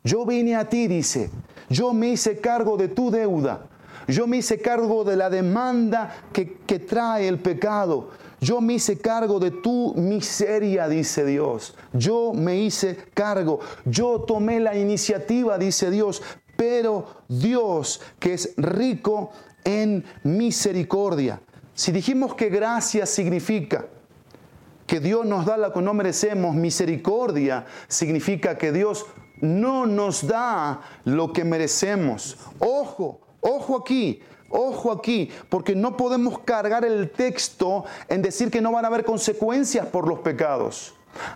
Yo 0.02 0.24
vine 0.24 0.56
a 0.56 0.66
ti, 0.66 0.86
dice. 0.86 1.30
Yo 1.68 1.92
me 1.92 2.08
hice 2.08 2.40
cargo 2.40 2.78
de 2.78 2.88
tu 2.88 3.10
deuda. 3.10 3.66
Yo 4.08 4.26
me 4.26 4.38
hice 4.38 4.62
cargo 4.62 5.04
de 5.04 5.16
la 5.16 5.28
demanda 5.28 6.22
que, 6.32 6.56
que 6.66 6.78
trae 6.78 7.28
el 7.28 7.38
pecado. 7.38 8.12
Yo 8.40 8.60
me 8.60 8.74
hice 8.74 8.98
cargo 8.98 9.40
de 9.40 9.50
tu 9.50 9.94
miseria, 9.94 10.88
dice 10.88 11.24
Dios. 11.24 11.74
Yo 11.92 12.32
me 12.34 12.56
hice 12.56 12.96
cargo. 13.14 13.60
Yo 13.84 14.20
tomé 14.20 14.60
la 14.60 14.76
iniciativa, 14.76 15.58
dice 15.58 15.90
Dios. 15.90 16.22
Pero 16.56 17.06
Dios, 17.28 18.00
que 18.18 18.34
es 18.34 18.54
rico 18.56 19.30
en 19.64 20.04
misericordia. 20.22 21.40
Si 21.74 21.92
dijimos 21.92 22.34
que 22.34 22.48
gracia 22.48 23.04
significa 23.04 23.86
que 24.86 25.00
Dios 25.00 25.26
nos 25.26 25.44
da 25.44 25.56
lo 25.56 25.72
que 25.72 25.82
no 25.82 25.92
merecemos, 25.92 26.54
misericordia, 26.54 27.66
significa 27.88 28.56
que 28.56 28.72
Dios 28.72 29.06
no 29.40 29.86
nos 29.86 30.26
da 30.26 30.80
lo 31.04 31.32
que 31.32 31.44
merecemos. 31.44 32.38
Ojo, 32.58 33.20
ojo 33.40 33.76
aquí, 33.76 34.20
ojo 34.50 34.92
aquí, 34.92 35.30
porque 35.48 35.74
no 35.74 35.96
podemos 35.96 36.40
cargar 36.40 36.84
el 36.84 37.10
texto 37.10 37.84
en 38.08 38.22
decir 38.22 38.50
que 38.50 38.60
no 38.60 38.72
van 38.72 38.84
a 38.84 38.88
haber 38.88 39.04
consecuencias 39.04 39.86
por 39.86 40.06
los 40.08 40.20
pecados. 40.20 40.94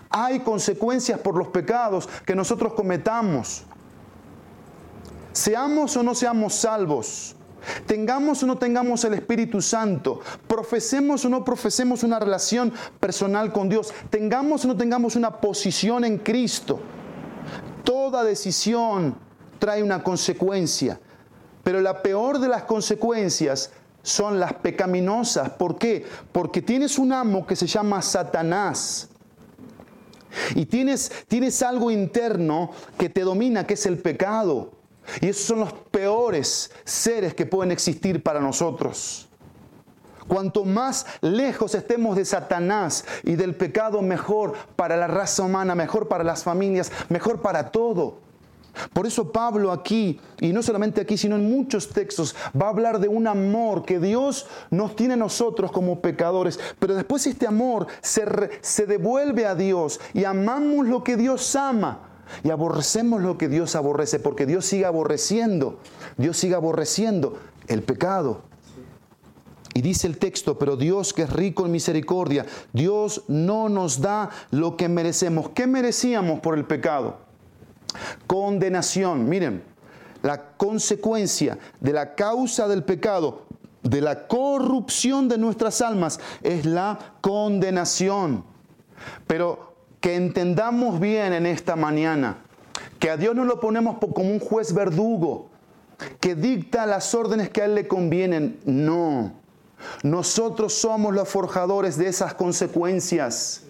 Hay 0.09 0.41
consecuencias 0.41 1.19
por 1.19 1.37
los 1.37 1.47
pecados 1.47 2.07
que 2.25 2.35
nosotros 2.35 2.73
cometamos. 2.73 3.63
Seamos 5.33 5.95
o 5.97 6.03
no 6.03 6.13
seamos 6.13 6.55
salvos. 6.55 7.35
Tengamos 7.85 8.41
o 8.43 8.47
no 8.47 8.57
tengamos 8.57 9.03
el 9.03 9.13
Espíritu 9.13 9.61
Santo, 9.61 10.19
profesemos 10.47 11.23
o 11.25 11.29
no 11.29 11.45
profesemos 11.45 12.03
una 12.03 12.19
relación 12.19 12.73
personal 12.99 13.53
con 13.53 13.69
Dios, 13.69 13.93
tengamos 14.09 14.65
o 14.65 14.67
no 14.67 14.77
tengamos 14.77 15.15
una 15.15 15.39
posición 15.39 16.03
en 16.03 16.17
Cristo, 16.17 16.79
toda 17.83 18.23
decisión 18.23 19.15
trae 19.59 19.83
una 19.83 20.01
consecuencia, 20.01 20.99
pero 21.71 21.79
la 21.79 22.01
peor 22.03 22.39
de 22.39 22.49
las 22.49 22.63
consecuencias 22.63 23.71
son 24.03 24.41
las 24.41 24.51
pecaminosas. 24.55 25.51
¿Por 25.51 25.77
qué? 25.77 26.05
Porque 26.33 26.61
tienes 26.61 26.99
un 26.99 27.13
amo 27.13 27.47
que 27.47 27.55
se 27.55 27.65
llama 27.65 28.01
Satanás. 28.01 29.07
Y 30.53 30.65
tienes, 30.65 31.09
tienes 31.29 31.63
algo 31.63 31.89
interno 31.89 32.71
que 32.97 33.07
te 33.07 33.21
domina, 33.21 33.65
que 33.65 33.75
es 33.75 33.85
el 33.85 33.99
pecado. 33.99 34.73
Y 35.21 35.29
esos 35.29 35.45
son 35.45 35.61
los 35.61 35.71
peores 35.71 36.71
seres 36.83 37.33
que 37.35 37.45
pueden 37.45 37.71
existir 37.71 38.21
para 38.21 38.41
nosotros. 38.41 39.29
Cuanto 40.27 40.65
más 40.65 41.05
lejos 41.21 41.73
estemos 41.73 42.17
de 42.17 42.25
Satanás 42.25 43.05
y 43.23 43.35
del 43.35 43.55
pecado, 43.55 44.01
mejor 44.01 44.55
para 44.75 44.97
la 44.97 45.07
raza 45.07 45.43
humana, 45.43 45.73
mejor 45.73 46.09
para 46.09 46.25
las 46.25 46.43
familias, 46.43 46.91
mejor 47.07 47.41
para 47.41 47.71
todo. 47.71 48.30
Por 48.93 49.05
eso 49.07 49.31
Pablo 49.31 49.71
aquí, 49.71 50.19
y 50.39 50.53
no 50.53 50.63
solamente 50.63 51.01
aquí, 51.01 51.17
sino 51.17 51.35
en 51.35 51.49
muchos 51.49 51.89
textos, 51.89 52.35
va 52.59 52.67
a 52.67 52.69
hablar 52.69 52.99
de 52.99 53.07
un 53.07 53.27
amor 53.27 53.83
que 53.83 53.99
Dios 53.99 54.47
nos 54.69 54.95
tiene 54.95 55.13
a 55.15 55.17
nosotros 55.17 55.71
como 55.71 56.01
pecadores, 56.01 56.59
pero 56.79 56.95
después 56.95 57.27
este 57.27 57.47
amor 57.47 57.87
se, 58.01 58.25
se 58.61 58.85
devuelve 58.85 59.45
a 59.45 59.55
Dios 59.55 59.99
y 60.13 60.23
amamos 60.23 60.87
lo 60.87 61.03
que 61.03 61.17
Dios 61.17 61.55
ama 61.55 62.07
y 62.43 62.49
aborrecemos 62.49 63.21
lo 63.21 63.37
que 63.37 63.49
Dios 63.49 63.75
aborrece, 63.75 64.19
porque 64.19 64.45
Dios 64.45 64.65
sigue 64.65 64.85
aborreciendo, 64.85 65.79
Dios 66.17 66.37
sigue 66.37 66.55
aborreciendo 66.55 67.37
el 67.67 67.83
pecado. 67.83 68.43
Y 69.73 69.81
dice 69.81 70.07
el 70.07 70.17
texto, 70.17 70.57
pero 70.57 70.75
Dios 70.75 71.13
que 71.13 71.23
es 71.23 71.29
rico 71.29 71.65
en 71.65 71.71
misericordia, 71.71 72.45
Dios 72.73 73.23
no 73.27 73.69
nos 73.69 74.01
da 74.01 74.29
lo 74.49 74.75
que 74.75 74.89
merecemos. 74.89 75.49
¿Qué 75.49 75.65
merecíamos 75.65 76.41
por 76.41 76.57
el 76.57 76.65
pecado? 76.65 77.30
Condenación. 78.27 79.27
Miren, 79.27 79.63
la 80.21 80.55
consecuencia 80.57 81.57
de 81.79 81.93
la 81.93 82.15
causa 82.15 82.67
del 82.67 82.83
pecado, 82.83 83.43
de 83.83 84.01
la 84.01 84.27
corrupción 84.27 85.27
de 85.27 85.37
nuestras 85.37 85.81
almas, 85.81 86.19
es 86.43 86.65
la 86.65 87.15
condenación. 87.21 88.43
Pero 89.27 89.75
que 89.99 90.15
entendamos 90.15 90.99
bien 90.99 91.33
en 91.33 91.45
esta 91.45 91.75
mañana 91.75 92.37
que 92.99 93.09
a 93.09 93.17
Dios 93.17 93.35
no 93.35 93.45
lo 93.45 93.59
ponemos 93.59 93.97
como 93.97 94.29
un 94.29 94.39
juez 94.39 94.73
verdugo 94.73 95.49
que 96.19 96.35
dicta 96.35 96.85
las 96.85 97.13
órdenes 97.13 97.49
que 97.49 97.61
a 97.61 97.65
Él 97.65 97.75
le 97.75 97.87
convienen. 97.87 98.59
No. 98.65 99.33
Nosotros 100.03 100.73
somos 100.73 101.13
los 101.13 101.27
forjadores 101.29 101.97
de 101.97 102.07
esas 102.07 102.33
consecuencias. 102.33 103.63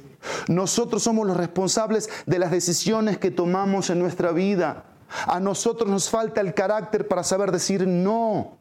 Nosotros 0.47 1.03
somos 1.03 1.27
los 1.27 1.37
responsables 1.37 2.09
de 2.25 2.39
las 2.39 2.51
decisiones 2.51 3.17
que 3.17 3.31
tomamos 3.31 3.89
en 3.89 3.99
nuestra 3.99 4.31
vida. 4.31 4.85
A 5.27 5.39
nosotros 5.39 5.89
nos 5.89 6.09
falta 6.09 6.41
el 6.41 6.53
carácter 6.53 7.07
para 7.07 7.23
saber 7.23 7.51
decir 7.51 7.87
no 7.87 8.53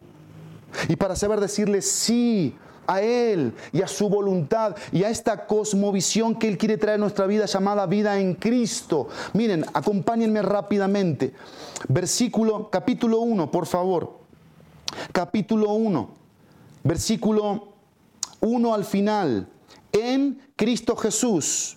y 0.88 0.96
para 0.96 1.16
saber 1.16 1.40
decirle 1.40 1.82
sí 1.82 2.56
a 2.86 3.00
Él 3.02 3.54
y 3.72 3.82
a 3.82 3.88
su 3.88 4.08
voluntad 4.08 4.74
y 4.90 5.04
a 5.04 5.10
esta 5.10 5.46
cosmovisión 5.46 6.34
que 6.34 6.48
Él 6.48 6.58
quiere 6.58 6.76
traer 6.76 6.96
a 6.96 6.98
nuestra 6.98 7.26
vida 7.26 7.46
llamada 7.46 7.86
vida 7.86 8.18
en 8.18 8.34
Cristo. 8.34 9.08
Miren, 9.32 9.64
acompáñenme 9.72 10.42
rápidamente. 10.42 11.32
Versículo, 11.88 12.68
capítulo 12.68 13.20
1, 13.20 13.50
por 13.50 13.66
favor. 13.66 14.18
Capítulo 15.12 15.72
1, 15.72 16.10
versículo 16.82 17.68
1 18.40 18.74
al 18.74 18.84
final. 18.84 19.46
En 19.92 20.40
Cristo 20.56 20.96
Jesús. 20.96 21.76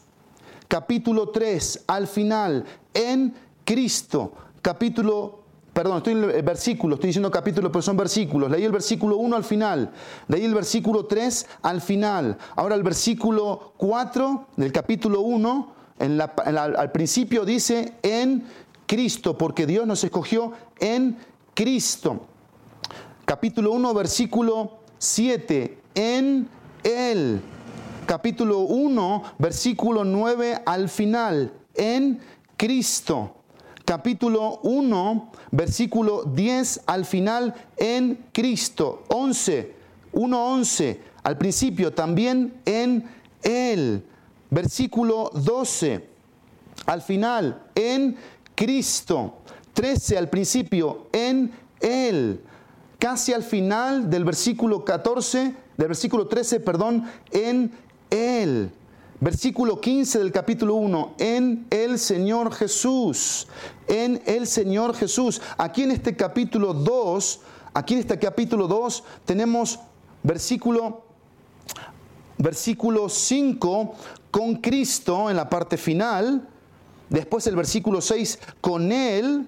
Capítulo 0.67 1.29
3, 1.29 1.85
al 1.87 2.07
final. 2.07 2.65
En 2.93 3.33
Cristo. 3.65 4.33
Capítulo 4.61 5.43
Perdón, 5.73 5.97
estoy 5.97 6.13
en 6.13 6.23
el 6.25 6.43
versículo, 6.43 6.95
estoy 6.95 7.07
diciendo 7.07 7.31
capítulo, 7.31 7.71
pero 7.71 7.81
son 7.81 7.97
versículos. 7.97 8.49
Leí 8.51 8.63
el 8.63 8.71
versículo 8.71 9.17
1 9.17 9.35
al 9.35 9.43
final, 9.43 9.91
leí 10.27 10.45
el 10.45 10.53
versículo 10.53 11.05
3 11.05 11.47
al 11.63 11.81
final. 11.81 12.37
Ahora 12.55 12.75
el 12.75 12.83
versículo 12.83 13.73
4 13.77 14.49
del 14.55 14.71
capítulo 14.71 15.21
1, 15.21 15.73
al 15.97 16.91
principio 16.91 17.43
dice 17.43 17.95
en 18.03 18.43
Cristo, 18.85 19.35
porque 19.35 19.65
Dios 19.65 19.87
nos 19.87 20.03
escogió 20.03 20.53
en 20.79 21.17
Cristo. 21.55 22.27
Capítulo 23.25 23.71
1, 23.71 23.93
versículo 23.95 24.77
7, 24.99 25.79
en 25.95 26.47
Él. 26.83 27.41
Capítulo 28.05 28.59
1, 28.59 29.23
versículo 29.37 30.03
9 30.03 30.61
al 30.65 30.89
final, 30.89 31.53
en 31.75 32.19
Cristo 32.57 33.43
capítulo 33.85 34.59
1, 34.63 35.31
versículo 35.51 36.23
10 36.23 36.81
al 36.85 37.05
final, 37.05 37.53
en 37.77 38.25
Cristo. 38.31 39.03
11, 39.09 39.73
1, 40.13 40.53
11, 40.53 41.01
al 41.23 41.37
principio 41.37 41.93
también 41.93 42.53
en 42.65 43.07
Él. 43.41 44.05
Versículo 44.49 45.31
12, 45.33 46.07
al 46.85 47.01
final, 47.01 47.61
en 47.75 48.15
Cristo. 48.55 49.39
13 49.73 50.17
al 50.17 50.29
principio, 50.29 51.07
en 51.11 51.51
Él. 51.79 52.41
Casi 52.99 53.33
al 53.33 53.43
final 53.43 54.09
del 54.09 54.23
versículo 54.23 54.85
14, 54.85 55.55
del 55.75 55.87
versículo 55.87 56.27
13, 56.27 56.59
perdón, 56.61 57.05
en 57.31 57.71
Él. 58.09 58.71
Versículo 59.19 59.79
15 59.79 60.19
del 60.19 60.31
capítulo 60.33 60.75
1, 60.75 61.15
en 61.17 61.65
el 61.69 61.97
Señor 61.97 62.53
Jesús, 62.53 63.47
en 63.87 64.21
el 64.25 64.47
Señor 64.47 64.95
Jesús. 64.95 65.41
Aquí 65.57 65.83
en 65.83 65.91
este 65.91 66.15
capítulo 66.15 66.73
2, 66.73 67.39
aquí 67.73 67.93
en 67.93 68.01
este 68.01 68.19
capítulo 68.19 68.67
2 68.67 69.03
tenemos 69.25 69.79
versículo 70.23 71.03
versículo 72.37 73.07
5 73.07 73.93
con 74.29 74.55
Cristo 74.55 75.29
en 75.29 75.37
la 75.37 75.49
parte 75.49 75.77
final, 75.77 76.47
después 77.09 77.47
el 77.47 77.55
versículo 77.55 78.01
6 78.01 78.39
con 78.59 78.91
Él, 78.91 79.47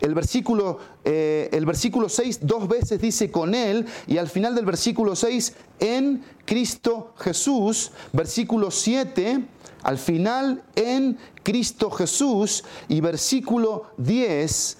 el 0.00 0.14
versículo, 0.14 0.78
eh, 1.04 1.48
el 1.52 1.64
versículo 1.66 2.08
6 2.08 2.40
dos 2.42 2.68
veces 2.68 3.00
dice 3.00 3.30
con 3.30 3.54
Él 3.54 3.86
y 4.06 4.18
al 4.18 4.28
final 4.28 4.54
del 4.54 4.64
versículo 4.64 5.16
6 5.16 5.54
en 5.80 6.22
Cristo 6.44 7.14
Jesús. 7.18 7.92
Versículo 8.12 8.70
7 8.70 9.44
al 9.82 9.98
final 9.98 10.62
en 10.74 11.16
Cristo 11.42 11.90
Jesús 11.90 12.64
y 12.88 13.00
versículo 13.00 13.90
10 13.98 14.78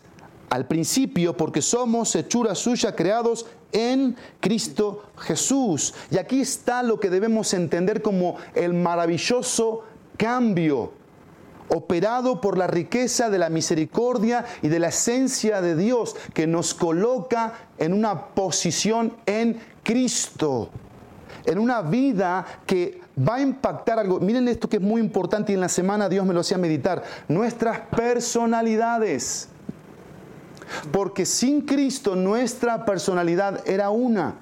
al 0.51 0.67
principio 0.67 1.37
porque 1.37 1.63
somos 1.63 2.15
hechura 2.15 2.55
suya 2.55 2.95
creados 2.95 3.47
en 3.73 4.17
Cristo 4.41 5.05
Jesús. 5.19 5.95
Y 6.11 6.19
aquí 6.19 6.41
está 6.41 6.83
lo 6.83 7.01
que 7.01 7.11
debemos 7.11 7.53
entender 7.55 8.03
como 8.03 8.37
el 8.55 8.75
maravilloso 8.75 9.85
cambio 10.17 10.93
operado 11.69 12.41
por 12.41 12.59
la 12.59 12.67
riqueza 12.67 13.31
de 13.31 13.39
la 13.39 13.49
misericordia 13.49 14.45
y 14.63 14.69
de 14.69 14.79
la 14.79 14.89
esencia 14.89 15.61
de 15.61 15.77
Dios 15.77 16.17
que 16.35 16.47
nos 16.47 16.75
coloca 16.75 17.55
en 17.79 17.93
una 17.93 18.27
posición 18.29 19.15
en 19.27 19.61
Cristo, 19.83 20.71
en 21.45 21.59
una 21.59 21.83
vida 21.83 22.45
que 22.67 23.01
va 23.17 23.37
a 23.37 23.41
impactar 23.41 23.99
algo. 23.99 24.21
Miren 24.21 24.49
esto 24.49 24.69
que 24.69 24.77
es 24.77 24.83
muy 24.83 25.01
importante 25.01 25.53
y 25.53 25.55
en 25.55 25.61
la 25.61 25.69
semana 25.69 26.09
Dios 26.09 26.27
me 26.27 26.35
lo 26.35 26.41
hacía 26.41 26.59
meditar, 26.59 27.03
nuestras 27.29 27.81
personalidades. 27.95 29.49
Porque 30.91 31.25
sin 31.25 31.63
Cristo 31.63 32.17
nuestra 32.17 32.85
personalidad 32.85 33.63
era 33.69 33.91
una. 33.91 34.35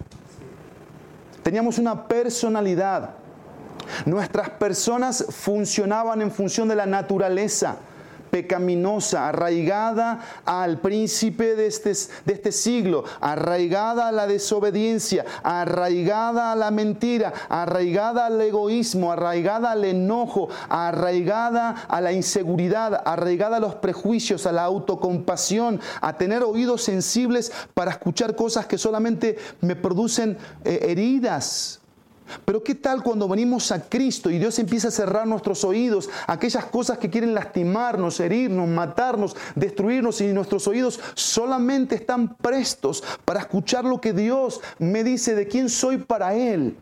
Teníamos 1.42 1.78
una 1.78 2.08
personalidad. 2.08 3.10
Nuestras 4.06 4.50
personas 4.50 5.24
funcionaban 5.28 6.22
en 6.22 6.30
función 6.30 6.68
de 6.68 6.76
la 6.76 6.86
naturaleza, 6.86 7.78
pecaminosa, 8.34 9.28
arraigada 9.28 10.18
al 10.44 10.80
príncipe 10.80 11.54
de 11.54 11.68
este, 11.68 11.92
de 12.24 12.32
este 12.32 12.50
siglo, 12.50 13.04
arraigada 13.20 14.08
a 14.08 14.12
la 14.12 14.26
desobediencia, 14.26 15.24
arraigada 15.44 16.50
a 16.50 16.56
la 16.56 16.72
mentira, 16.72 17.32
arraigada 17.48 18.26
al 18.26 18.40
egoísmo, 18.40 19.12
arraigada 19.12 19.70
al 19.70 19.84
enojo, 19.84 20.48
arraigada 20.68 21.86
a 21.86 22.00
la 22.00 22.10
inseguridad, 22.10 23.02
arraigada 23.04 23.58
a 23.58 23.60
los 23.60 23.76
prejuicios, 23.76 24.46
a 24.46 24.52
la 24.52 24.64
autocompasión, 24.64 25.80
a 26.00 26.18
tener 26.18 26.42
oídos 26.42 26.82
sensibles 26.82 27.52
para 27.72 27.92
escuchar 27.92 28.34
cosas 28.34 28.66
que 28.66 28.78
solamente 28.78 29.38
me 29.60 29.76
producen 29.76 30.36
eh, 30.64 30.80
heridas 30.88 31.83
pero 32.44 32.62
¿qué 32.62 32.74
tal 32.74 33.02
cuando 33.02 33.28
venimos 33.28 33.70
a 33.70 33.88
Cristo 33.88 34.30
y 34.30 34.38
Dios 34.38 34.58
empieza 34.58 34.88
a 34.88 34.92
cerrar 34.92 35.26
nuestros 35.26 35.64
oídos 35.64 36.08
aquellas 36.26 36.64
cosas 36.66 36.98
que 36.98 37.10
quieren 37.10 37.34
lastimarnos, 37.34 38.18
herirnos, 38.20 38.68
matarnos, 38.68 39.36
destruirnos 39.54 40.20
y 40.20 40.28
nuestros 40.28 40.66
oídos 40.66 41.00
solamente 41.14 41.94
están 41.94 42.34
prestos 42.36 43.02
para 43.24 43.40
escuchar 43.40 43.84
lo 43.84 44.00
que 44.00 44.12
Dios 44.12 44.60
me 44.78 45.04
dice 45.04 45.34
de 45.34 45.46
quién 45.46 45.68
soy 45.68 45.98
para 45.98 46.34
Él, 46.34 46.76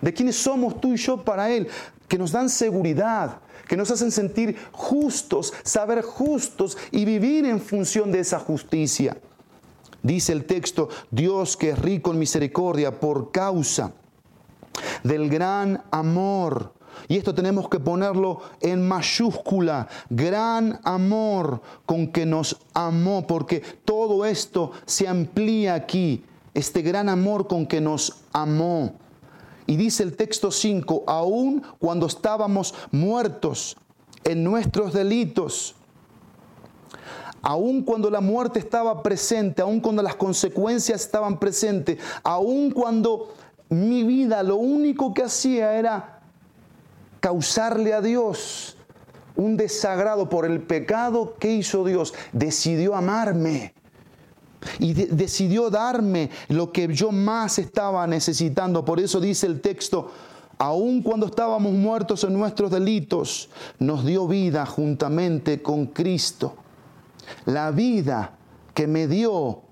de 0.00 0.12
quiénes 0.12 0.36
somos 0.36 0.80
tú 0.80 0.92
y 0.92 0.96
yo 0.96 1.24
para 1.24 1.50
Él, 1.50 1.68
que 2.08 2.18
nos 2.18 2.32
dan 2.32 2.48
seguridad, 2.48 3.40
que 3.66 3.76
nos 3.76 3.90
hacen 3.90 4.10
sentir 4.10 4.56
justos, 4.72 5.52
saber 5.64 6.02
justos 6.02 6.76
y 6.90 7.04
vivir 7.04 7.46
en 7.46 7.60
función 7.60 8.12
de 8.12 8.20
esa 8.20 8.38
justicia. 8.38 9.16
Dice 10.02 10.32
el 10.32 10.44
texto, 10.44 10.88
Dios 11.10 11.56
que 11.56 11.70
es 11.70 11.78
rico 11.78 12.12
en 12.12 12.18
misericordia 12.18 13.00
por 13.00 13.32
causa 13.32 13.92
del 15.02 15.28
gran 15.28 15.82
amor. 15.90 16.72
Y 17.08 17.16
esto 17.16 17.34
tenemos 17.34 17.68
que 17.68 17.78
ponerlo 17.78 18.40
en 18.60 18.86
mayúscula, 18.86 19.88
gran 20.08 20.80
amor 20.82 21.60
con 21.84 22.08
que 22.08 22.24
nos 22.26 22.56
amó, 22.74 23.26
porque 23.26 23.60
todo 23.84 24.24
esto 24.24 24.72
se 24.86 25.06
amplía 25.06 25.74
aquí, 25.74 26.24
este 26.54 26.82
gran 26.82 27.08
amor 27.08 27.46
con 27.46 27.66
que 27.66 27.80
nos 27.80 28.22
amó. 28.32 28.94
Y 29.66 29.76
dice 29.76 30.02
el 30.02 30.16
texto 30.16 30.50
5, 30.50 31.04
aún 31.06 31.62
cuando 31.78 32.06
estábamos 32.06 32.74
muertos 32.92 33.76
en 34.24 34.42
nuestros 34.42 34.92
delitos, 34.92 35.74
aun 37.42 37.82
cuando 37.82 38.10
la 38.10 38.20
muerte 38.20 38.58
estaba 38.58 39.02
presente, 39.02 39.62
aun 39.62 39.80
cuando 39.80 40.02
las 40.02 40.16
consecuencias 40.16 41.02
estaban 41.02 41.38
presentes, 41.38 41.98
aun 42.24 42.70
cuando 42.70 43.34
mi 43.68 44.04
vida 44.04 44.42
lo 44.42 44.56
único 44.56 45.12
que 45.12 45.24
hacía 45.24 45.76
era 45.76 46.20
causarle 47.20 47.94
a 47.94 48.00
Dios 48.00 48.76
un 49.36 49.56
desagrado 49.56 50.28
por 50.28 50.46
el 50.46 50.62
pecado 50.62 51.36
que 51.38 51.52
hizo 51.52 51.84
Dios. 51.84 52.14
Decidió 52.32 52.94
amarme 52.94 53.74
y 54.78 54.92
decidió 54.94 55.70
darme 55.70 56.30
lo 56.48 56.72
que 56.72 56.88
yo 56.92 57.12
más 57.12 57.58
estaba 57.58 58.06
necesitando. 58.06 58.84
Por 58.84 59.00
eso 59.00 59.20
dice 59.20 59.46
el 59.46 59.60
texto, 59.60 60.10
aun 60.58 61.02
cuando 61.02 61.26
estábamos 61.26 61.72
muertos 61.72 62.24
en 62.24 62.32
nuestros 62.32 62.70
delitos, 62.70 63.50
nos 63.78 64.04
dio 64.04 64.26
vida 64.26 64.64
juntamente 64.66 65.62
con 65.62 65.86
Cristo. 65.86 66.56
La 67.44 67.70
vida 67.70 68.36
que 68.72 68.86
me 68.86 69.06
dio 69.06 69.62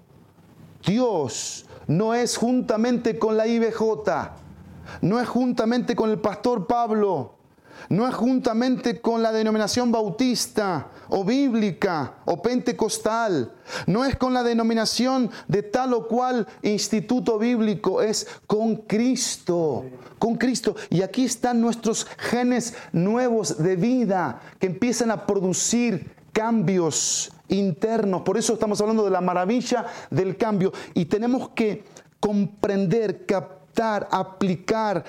Dios 0.84 1.63
no 1.86 2.14
es 2.14 2.36
juntamente 2.36 3.18
con 3.18 3.36
la 3.36 3.46
IBJ, 3.46 3.80
no 5.00 5.20
es 5.20 5.28
juntamente 5.28 5.94
con 5.96 6.10
el 6.10 6.18
pastor 6.18 6.66
Pablo, 6.66 7.34
no 7.88 8.08
es 8.08 8.14
juntamente 8.14 9.00
con 9.00 9.22
la 9.22 9.32
denominación 9.32 9.92
bautista 9.92 10.88
o 11.08 11.24
bíblica 11.24 12.14
o 12.24 12.40
pentecostal, 12.40 13.52
no 13.86 14.04
es 14.04 14.16
con 14.16 14.32
la 14.32 14.42
denominación 14.42 15.30
de 15.48 15.62
tal 15.62 15.92
o 15.92 16.08
cual 16.08 16.46
instituto 16.62 17.38
bíblico, 17.38 18.00
es 18.00 18.26
con 18.46 18.76
Cristo, 18.76 19.84
con 20.18 20.36
Cristo. 20.36 20.74
Y 20.88 21.02
aquí 21.02 21.24
están 21.24 21.60
nuestros 21.60 22.06
genes 22.18 22.74
nuevos 22.92 23.58
de 23.58 23.76
vida 23.76 24.40
que 24.58 24.66
empiezan 24.66 25.10
a 25.10 25.26
producir 25.26 26.14
cambios 26.32 27.33
internos. 27.48 28.22
Por 28.22 28.36
eso 28.38 28.54
estamos 28.54 28.80
hablando 28.80 29.04
de 29.04 29.10
la 29.10 29.20
maravilla 29.20 29.86
del 30.10 30.36
cambio 30.36 30.72
y 30.94 31.06
tenemos 31.06 31.50
que 31.50 31.84
comprender, 32.20 33.26
captar, 33.26 34.08
aplicar, 34.10 35.04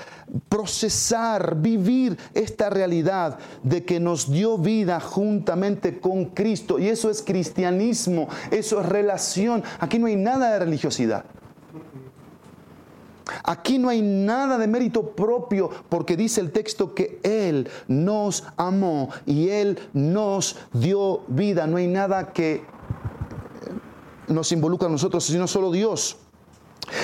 procesar, 0.49 1.55
vivir 1.55 2.17
esta 2.33 2.69
realidad 2.69 3.37
de 3.63 3.85
que 3.85 3.99
nos 3.99 4.29
dio 4.29 4.57
vida 4.57 4.99
juntamente 4.99 5.99
con 5.99 6.25
Cristo. 6.25 6.79
Y 6.79 6.89
eso 6.89 7.09
es 7.09 7.21
cristianismo, 7.21 8.27
eso 8.51 8.81
es 8.81 8.85
relación. 8.85 9.63
Aquí 9.79 9.99
no 9.99 10.07
hay 10.07 10.15
nada 10.15 10.51
de 10.53 10.59
religiosidad. 10.59 11.25
Aquí 13.43 13.79
no 13.79 13.89
hay 13.89 14.01
nada 14.01 14.57
de 14.57 14.67
mérito 14.67 15.11
propio 15.11 15.69
porque 15.89 16.15
dice 16.15 16.41
el 16.41 16.51
texto 16.51 16.93
que 16.93 17.19
Él 17.23 17.67
nos 17.87 18.43
amó 18.57 19.09
y 19.25 19.49
Él 19.49 19.79
nos 19.93 20.57
dio 20.73 21.21
vida. 21.27 21.67
No 21.67 21.77
hay 21.77 21.87
nada 21.87 22.33
que 22.33 22.63
nos 24.27 24.51
involucra 24.51 24.87
a 24.87 24.91
nosotros, 24.91 25.23
sino 25.23 25.47
solo 25.47 25.71
Dios. 25.71 26.17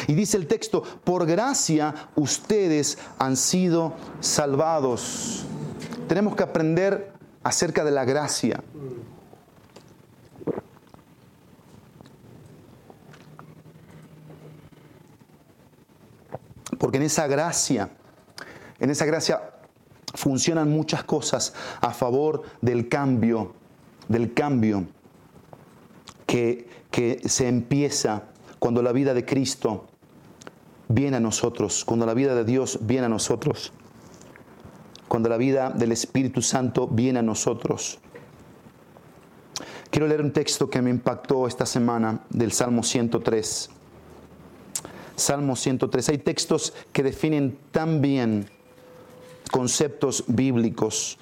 Y 0.08 0.14
dice 0.14 0.38
el 0.38 0.48
texto, 0.48 0.84
por 1.04 1.26
gracia 1.26 2.10
ustedes 2.16 2.98
han 3.18 3.36
sido 3.36 3.94
salvados. 4.20 5.46
Tenemos 6.08 6.36
que 6.36 6.44
aprender 6.44 7.14
acerca 7.44 7.84
de 7.84 7.92
la 7.92 8.06
gracia. 8.06 8.64
Porque 16.82 16.98
en 16.98 17.04
esa 17.04 17.28
gracia, 17.28 17.91
en 18.80 18.89
esa 18.89 19.06
gracia 19.06 19.52
funcionan 20.15 20.72
muchas 20.72 21.04
cosas 21.04 21.54
a 21.80 21.91
favor 21.91 22.41
del 22.60 22.89
cambio, 22.89 23.54
del 24.08 24.34
cambio 24.34 24.88
que, 26.26 26.67
que 26.89 27.22
se 27.30 27.48
empieza 27.48 28.24
cuando 28.58 28.82
la 28.82 28.94
vida 28.94 29.13
de 29.13 29.24
Cristo 29.24 29.86
viene 30.88 31.17
a 31.17 31.20
nosotros, 31.20 31.86
cuando 31.86 32.08
la 32.08 32.15
vida 32.15 32.34
de 32.34 32.46
Dios 32.46 32.80
viene 32.82 33.06
a 33.06 33.10
nosotros, 33.10 33.74
cuando 35.08 35.30
la 35.30 35.38
vida 35.38 35.70
del 35.70 35.91
Espíritu 35.91 36.41
Santo 36.41 36.88
viene 36.88 37.20
a 37.20 37.22
nosotros. 37.22 38.00
Quiero 39.91 40.08
leer 40.08 40.22
un 40.22 40.34
texto 40.34 40.67
que 40.67 40.82
me 40.82 40.89
impactó 40.89 41.46
esta 41.46 41.67
semana 41.67 42.22
del 42.32 42.52
Salmo 42.52 42.82
103. 42.82 43.70
Salmo 45.15 45.56
103. 45.56 46.10
Hay 46.10 46.17
textos 46.17 46.74
que 46.91 47.04
definen 47.04 47.58
tan 47.71 48.02
bien 48.02 48.50
conceptos 49.52 50.24
bíblicos. 50.28 51.17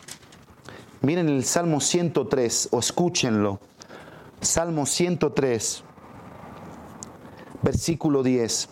Miren 1.01 1.29
el 1.29 1.43
Salmo 1.45 1.79
103 1.79 2.69
o 2.71 2.79
escúchenlo. 2.79 3.59
Salmo 4.41 4.85
103, 4.85 5.83
versículo 7.61 8.23
10. 8.23 8.69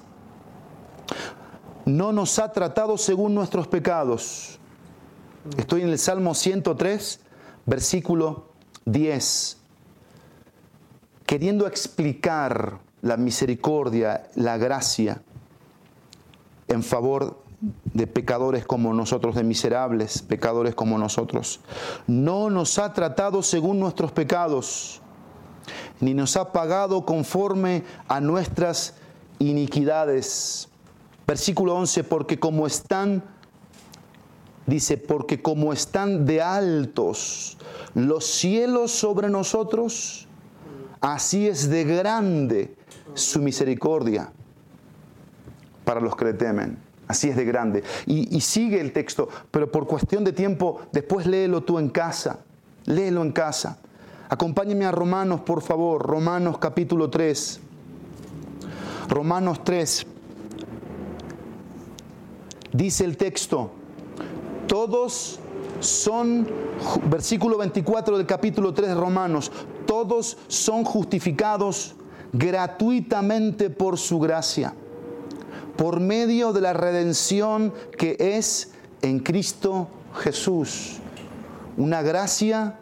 No 1.85 2.11
nos 2.11 2.39
ha 2.39 2.51
tratado 2.51 2.97
según 2.97 3.33
nuestros 3.33 3.67
pecados. 3.67 4.59
Estoy 5.57 5.83
en 5.83 5.89
el 5.89 5.99
Salmo 5.99 6.33
103, 6.33 7.21
versículo 7.65 8.49
10, 8.85 9.57
queriendo 11.25 11.67
explicar 11.67 12.79
la 13.07 13.17
misericordia, 13.17 14.27
la 14.35 14.57
gracia 14.57 15.21
en 16.67 16.83
favor 16.83 17.41
de 17.93 18.05
pecadores 18.05 18.65
como 18.65 18.93
nosotros, 18.93 19.33
de 19.33 19.43
miserables 19.43 20.21
pecadores 20.21 20.75
como 20.75 20.97
nosotros. 20.97 21.61
No 22.05 22.49
nos 22.49 22.77
ha 22.77 22.93
tratado 22.93 23.41
según 23.41 23.79
nuestros 23.79 24.11
pecados, 24.11 25.01
ni 26.01 26.13
nos 26.13 26.35
ha 26.35 26.51
pagado 26.51 27.05
conforme 27.05 27.83
a 28.07 28.19
nuestras 28.19 28.95
iniquidades. 29.39 30.69
Versículo 31.25 31.75
11, 31.75 32.03
porque 32.03 32.37
como 32.37 32.67
están, 32.67 33.23
dice, 34.65 34.97
porque 34.97 35.41
como 35.41 35.71
están 35.73 36.25
de 36.25 36.41
altos 36.41 37.57
los 37.95 38.25
cielos 38.25 38.91
sobre 38.91 39.29
nosotros, 39.29 40.27
así 41.01 41.47
es 41.47 41.69
de 41.69 41.83
grande 41.85 42.76
su 43.13 43.39
misericordia 43.39 44.31
para 45.83 45.99
los 45.99 46.15
que 46.15 46.25
le 46.25 46.33
temen. 46.33 46.77
Así 47.07 47.29
es 47.29 47.37
de 47.37 47.45
grande. 47.45 47.83
Y, 48.05 48.41
sigue 48.41 48.81
el 48.81 48.91
texto, 48.91 49.29
pero 49.49 49.71
por 49.71 49.87
cuestión 49.87 50.23
de 50.23 50.33
tiempo, 50.33 50.81
después 50.91 51.25
léelo 51.25 51.61
tú 51.61 51.79
en 51.79 51.89
casa. 51.89 52.39
Léelo 52.85 53.21
en 53.21 53.31
casa. 53.31 53.79
Acompáñeme 54.29 54.85
a 54.85 54.91
Romanos, 54.91 55.41
por 55.41 55.61
favor. 55.61 56.05
Romanos 56.05 56.57
capítulo 56.57 57.09
3. 57.09 57.61
Romanos 59.07 59.63
3. 59.63 60.05
Dice 62.73 63.05
el 63.05 63.15
texto, 63.15 63.71
todos 64.67 65.39
son, 65.79 66.47
versículo 67.09 67.57
24 67.57 68.17
del 68.17 68.27
capítulo 68.27 68.73
3 68.73 68.89
de 68.89 68.95
Romanos, 68.95 69.51
todos 69.85 70.37
son 70.49 70.83
justificados 70.83 71.95
gratuitamente 72.33 73.69
por 73.69 73.97
su 73.97 74.19
gracia, 74.19 74.73
por 75.75 75.99
medio 75.99 76.53
de 76.53 76.61
la 76.61 76.73
redención 76.73 77.73
que 77.97 78.17
es 78.19 78.71
en 79.01 79.19
Cristo 79.19 79.87
Jesús. 80.15 80.97
Una 81.77 82.01
gracia 82.01 82.79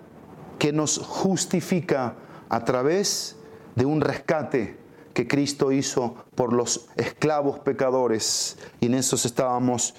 que 0.60 0.72
nos 0.72 0.98
justifica 1.00 2.16
a 2.50 2.64
través 2.64 3.36
de 3.76 3.86
un 3.86 4.02
rescate 4.02 4.78
que 5.14 5.28
Cristo 5.28 5.72
hizo 5.72 6.16
por 6.36 6.54
los 6.54 6.88
esclavos 6.96 7.60
pecadores. 7.60 8.58
Y 8.80 8.88
en 8.88 8.96
esos 8.96 9.26
estábamos 9.26 9.96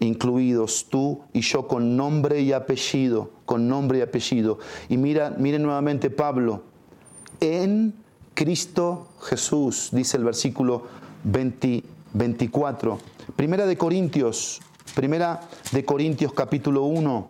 incluidos 0.00 0.86
tú 0.90 1.22
y 1.32 1.40
yo 1.40 1.68
con 1.68 1.96
nombre 1.96 2.40
y 2.40 2.52
apellido, 2.52 3.30
con 3.44 3.68
nombre 3.68 3.98
y 3.98 4.02
apellido. 4.02 4.58
Y 4.88 4.96
mira, 4.96 5.34
mire 5.38 5.58
nuevamente 5.58 6.10
Pablo, 6.10 6.62
en 7.40 7.94
Cristo 8.34 9.08
Jesús, 9.22 9.90
dice 9.92 10.16
el 10.16 10.24
versículo 10.24 10.82
24. 11.22 12.98
Primera 13.36 13.64
de 13.64 13.78
Corintios, 13.78 14.60
primera 14.94 15.40
de 15.72 15.84
Corintios 15.84 16.32
capítulo 16.32 16.82
1. 16.82 17.28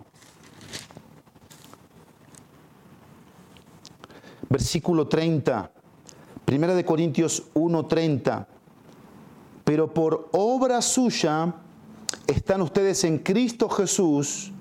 Versículo 4.49 5.07
30. 5.07 5.71
Primera 6.45 6.75
de 6.75 6.85
Corintios 6.85 7.45
1:30. 7.55 8.47
Pero 9.65 9.93
por 9.93 10.29
obra 10.33 10.81
suya 10.81 11.55
están 12.27 12.63
ustedes 12.63 13.05
en 13.05 13.19
Cristo 13.19 13.69
Jesús, 13.69 14.54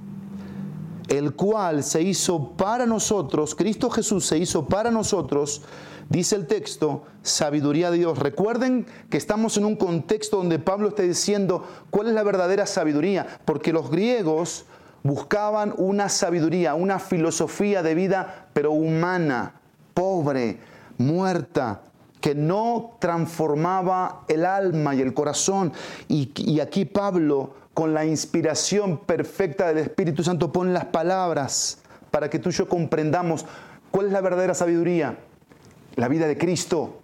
el 1.09 1.33
cual 1.33 1.83
se 1.83 2.01
hizo 2.01 2.51
para 2.51 2.85
nosotros, 2.85 3.55
Cristo 3.55 3.89
Jesús 3.89 4.25
se 4.25 4.37
hizo 4.37 4.65
para 4.65 4.91
nosotros, 4.91 5.61
dice 6.09 6.35
el 6.35 6.47
texto, 6.47 7.03
sabiduría 7.21 7.91
de 7.91 7.97
Dios. 7.97 8.19
Recuerden 8.19 8.85
que 9.09 9.17
estamos 9.17 9.57
en 9.57 9.65
un 9.65 9.75
contexto 9.75 10.37
donde 10.37 10.59
Pablo 10.59 10.89
está 10.89 11.03
diciendo 11.03 11.65
cuál 11.89 12.07
es 12.07 12.13
la 12.13 12.23
verdadera 12.23 12.65
sabiduría, 12.65 13.39
porque 13.45 13.73
los 13.73 13.89
griegos 13.89 14.65
buscaban 15.03 15.73
una 15.77 16.09
sabiduría, 16.09 16.75
una 16.75 16.99
filosofía 16.99 17.83
de 17.83 17.95
vida, 17.95 18.47
pero 18.53 18.71
humana, 18.71 19.53
pobre, 19.93 20.59
muerta, 20.97 21.81
que 22.23 22.33
no 22.33 22.95
transformaba 22.99 24.23
el 24.29 24.45
alma 24.45 24.95
y 24.95 25.01
el 25.01 25.13
corazón. 25.13 25.73
Y, 26.07 26.59
aquí 26.61 26.85
Pablo, 26.85 27.53
con 27.73 27.93
la 27.93 28.05
inspiración 28.05 28.97
perfecta 28.99 29.67
del 29.67 29.79
Espíritu 29.79 30.23
Santo, 30.23 30.51
pone 30.51 30.71
las 30.71 30.85
palabras 30.85 31.79
para 32.11 32.29
que 32.29 32.39
tú 32.39 32.49
y 32.49 32.53
yo 32.53 32.67
comprendamos 32.67 33.45
cuál 33.91 34.07
es 34.07 34.11
la 34.11 34.21
verdadera 34.21 34.53
sabiduría. 34.53 35.17
La 35.95 36.07
vida 36.07 36.27
de 36.27 36.37
Cristo, 36.37 36.99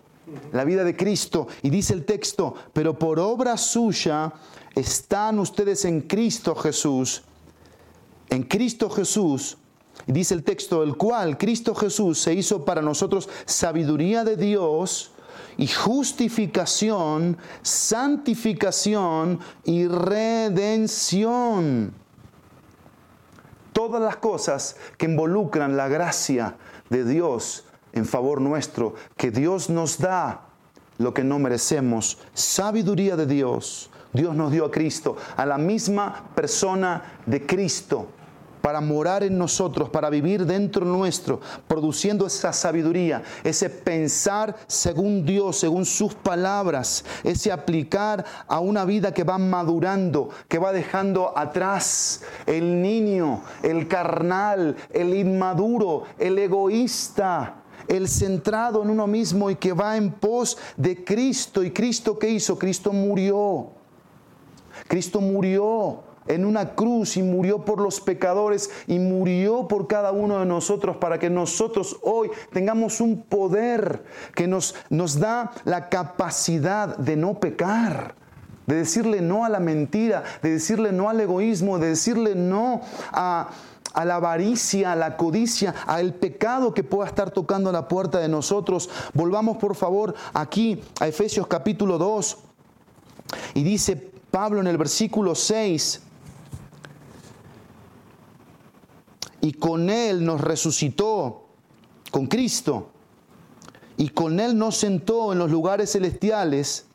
la 0.51 0.63
vida 0.63 0.83
de 0.83 0.95
Cristo. 0.95 1.47
Y 1.61 1.69
dice 1.69 1.93
el 1.93 2.05
texto, 2.05 2.55
pero 2.73 2.97
por 2.97 3.19
obra 3.19 3.55
suya 3.57 4.33
están 4.75 5.39
ustedes 5.39 5.85
en 5.85 6.01
Cristo 6.01 6.55
Jesús. 6.55 7.23
En 8.29 8.43
Cristo 8.43 8.89
Jesús 8.89 9.57
y 10.07 10.11
dice 10.11 10.33
el 10.33 10.43
texto, 10.43 10.83
el 10.83 10.95
cual 10.95 11.37
Cristo 11.37 11.75
Jesús 11.75 12.19
se 12.19 12.33
hizo 12.33 12.65
para 12.65 12.81
nosotros 12.81 13.29
sabiduría 13.45 14.23
de 14.23 14.37
Dios 14.37 15.11
y 15.59 15.67
justificación, 15.67 17.37
santificación 17.61 19.39
y 19.65 19.87
redención. 19.87 21.93
Todas 23.73 24.01
las 24.01 24.15
cosas 24.15 24.77
que 24.97 25.05
involucran 25.05 25.75
la 25.75 25.89
gracia 25.89 26.55
de 26.89 27.03
Dios 27.03 27.65
en 27.91 28.05
favor 28.05 28.39
nuestro, 28.39 28.95
que 29.17 29.31
Dios 29.31 29.69
nos 29.69 29.99
da 29.99 30.45
lo 30.97 31.13
que 31.13 31.25
no 31.25 31.39
merecemos, 31.39 32.19
sabiduría 32.33 33.17
de 33.17 33.25
Dios. 33.25 33.89
Dios 34.13 34.35
nos 34.35 34.53
dio 34.53 34.65
a 34.65 34.71
Cristo, 34.71 35.17
a 35.35 35.45
la 35.45 35.57
misma 35.57 36.29
persona 36.35 37.19
de 37.25 37.45
Cristo 37.45 38.07
para 38.61 38.81
morar 38.81 39.23
en 39.23 39.37
nosotros, 39.37 39.89
para 39.89 40.09
vivir 40.09 40.45
dentro 40.45 40.85
nuestro, 40.85 41.39
produciendo 41.67 42.25
esa 42.25 42.53
sabiduría, 42.53 43.23
ese 43.43 43.69
pensar 43.69 44.55
según 44.67 45.25
Dios, 45.25 45.59
según 45.59 45.85
sus 45.85 46.13
palabras, 46.13 47.05
ese 47.23 47.51
aplicar 47.51 48.25
a 48.47 48.59
una 48.59 48.85
vida 48.85 49.13
que 49.13 49.23
va 49.23 49.37
madurando, 49.37 50.29
que 50.47 50.59
va 50.59 50.71
dejando 50.71 51.37
atrás 51.37 52.21
el 52.45 52.81
niño, 52.81 53.41
el 53.63 53.87
carnal, 53.87 54.75
el 54.91 55.13
inmaduro, 55.13 56.03
el 56.17 56.37
egoísta 56.37 57.55
el 57.87 58.07
centrado 58.07 58.83
en 58.83 58.91
uno 58.91 59.07
mismo 59.07 59.49
y 59.49 59.55
que 59.55 59.73
va 59.73 59.97
en 59.97 60.11
pos 60.11 60.59
de 60.77 61.03
Cristo. 61.03 61.63
¿Y 61.63 61.71
Cristo 61.71 62.19
qué 62.19 62.29
hizo? 62.29 62.59
Cristo 62.59 62.93
murió. 62.93 63.71
Cristo 64.87 65.19
murió 65.19 66.03
en 66.29 66.45
una 66.45 66.75
cruz 66.75 67.17
y 67.17 67.23
murió 67.23 67.65
por 67.65 67.81
los 67.81 67.99
pecadores 67.99 68.69
y 68.87 68.99
murió 68.99 69.67
por 69.67 69.87
cada 69.87 70.11
uno 70.11 70.39
de 70.39 70.45
nosotros 70.45 70.95
para 70.97 71.19
que 71.19 71.29
nosotros 71.29 71.97
hoy 72.03 72.29
tengamos 72.53 73.01
un 73.01 73.23
poder 73.23 74.03
que 74.35 74.47
nos, 74.47 74.75
nos 74.89 75.19
da 75.19 75.51
la 75.65 75.89
capacidad 75.89 76.95
de 76.97 77.17
no 77.17 77.39
pecar 77.39 78.15
de 78.67 78.75
decirle 78.75 79.19
no 79.21 79.45
a 79.45 79.49
la 79.49 79.59
mentira, 79.59 80.23
de 80.43 80.51
decirle 80.51 80.91
no 80.91 81.09
al 81.09 81.19
egoísmo, 81.19 81.79
de 81.79 81.87
decirle 81.87 82.35
no 82.35 82.81
a, 83.11 83.49
a, 83.95 84.05
la 84.05 84.17
avaricia, 84.17 84.91
a 84.91 84.95
la 84.95 85.17
codicia, 85.17 85.73
al 85.87 86.13
pecado 86.13 86.71
que 86.75 86.83
pueda 86.83 87.09
estar 87.09 87.31
tocando 87.31 87.71
la 87.71 87.87
puerta 87.87 88.19
de 88.19 88.29
nosotros. 88.29 88.91
Volvamos 89.15 89.57
por 89.57 89.75
favor 89.75 90.13
aquí 90.35 90.83
a 90.99 91.07
Efesios 91.07 91.47
capítulo 91.47 91.97
2 91.97 92.37
y 93.55 93.63
dice 93.63 93.95
Pablo 94.29 94.59
en 94.59 94.67
el 94.67 94.77
versículo 94.77 95.33
6, 95.33 96.03
y 99.41 99.53
con 99.53 99.89
Él 99.89 100.23
nos 100.23 100.41
resucitó, 100.41 101.45
con 102.11 102.27
Cristo, 102.27 102.89
y 103.97 104.09
con 104.09 104.39
Él 104.39 104.57
nos 104.57 104.77
sentó 104.77 105.33
en 105.33 105.39
los 105.39 105.51
lugares 105.51 105.91
celestiales, 105.91 106.85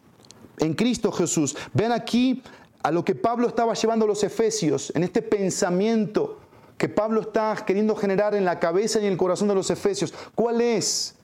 en 0.59 0.74
Cristo 0.74 1.12
Jesús. 1.12 1.57
Ven 1.72 1.92
aquí 1.92 2.42
a 2.82 2.90
lo 2.90 3.05
que 3.05 3.14
Pablo 3.14 3.49
estaba 3.49 3.74
llevando 3.74 4.05
a 4.05 4.09
los 4.09 4.22
efesios, 4.24 4.92
en 4.95 5.05
este 5.05 5.22
pensamiento 5.22 6.38
que 6.78 6.88
Pablo 6.88 7.20
está 7.20 7.55
queriendo 7.66 7.95
generar 7.95 8.34
en 8.34 8.45
la 8.45 8.59
cabeza 8.59 9.01
y 9.01 9.07
en 9.07 9.12
el 9.12 9.18
corazón 9.18 9.49
de 9.49 9.55
los 9.55 9.70
efesios. 9.70 10.12
¿Cuál 10.34 10.61
es? 10.61 11.14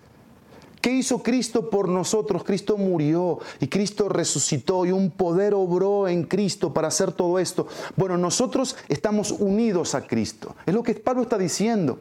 ¿Qué 0.81 0.93
hizo 0.93 1.23
Cristo 1.23 1.69
por 1.69 1.89
nosotros? 1.89 2.43
Cristo 2.43 2.79
murió 2.79 3.39
y 3.61 3.69
Cristo 3.69 4.09
resucitó 4.09 4.87
y 4.87 4.93
un 4.93 5.11
poder 5.11 5.53
obró 5.53 6.09
en 6.09 6.25
Cristo 6.25 6.73
para 6.73 6.89
hacer 6.89 7.13
todo 7.13 7.39
esto. 7.39 7.67
Bueno, 7.97 8.17
nosotros 8.17 8.77
estamos 8.89 9.31
unidos 9.31 9.95
a 9.95 10.07
Cristo. 10.07 10.57
Es 10.65 10.73
lo 10.73 10.83
que 10.83 10.95
Pablo 10.95 11.23
está 11.23 11.37
diciendo. 11.37 12.01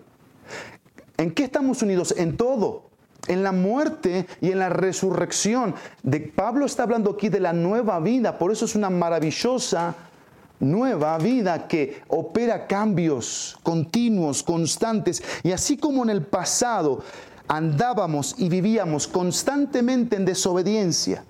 ¿En 1.18 1.32
qué 1.32 1.44
estamos 1.44 1.82
unidos? 1.82 2.14
En 2.18 2.38
todo. 2.38 2.84
En 3.28 3.44
la 3.44 3.52
muerte 3.52 4.26
y 4.40 4.52
en 4.52 4.60
la 4.60 4.70
resurrección. 4.70 5.76
De, 6.02 6.22
Pablo 6.22 6.66
está 6.66 6.84
hablando 6.84 7.12
aquí 7.12 7.28
de 7.28 7.42
la 7.42 7.52
nueva 7.52 8.00
vida. 8.00 8.38
Por 8.38 8.54
eso 8.54 8.64
es 8.64 8.76
una 8.76 8.90
maravillosa 8.90 9.96
nueva 10.62 11.18
vida 11.18 11.68
que 11.68 12.02
opera 12.08 12.68
cambios 12.68 13.58
continuos, 13.62 14.42
constantes. 14.42 15.22
Y 15.44 15.52
así 15.52 15.76
como 15.76 16.04
en 16.04 16.10
el 16.10 16.22
pasado 16.22 17.02
andábamos 17.50 18.36
y 18.38 18.48
vivíamos 18.48 19.08
constantemente 19.08 20.16
en 20.16 20.24
desobediencia, 20.24 21.26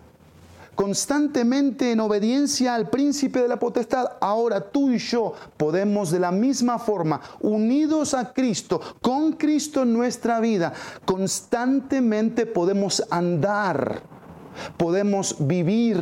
constantemente 0.76 1.93
en 1.93 2.01
obediencia 2.01 2.76
al 2.76 2.89
príncipe 2.89 3.41
de 3.41 3.47
la 3.47 3.57
potestad, 3.57 4.05
ahora 4.20 4.70
tú 4.70 4.91
y 4.91 4.97
yo 4.97 5.34
podemos 5.55 6.11
de 6.11 6.20
la 6.20 6.32
misma 6.32 6.78
forma, 6.78 7.22
unidos 7.39 8.13
a 8.13 8.34
Cristo, 8.34 8.82
con 9.01 9.34
Cristo 9.34 9.84
en 9.84 9.93
nuestra 9.93 10.41
vida, 10.41 10.74
constantemente 11.05 12.45
podemos 12.45 13.01
andar, 13.09 14.03
podemos 14.76 15.38
vivir 15.39 15.99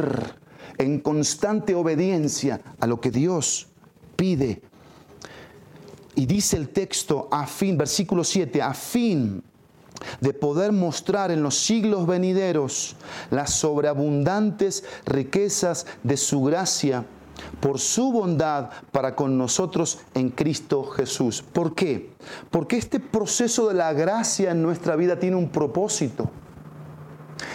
en 0.79 0.99
constante 0.99 1.75
obediencia 1.75 2.59
a 2.79 2.87
lo 2.87 2.99
que 2.99 3.11
Dios 3.11 3.67
pide. 4.15 4.63
Y 6.15 6.25
dice 6.25 6.57
el 6.57 6.69
texto, 6.69 7.27
a 7.31 7.45
fin, 7.45 7.77
versículo 7.77 8.23
7, 8.23 8.63
a 8.63 8.73
fin 8.73 9.43
de 10.21 10.33
poder 10.33 10.71
mostrar 10.71 11.31
en 11.31 11.43
los 11.43 11.57
siglos 11.57 12.07
venideros 12.07 12.95
las 13.31 13.51
sobreabundantes 13.53 14.83
riquezas 15.05 15.85
de 16.03 16.17
su 16.17 16.43
gracia 16.43 17.05
por 17.59 17.79
su 17.79 18.11
bondad 18.11 18.69
para 18.91 19.15
con 19.15 19.37
nosotros 19.37 19.99
en 20.13 20.29
Cristo 20.29 20.83
Jesús. 20.83 21.41
¿Por 21.41 21.75
qué? 21.75 22.11
Porque 22.51 22.77
este 22.77 22.99
proceso 22.99 23.67
de 23.67 23.75
la 23.75 23.93
gracia 23.93 24.51
en 24.51 24.61
nuestra 24.61 24.95
vida 24.95 25.19
tiene 25.19 25.35
un 25.35 25.49
propósito. 25.49 26.29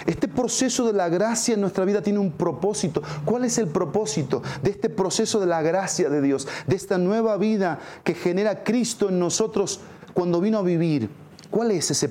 Este 0.06 0.28
proceso 0.28 0.86
de 0.86 0.92
la 0.92 1.08
gracia 1.08 1.54
en 1.54 1.60
nuestra 1.60 1.84
vida 1.84 2.02
tiene 2.02 2.18
un 2.18 2.32
propósito. 2.32 3.02
¿Cuál 3.24 3.44
es 3.44 3.58
el 3.58 3.68
propósito 3.68 4.42
de 4.62 4.70
este 4.70 4.88
proceso 4.88 5.40
de 5.40 5.46
la 5.46 5.62
gracia 5.62 6.08
de 6.08 6.20
Dios? 6.20 6.46
De 6.66 6.76
esta 6.76 6.98
nueva 6.98 7.36
vida 7.36 7.80
que 8.04 8.14
genera 8.14 8.64
Cristo 8.64 9.08
en 9.08 9.18
nosotros 9.18 9.80
cuando 10.14 10.40
vino 10.40 10.58
a 10.58 10.62
vivir. 10.62 11.10
¿Cuál 11.50 11.72
es 11.72 11.90
ese 11.90 12.08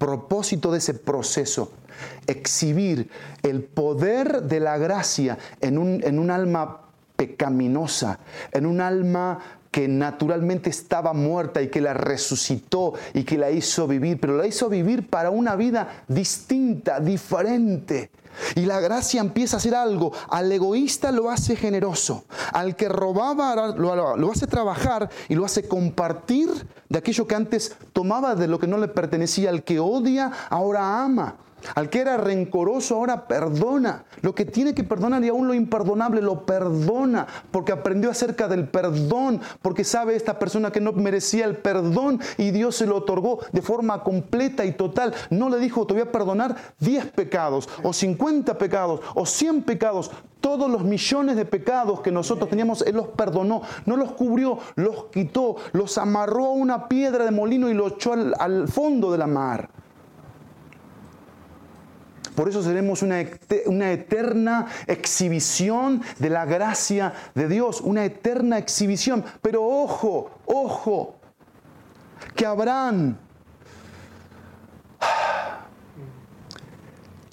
propósito 0.00 0.72
de 0.72 0.78
ese 0.78 0.94
proceso? 0.94 1.70
Exhibir 2.26 3.10
el 3.42 3.62
poder 3.62 4.42
de 4.42 4.58
la 4.58 4.78
gracia 4.78 5.38
en 5.60 5.78
un, 5.78 6.02
en 6.02 6.18
un 6.18 6.30
alma 6.30 6.80
pecaminosa, 7.14 8.18
en 8.50 8.64
un 8.64 8.80
alma 8.80 9.38
que 9.70 9.86
naturalmente 9.86 10.70
estaba 10.70 11.12
muerta 11.12 11.62
y 11.62 11.68
que 11.68 11.80
la 11.80 11.94
resucitó 11.94 12.94
y 13.14 13.24
que 13.24 13.38
la 13.38 13.50
hizo 13.50 13.86
vivir, 13.86 14.18
pero 14.18 14.36
la 14.36 14.46
hizo 14.46 14.68
vivir 14.68 15.08
para 15.08 15.30
una 15.30 15.54
vida 15.54 16.04
distinta, 16.08 16.98
diferente. 16.98 18.10
Y 18.54 18.66
la 18.66 18.80
gracia 18.80 19.20
empieza 19.20 19.56
a 19.56 19.58
hacer 19.58 19.74
algo. 19.74 20.12
Al 20.28 20.50
egoísta 20.50 21.12
lo 21.12 21.30
hace 21.30 21.56
generoso. 21.56 22.24
Al 22.52 22.76
que 22.76 22.88
robaba 22.88 23.72
lo, 23.72 24.16
lo, 24.16 24.32
hace 24.32 24.46
trabajar 24.46 25.10
y 25.28 25.34
lo 25.34 25.44
hace 25.44 25.66
compartir 25.66 26.48
de 26.88 26.98
aquello 26.98 27.26
que 27.26 27.34
antes 27.34 27.76
tomaba 27.92 28.34
de 28.34 28.48
lo 28.48 28.58
que 28.58 28.66
no 28.66 28.78
le 28.78 28.88
pertenecía. 28.88 29.50
Al 29.50 29.64
que 29.64 29.80
odia 29.80 30.30
ahora 30.48 31.02
ama. 31.02 31.36
Al 31.74 31.88
que 31.88 32.00
era 32.00 32.16
rencoroso 32.16 32.96
ahora 32.96 33.26
perdona. 33.26 34.04
Lo 34.22 34.34
que 34.34 34.44
tiene 34.44 34.74
que 34.74 34.84
perdonar 34.84 35.22
y 35.24 35.28
aún 35.28 35.46
lo 35.46 35.54
imperdonable 35.54 36.22
lo 36.22 36.44
perdona 36.44 37.26
porque 37.50 37.72
aprendió 37.72 38.10
acerca 38.10 38.48
del 38.48 38.68
perdón, 38.68 39.40
porque 39.62 39.84
sabe 39.84 40.16
esta 40.16 40.38
persona 40.38 40.70
que 40.70 40.80
no 40.80 40.92
merecía 40.92 41.44
el 41.44 41.56
perdón 41.56 42.20
y 42.38 42.50
Dios 42.50 42.76
se 42.76 42.86
lo 42.86 42.96
otorgó 42.96 43.40
de 43.52 43.62
forma 43.62 44.02
completa 44.02 44.64
y 44.64 44.72
total. 44.72 45.14
No 45.30 45.48
le 45.48 45.58
dijo, 45.58 45.86
te 45.86 45.94
voy 45.94 46.02
a 46.02 46.12
perdonar 46.12 46.56
10 46.80 47.06
pecados 47.12 47.68
o 47.82 47.92
50 47.92 48.58
pecados 48.58 49.00
o 49.14 49.26
100 49.26 49.62
pecados. 49.62 50.10
Todos 50.40 50.70
los 50.70 50.84
millones 50.84 51.36
de 51.36 51.44
pecados 51.44 52.00
que 52.00 52.10
nosotros 52.10 52.48
teníamos, 52.48 52.80
Él 52.82 52.96
los 52.96 53.08
perdonó, 53.08 53.60
no 53.84 53.96
los 53.96 54.12
cubrió, 54.12 54.58
los 54.74 55.04
quitó, 55.12 55.56
los 55.72 55.98
amarró 55.98 56.46
a 56.46 56.52
una 56.52 56.88
piedra 56.88 57.24
de 57.26 57.30
molino 57.30 57.68
y 57.68 57.74
los 57.74 57.92
echó 57.92 58.14
al, 58.14 58.34
al 58.38 58.68
fondo 58.68 59.12
de 59.12 59.18
la 59.18 59.26
mar. 59.26 59.68
Por 62.40 62.48
eso 62.48 62.62
seremos 62.62 63.02
una, 63.02 63.20
eterna 63.20 64.66
exhibición 64.86 66.00
de 66.18 66.30
la 66.30 66.46
gracia 66.46 67.12
de 67.34 67.46
Dios, 67.48 67.82
una 67.82 68.02
eterna 68.02 68.56
exhibición. 68.56 69.22
Pero 69.42 69.62
ojo, 69.62 70.30
ojo, 70.46 71.16
que 72.34 72.46
habrán 72.46 73.18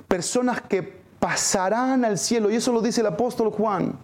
personas 0.10 0.60
que 0.64 0.84
pasarán 1.18 2.03
al 2.03 2.18
cielo, 2.18 2.51
y 2.51 2.58
eso 2.58 2.74
lo 2.74 2.82
dice 2.82 2.99
el 2.99 3.08
apóstol 3.08 3.49
Juan. 3.49 3.97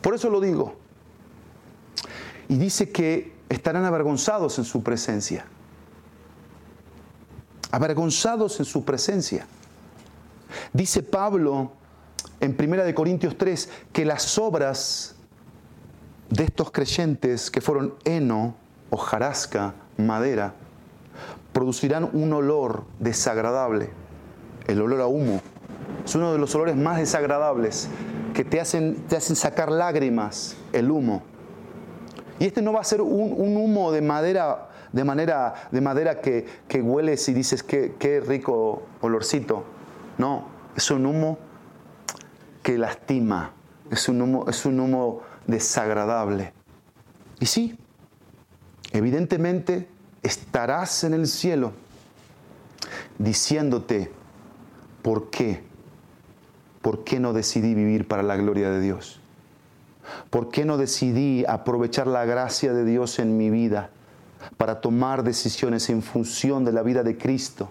Por 0.00 0.14
eso 0.14 0.30
lo 0.30 0.40
digo. 0.40 0.76
Y 2.48 2.56
dice 2.56 2.90
que 2.90 3.34
estarán 3.50 3.84
avergonzados 3.84 4.56
en 4.56 4.64
su 4.64 4.82
presencia. 4.82 5.44
Avergonzados 7.70 8.58
en 8.60 8.64
su 8.64 8.82
presencia. 8.82 9.46
Dice 10.74 11.04
Pablo 11.04 11.70
en 12.40 12.56
1 12.58 12.94
Corintios 12.96 13.38
3 13.38 13.70
que 13.92 14.04
las 14.04 14.36
obras 14.38 15.14
de 16.30 16.42
estos 16.42 16.72
creyentes 16.72 17.48
que 17.48 17.60
fueron 17.60 17.94
heno, 18.04 18.56
hojarasca, 18.90 19.74
madera, 19.96 20.54
producirán 21.52 22.10
un 22.12 22.32
olor 22.32 22.82
desagradable, 22.98 23.90
el 24.66 24.82
olor 24.82 25.00
a 25.02 25.06
humo. 25.06 25.40
Es 26.04 26.16
uno 26.16 26.32
de 26.32 26.38
los 26.38 26.52
olores 26.56 26.74
más 26.74 26.98
desagradables 26.98 27.88
que 28.34 28.44
te 28.44 28.60
hacen, 28.60 28.96
te 29.08 29.16
hacen 29.16 29.36
sacar 29.36 29.70
lágrimas, 29.70 30.56
el 30.72 30.90
humo. 30.90 31.22
Y 32.40 32.46
este 32.46 32.62
no 32.62 32.72
va 32.72 32.80
a 32.80 32.84
ser 32.84 33.00
un, 33.00 33.56
humo 33.56 33.92
de 33.92 34.02
madera, 34.02 34.70
de, 34.92 35.04
manera, 35.04 35.68
de 35.70 35.80
madera 35.80 36.20
que, 36.20 36.48
hueles 36.82 37.28
y 37.28 37.32
dices 37.32 37.62
qué, 37.62 37.94
qué 37.96 38.18
rico 38.18 38.82
olorcito. 39.02 39.62
No, 40.18 40.53
es 40.76 40.90
un 40.90 41.06
humo 41.06 41.38
que 42.62 42.78
lastima, 42.78 43.52
es 43.90 44.08
un 44.08 44.22
humo, 44.22 44.46
es 44.48 44.64
un 44.64 44.80
humo 44.80 45.22
desagradable. 45.46 46.52
Y 47.40 47.46
sí, 47.46 47.78
evidentemente 48.92 49.88
estarás 50.22 51.04
en 51.04 51.14
el 51.14 51.26
cielo 51.26 51.72
diciéndote, 53.18 54.10
¿por 55.02 55.30
qué? 55.30 55.62
¿Por 56.82 57.04
qué 57.04 57.20
no 57.20 57.32
decidí 57.32 57.74
vivir 57.74 58.08
para 58.08 58.22
la 58.22 58.36
gloria 58.36 58.70
de 58.70 58.80
Dios? 58.80 59.20
¿Por 60.30 60.50
qué 60.50 60.64
no 60.64 60.76
decidí 60.76 61.44
aprovechar 61.46 62.06
la 62.06 62.24
gracia 62.24 62.72
de 62.72 62.84
Dios 62.84 63.18
en 63.18 63.36
mi 63.38 63.50
vida 63.50 63.90
para 64.56 64.80
tomar 64.80 65.22
decisiones 65.22 65.88
en 65.88 66.02
función 66.02 66.64
de 66.64 66.72
la 66.72 66.82
vida 66.82 67.02
de 67.02 67.16
Cristo? 67.16 67.70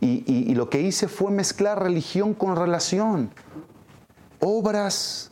Y, 0.00 0.54
lo 0.54 0.70
que 0.70 0.80
hice 0.80 1.08
fue 1.08 1.30
mezclar 1.30 1.82
religión 1.82 2.34
con 2.34 2.56
relación, 2.56 3.30
obras 4.40 5.30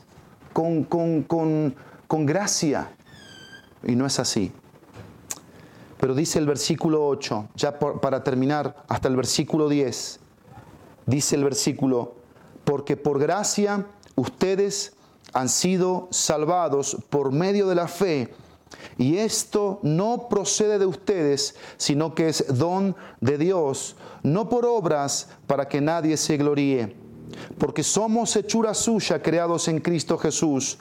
con, 0.53 0.85
con 0.85 2.27
gracia. 2.27 2.91
Y 3.85 3.95
no 3.97 4.07
es 4.07 4.19
así. 4.19 4.53
Pero 5.99 6.15
dice 6.15 6.39
el 6.39 6.47
versículo 6.47 7.07
8, 7.07 7.49
ya 7.55 7.79
para 7.79 8.23
terminar, 8.23 8.85
hasta 8.89 9.09
el 9.09 9.17
versículo 9.17 9.69
10, 9.69 10.21
dice 11.07 11.37
el 11.37 11.45
versículo, 11.45 12.15
porque 12.65 12.97
por 12.97 13.19
gracia 13.19 13.87
ustedes 14.15 14.95
han 15.33 15.49
sido 15.49 16.09
salvados 16.11 16.99
por 17.09 17.33
medio 17.33 17.67
de 17.67 17.75
la 17.75 17.89
fe 17.89 18.35
y 18.99 19.19
esto 19.19 19.79
no 19.83 20.29
procede 20.29 20.79
de 20.79 20.87
ustedes, 20.87 21.55
sino 21.77 22.15
que 22.15 22.29
es 22.29 22.45
don 22.49 22.97
de 23.21 23.37
Dios, 23.37 23.97
no 24.23 24.49
por 24.49 24.65
obras 24.65 25.29
para 25.47 25.69
que 25.69 25.81
nadie 25.81 26.17
se 26.17 26.37
gloríe, 26.37 26.97
porque 27.59 27.83
somos 27.83 28.35
hechura 28.37 28.73
suya, 28.73 29.21
creados 29.21 29.69
en 29.69 29.81
Cristo 29.81 30.17
Jesús, 30.17 30.79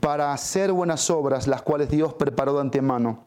para 0.00 0.32
hacer 0.32 0.72
buenas 0.72 1.08
obras, 1.10 1.46
las 1.46 1.62
cuales 1.62 1.88
Dios 1.88 2.14
preparó 2.14 2.54
de 2.54 2.60
antemano, 2.62 3.20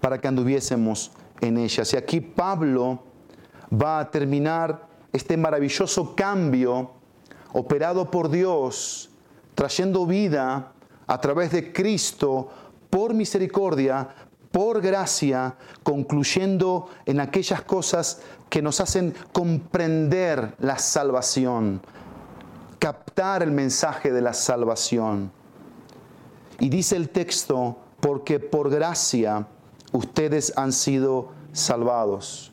para 0.00 0.18
que 0.20 0.28
anduviésemos 0.28 1.12
en 1.40 1.58
ellas. 1.58 1.92
Y 1.92 1.96
aquí 1.96 2.20
Pablo 2.20 3.02
va 3.70 4.00
a 4.00 4.10
terminar 4.10 4.88
este 5.12 5.36
maravilloso 5.36 6.14
cambio 6.16 6.90
operado 7.52 8.10
por 8.10 8.30
Dios, 8.30 9.10
trayendo 9.54 10.06
vida 10.06 10.72
a 11.06 11.20
través 11.20 11.52
de 11.52 11.72
Cristo 11.72 12.48
por 12.90 13.14
misericordia, 13.14 14.08
por 14.52 14.80
gracia, 14.80 15.56
concluyendo 15.82 16.88
en 17.04 17.20
aquellas 17.20 17.62
cosas 17.62 18.22
que 18.48 18.62
nos 18.62 18.80
hacen 18.80 19.14
comprender 19.32 20.54
la 20.58 20.78
salvación, 20.78 21.82
captar 22.78 23.42
el 23.42 23.50
mensaje 23.50 24.12
de 24.12 24.22
la 24.22 24.32
salvación. 24.32 25.30
Y 26.58 26.68
dice 26.68 26.96
el 26.96 27.10
texto, 27.10 27.78
porque 28.00 28.40
por 28.40 28.70
gracia 28.70 29.46
ustedes 29.92 30.52
han 30.56 30.72
sido 30.72 31.32
salvados. 31.52 32.52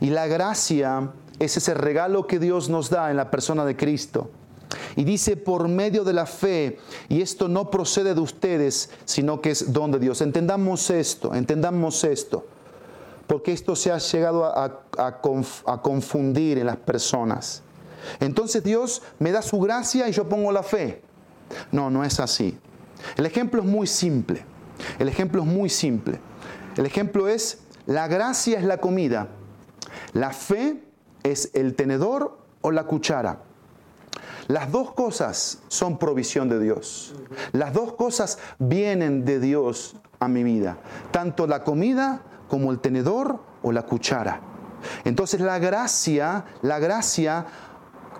Y 0.00 0.10
la 0.10 0.26
gracia 0.26 1.12
es 1.38 1.56
ese 1.56 1.74
regalo 1.74 2.26
que 2.26 2.38
Dios 2.38 2.68
nos 2.68 2.90
da 2.90 3.10
en 3.10 3.16
la 3.16 3.30
persona 3.30 3.64
de 3.64 3.76
Cristo. 3.76 4.30
Y 4.96 5.04
dice 5.04 5.36
por 5.36 5.68
medio 5.68 6.04
de 6.04 6.12
la 6.12 6.26
fe, 6.26 6.78
y 7.08 7.20
esto 7.20 7.48
no 7.48 7.70
procede 7.70 8.14
de 8.14 8.20
ustedes, 8.20 8.90
sino 9.04 9.40
que 9.40 9.50
es 9.50 9.72
don 9.72 9.92
de 9.92 9.98
Dios. 9.98 10.20
Entendamos 10.22 10.90
esto, 10.90 11.34
entendamos 11.34 12.02
esto, 12.04 12.46
porque 13.26 13.52
esto 13.52 13.76
se 13.76 13.92
ha 13.92 13.98
llegado 13.98 14.44
a, 14.44 14.80
a 14.96 15.82
confundir 15.82 16.58
en 16.58 16.66
las 16.66 16.78
personas. 16.78 17.62
Entonces 18.20 18.64
Dios 18.64 19.02
me 19.18 19.32
da 19.32 19.42
su 19.42 19.60
gracia 19.60 20.08
y 20.08 20.12
yo 20.12 20.28
pongo 20.28 20.50
la 20.50 20.62
fe. 20.62 21.02
No, 21.70 21.90
no 21.90 22.02
es 22.04 22.18
así. 22.18 22.58
El 23.16 23.26
ejemplo 23.26 23.60
es 23.60 23.66
muy 23.66 23.86
simple. 23.86 24.44
El 24.98 25.08
ejemplo 25.08 25.42
es 25.42 25.46
muy 25.46 25.68
simple. 25.68 26.20
El 26.76 26.86
ejemplo 26.86 27.28
es, 27.28 27.60
la 27.86 28.06
gracia 28.06 28.58
es 28.58 28.64
la 28.64 28.78
comida, 28.78 29.28
la 30.12 30.30
fe 30.30 30.82
es 31.22 31.50
el 31.54 31.74
tenedor 31.74 32.38
o 32.60 32.70
la 32.70 32.84
cuchara. 32.84 33.42
Las 34.48 34.70
dos 34.70 34.92
cosas 34.92 35.60
son 35.68 35.98
provisión 35.98 36.48
de 36.48 36.60
Dios. 36.60 37.14
Las 37.52 37.72
dos 37.72 37.94
cosas 37.94 38.38
vienen 38.58 39.24
de 39.24 39.40
Dios 39.40 39.96
a 40.20 40.28
mi 40.28 40.44
vida. 40.44 40.78
Tanto 41.10 41.46
la 41.46 41.64
comida 41.64 42.22
como 42.48 42.70
el 42.70 42.78
tenedor 42.78 43.40
o 43.62 43.72
la 43.72 43.82
cuchara. 43.82 44.40
Entonces 45.04 45.40
la 45.40 45.58
gracia, 45.58 46.44
la 46.62 46.78
gracia 46.78 47.46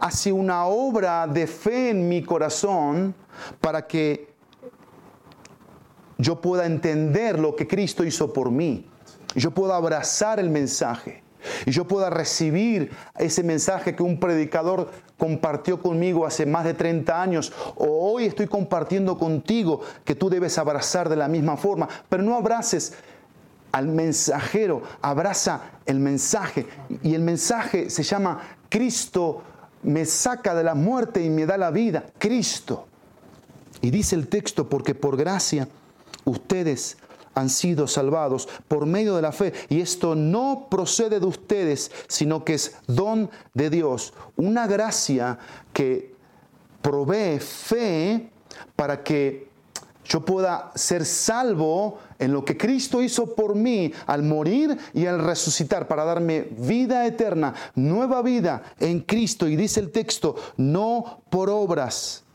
hace 0.01 0.33
una 0.33 0.67
obra 0.67 1.27
de 1.27 1.47
fe 1.47 1.91
en 1.91 2.09
mi 2.09 2.23
corazón 2.23 3.15
para 3.61 3.87
que 3.87 4.35
yo 6.19 6.41
pueda 6.41 6.67
entender 6.67 7.39
lo 7.39 7.55
que 7.55 7.67
Cristo 7.67 8.05
hizo 8.05 8.33
por 8.33 8.51
mí. 8.51 8.91
Yo 9.35 9.51
pueda 9.51 9.77
abrazar 9.77 10.41
el 10.41 10.51
mensaje 10.51 11.23
y 11.67 11.71
yo 11.71 11.87
pueda 11.87 12.11
recibir 12.11 12.91
ese 13.17 13.43
mensaje 13.43 13.95
que 13.95 14.03
un 14.03 14.19
predicador 14.19 14.91
compartió 15.17 15.81
conmigo 15.81 16.27
hace 16.27 16.47
más 16.47 16.65
de 16.65 16.75
30 16.75 17.23
años 17.23 17.53
o 17.77 18.13
hoy 18.13 18.27
estoy 18.27 18.47
compartiendo 18.47 19.17
contigo 19.17 19.81
que 20.05 20.15
tú 20.15 20.29
debes 20.29 20.59
abrazar 20.59 21.09
de 21.09 21.17
la 21.17 21.29
misma 21.29 21.57
forma, 21.57 21.89
pero 22.09 22.23
no 22.23 22.37
abraces 22.37 22.95
al 23.73 23.89
mensajero, 23.89 24.83
abraza 25.03 25.61
el 25.85 26.01
mensaje. 26.01 26.67
Y 27.03 27.15
el 27.15 27.23
mensaje 27.23 27.91
se 27.91 28.03
llama 28.03 28.41
Cristo 28.69 29.43
me 29.87 30.05
saca 30.05 30.55
de 30.55 30.65
la 30.65 30.75
muerte 30.75 31.23
y 31.25 31.31
me 31.31 31.47
da 31.47 31.57
la 31.57 31.71
vida, 31.71 32.05
Cristo. 32.19 32.87
Y 33.81 33.91
dice 33.91 34.17
el 34.17 34.29
texto, 34.29 34.69
porque 34.69 34.95
por 34.95 35.17
gracia 35.17 35.69
ustedes 36.25 36.99
han 37.37 37.51
sido 37.51 37.87
salvados 37.87 38.49
por 38.67 38.87
medio 38.87 39.15
de 39.15 39.23
la 39.23 39.31
fe. 39.31 39.53
Y 39.69 39.81
esto 39.81 40.17
no 40.17 40.67
procede 40.69 41.21
de 41.21 41.27
ustedes, 41.27 41.93
sino 42.09 42.45
que 42.45 42.55
es 42.55 42.77
don 42.89 43.31
de 43.55 43.71
Dios. 43.71 44.15
Una 44.37 44.67
gracia 44.67 45.39
que 45.73 46.15
provee 46.83 47.39
fe 47.39 48.31
para 48.75 49.05
que 49.05 49.47
yo 50.05 50.25
pueda 50.25 50.73
ser 50.75 51.05
salvo 51.05 51.99
en 52.19 52.33
lo 52.33 52.45
que 52.45 52.57
Cristo 52.57 53.03
hizo 53.03 53.35
por 53.35 53.55
mí 53.55 53.93
al 54.07 54.23
morir 54.23 54.79
y 54.95 55.07
al 55.07 55.23
resucitar 55.23 55.89
para 55.89 56.05
darme 56.05 56.49
vida 56.57 57.07
eterna, 57.07 57.55
nueva 57.75 58.23
vida 58.23 58.63
en 58.79 59.01
Cristo. 59.01 59.47
Y 59.47 59.57
dice 59.57 59.81
el 59.81 59.91
texto, 59.91 60.37
no 60.57 61.23
por 61.29 61.51
obras 61.51 62.26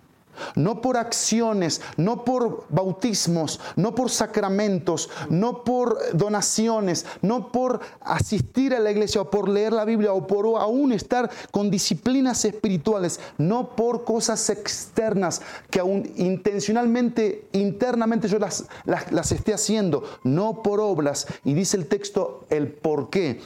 no 0.55 0.81
por 0.81 0.97
acciones, 0.97 1.81
no 1.97 2.23
por 2.23 2.65
bautismos, 2.69 3.59
no 3.75 3.95
por 3.95 4.09
sacramentos, 4.09 5.09
no 5.29 5.63
por 5.63 5.97
donaciones, 6.13 7.05
no 7.21 7.51
por 7.51 7.79
asistir 8.01 8.73
a 8.73 8.79
la 8.79 8.91
iglesia 8.91 9.21
o 9.21 9.29
por 9.29 9.49
leer 9.49 9.73
la 9.73 9.85
Biblia 9.85 10.13
o 10.13 10.27
por 10.27 10.45
aún 10.59 10.91
estar 10.91 11.29
con 11.51 11.69
disciplinas 11.69 12.45
espirituales, 12.45 13.19
no 13.37 13.75
por 13.75 14.03
cosas 14.03 14.49
externas 14.49 15.41
que 15.69 15.79
aún 15.79 16.11
intencionalmente, 16.15 17.47
internamente 17.51 18.27
yo 18.27 18.39
las, 18.39 18.65
las, 18.85 19.31
esté 19.31 19.53
haciendo, 19.53 20.03
no 20.23 20.61
por 20.61 20.79
obras. 20.79 21.27
Y 21.43 21.53
dice 21.53 21.77
el 21.77 21.87
texto 21.87 22.45
el 22.49 22.71
por 22.71 23.09
qué, 23.09 23.41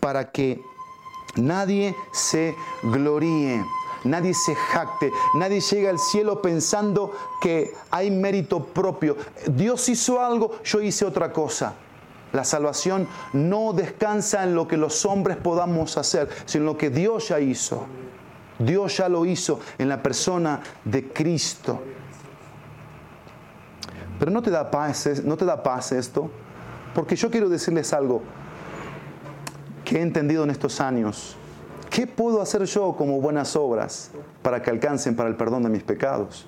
para 0.00 0.30
que 0.30 0.60
nadie 1.36 1.94
se 2.12 2.54
gloríe 2.82 3.62
nadie 4.04 4.34
se 4.34 4.54
jacte, 4.54 5.12
nadie 5.34 5.60
llega 5.60 5.90
al 5.90 5.98
cielo 5.98 6.42
pensando 6.42 7.12
que 7.40 7.74
hay 7.90 8.10
mérito 8.10 8.64
propio. 8.64 9.16
Dios 9.46 9.88
hizo 9.88 10.20
algo, 10.20 10.62
yo 10.64 10.80
hice 10.80 11.04
otra 11.04 11.32
cosa. 11.32 11.74
La 12.32 12.44
salvación 12.44 13.08
no 13.32 13.72
descansa 13.72 14.44
en 14.44 14.54
lo 14.54 14.68
que 14.68 14.76
los 14.76 15.06
hombres 15.06 15.38
podamos 15.38 15.96
hacer, 15.96 16.28
sino 16.44 16.62
en 16.62 16.66
lo 16.66 16.76
que 16.76 16.90
Dios 16.90 17.28
ya 17.28 17.40
hizo. 17.40 17.86
Dios 18.58 18.96
ya 18.96 19.08
lo 19.08 19.24
hizo 19.24 19.60
en 19.78 19.88
la 19.88 20.02
persona 20.02 20.60
de 20.84 21.08
Cristo. 21.08 21.80
Pero 24.18 24.30
no 24.30 24.42
te 24.42 24.50
da 24.50 24.70
paz, 24.70 25.22
no 25.24 25.36
te 25.36 25.44
da 25.44 25.62
paz 25.62 25.92
esto, 25.92 26.30
porque 26.94 27.16
yo 27.16 27.30
quiero 27.30 27.48
decirles 27.48 27.92
algo 27.92 28.22
que 29.84 29.98
he 29.98 30.02
entendido 30.02 30.44
en 30.44 30.50
estos 30.50 30.80
años. 30.82 31.37
¿Qué 31.90 32.06
puedo 32.06 32.42
hacer 32.42 32.64
yo 32.64 32.94
como 32.96 33.20
buenas 33.20 33.56
obras 33.56 34.10
para 34.42 34.62
que 34.62 34.70
alcancen 34.70 35.16
para 35.16 35.28
el 35.28 35.36
perdón 35.36 35.62
de 35.62 35.70
mis 35.70 35.82
pecados? 35.82 36.46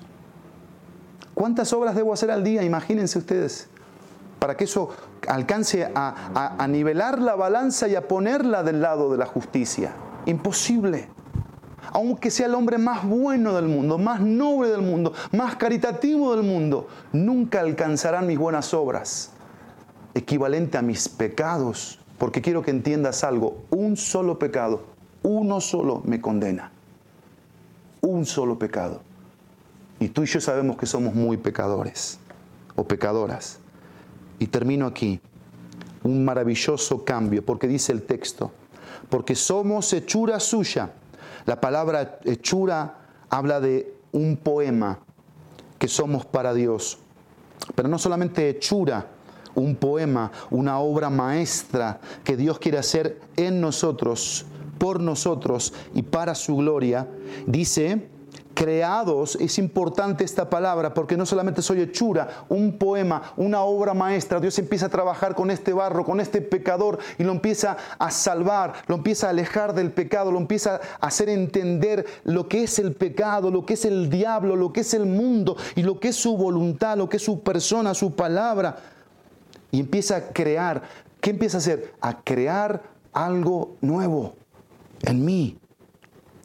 ¿Cuántas 1.33 1.73
obras 1.73 1.95
debo 1.95 2.13
hacer 2.13 2.29
al 2.29 2.43
día? 2.43 2.63
Imagínense 2.63 3.17
ustedes, 3.17 3.67
para 4.39 4.55
que 4.55 4.65
eso 4.65 4.89
alcance 5.27 5.89
a, 5.95 6.67
nivelar 6.69 7.19
la 7.19 7.35
balanza 7.35 7.87
y 7.87 7.95
a 7.95 8.07
ponerla 8.07 8.63
del 8.63 8.81
lado 8.81 9.11
de 9.11 9.17
la 9.17 9.25
justicia. 9.25 9.93
Imposible. 10.25 11.09
Aunque 11.93 12.29
sea 12.29 12.45
el 12.45 12.53
hombre 12.53 12.77
más 12.77 13.05
bueno 13.05 13.55
del 13.55 13.67
mundo, 13.67 13.97
más 13.97 14.21
noble 14.21 14.69
del 14.69 14.81
mundo, 14.81 15.13
más 15.31 15.55
caritativo 15.55 16.35
del 16.35 16.45
mundo, 16.45 16.87
nunca 17.11 17.59
alcanzarán 17.59 18.27
mis 18.27 18.37
buenas 18.37 18.73
obras 18.73 19.31
equivalente 20.13 20.77
a 20.77 20.81
mis 20.81 21.09
pecados. 21.09 21.99
Porque 22.17 22.41
quiero 22.41 22.61
que 22.61 22.69
entiendas 22.69 23.23
algo, 23.23 23.63
un 23.71 23.97
solo 23.97 24.37
pecado 24.37 24.90
uno 25.23 25.61
solo 25.61 26.01
me 26.05 26.19
condena. 26.19 26.71
Un 28.01 28.25
solo 28.25 28.57
pecado. 28.57 29.01
Y 29.99 30.09
tú 30.09 30.23
y 30.23 30.25
yo 30.25 30.41
sabemos 30.41 30.77
que 30.77 30.85
somos 30.85 31.13
muy 31.13 31.37
pecadores 31.37 32.19
o 32.75 32.83
pecadoras. 32.83 33.59
Y 34.39 34.47
termino 34.47 34.87
aquí. 34.87 35.19
Un 36.03 36.25
maravilloso 36.25 37.05
cambio, 37.05 37.45
porque 37.45 37.67
dice 37.67 37.91
el 37.91 38.01
texto, 38.01 38.51
porque 39.09 39.35
somos 39.35 39.93
hechura 39.93 40.39
suya. 40.39 40.93
La 41.45 41.61
palabra 41.61 42.19
hechura 42.23 42.97
habla 43.29 43.59
de 43.59 43.93
un 44.11 44.37
poema 44.37 44.99
que 45.77 45.87
somos 45.87 46.25
para 46.25 46.55
Dios. 46.55 46.97
Pero 47.75 47.87
no 47.87 47.99
solamente 47.99 48.49
hechura, 48.49 49.05
un 49.53 49.75
poema, 49.75 50.31
una 50.49 50.79
obra 50.79 51.09
maestra 51.09 51.99
que 52.23 52.37
Dios 52.37 52.57
quiere 52.57 52.77
hacer 52.77 53.19
en 53.35 53.61
nosotros 53.61 54.45
por 54.81 54.99
nosotros 54.99 55.75
y 55.93 56.01
para 56.01 56.33
su 56.33 56.55
gloria, 56.55 57.07
dice, 57.45 58.09
creados, 58.55 59.35
es 59.35 59.59
importante 59.59 60.23
esta 60.23 60.49
palabra 60.49 60.95
porque 60.95 61.15
no 61.15 61.27
solamente 61.27 61.61
soy 61.61 61.81
hechura, 61.81 62.45
un 62.49 62.79
poema, 62.79 63.33
una 63.37 63.61
obra 63.61 63.93
maestra, 63.93 64.39
Dios 64.39 64.57
empieza 64.57 64.87
a 64.87 64.89
trabajar 64.89 65.35
con 65.35 65.51
este 65.51 65.71
barro, 65.71 66.03
con 66.03 66.19
este 66.19 66.41
pecador 66.41 66.97
y 67.19 67.23
lo 67.23 67.31
empieza 67.31 67.77
a 67.99 68.09
salvar, 68.09 68.73
lo 68.87 68.95
empieza 68.95 69.27
a 69.27 69.29
alejar 69.29 69.75
del 69.75 69.91
pecado, 69.91 70.31
lo 70.31 70.39
empieza 70.39 70.81
a 70.99 71.05
hacer 71.05 71.29
entender 71.29 72.07
lo 72.23 72.47
que 72.47 72.63
es 72.63 72.79
el 72.79 72.93
pecado, 72.95 73.51
lo 73.51 73.67
que 73.67 73.75
es 73.75 73.85
el 73.85 74.09
diablo, 74.09 74.55
lo 74.55 74.73
que 74.73 74.79
es 74.79 74.95
el 74.95 75.05
mundo 75.05 75.57
y 75.75 75.83
lo 75.83 75.99
que 75.99 76.07
es 76.07 76.15
su 76.15 76.35
voluntad, 76.35 76.97
lo 76.97 77.07
que 77.07 77.17
es 77.17 77.23
su 77.23 77.41
persona, 77.41 77.93
su 77.93 78.15
palabra. 78.15 78.77
Y 79.69 79.79
empieza 79.79 80.15
a 80.15 80.21
crear, 80.29 80.81
¿qué 81.19 81.29
empieza 81.29 81.57
a 81.57 81.59
hacer? 81.59 81.93
A 82.01 82.23
crear 82.23 82.81
algo 83.13 83.75
nuevo 83.81 84.41
en 85.03 85.25
mí, 85.25 85.57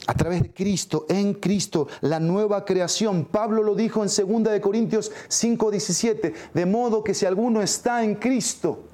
a 0.06 0.14
través 0.14 0.42
de 0.42 0.52
Cristo, 0.52 1.06
en 1.08 1.34
Cristo, 1.34 1.88
la 2.00 2.20
nueva 2.20 2.64
creación. 2.64 3.24
Pablo 3.24 3.62
lo 3.62 3.74
dijo 3.74 4.04
en 4.04 4.08
2 4.08 4.52
de 4.52 4.60
Corintios 4.60 5.10
5:17, 5.28 6.34
de 6.54 6.66
modo 6.66 7.02
que 7.02 7.14
si 7.14 7.26
alguno 7.26 7.60
está 7.60 8.04
en 8.04 8.14
Cristo, 8.14 8.84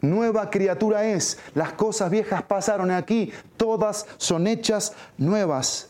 nueva 0.00 0.50
criatura 0.50 1.04
es. 1.04 1.38
Las 1.54 1.72
cosas 1.72 2.10
viejas 2.10 2.42
pasaron 2.42 2.90
aquí, 2.90 3.32
todas 3.56 4.06
son 4.16 4.46
hechas 4.46 4.92
nuevas. 5.16 5.88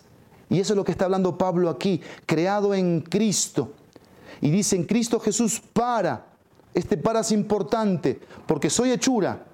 Y 0.49 0.61
eso 0.61 0.75
es 0.75 0.77
lo 0.77 0.85
que 0.85 0.93
está 0.93 1.07
hablando 1.07 1.39
Pablo 1.39 1.69
aquí, 1.69 2.01
creado 2.25 2.75
en 2.75 3.01
Cristo. 3.01 3.73
Y 4.41 4.51
dice 4.51 4.77
en 4.77 4.85
Cristo 4.85 5.19
Jesús 5.19 5.61
para. 5.73 6.27
Este 6.75 6.99
para 6.99 7.21
es 7.21 7.33
importante, 7.33 8.21
porque 8.47 8.69
soy 8.69 8.91
hechura 8.91 9.47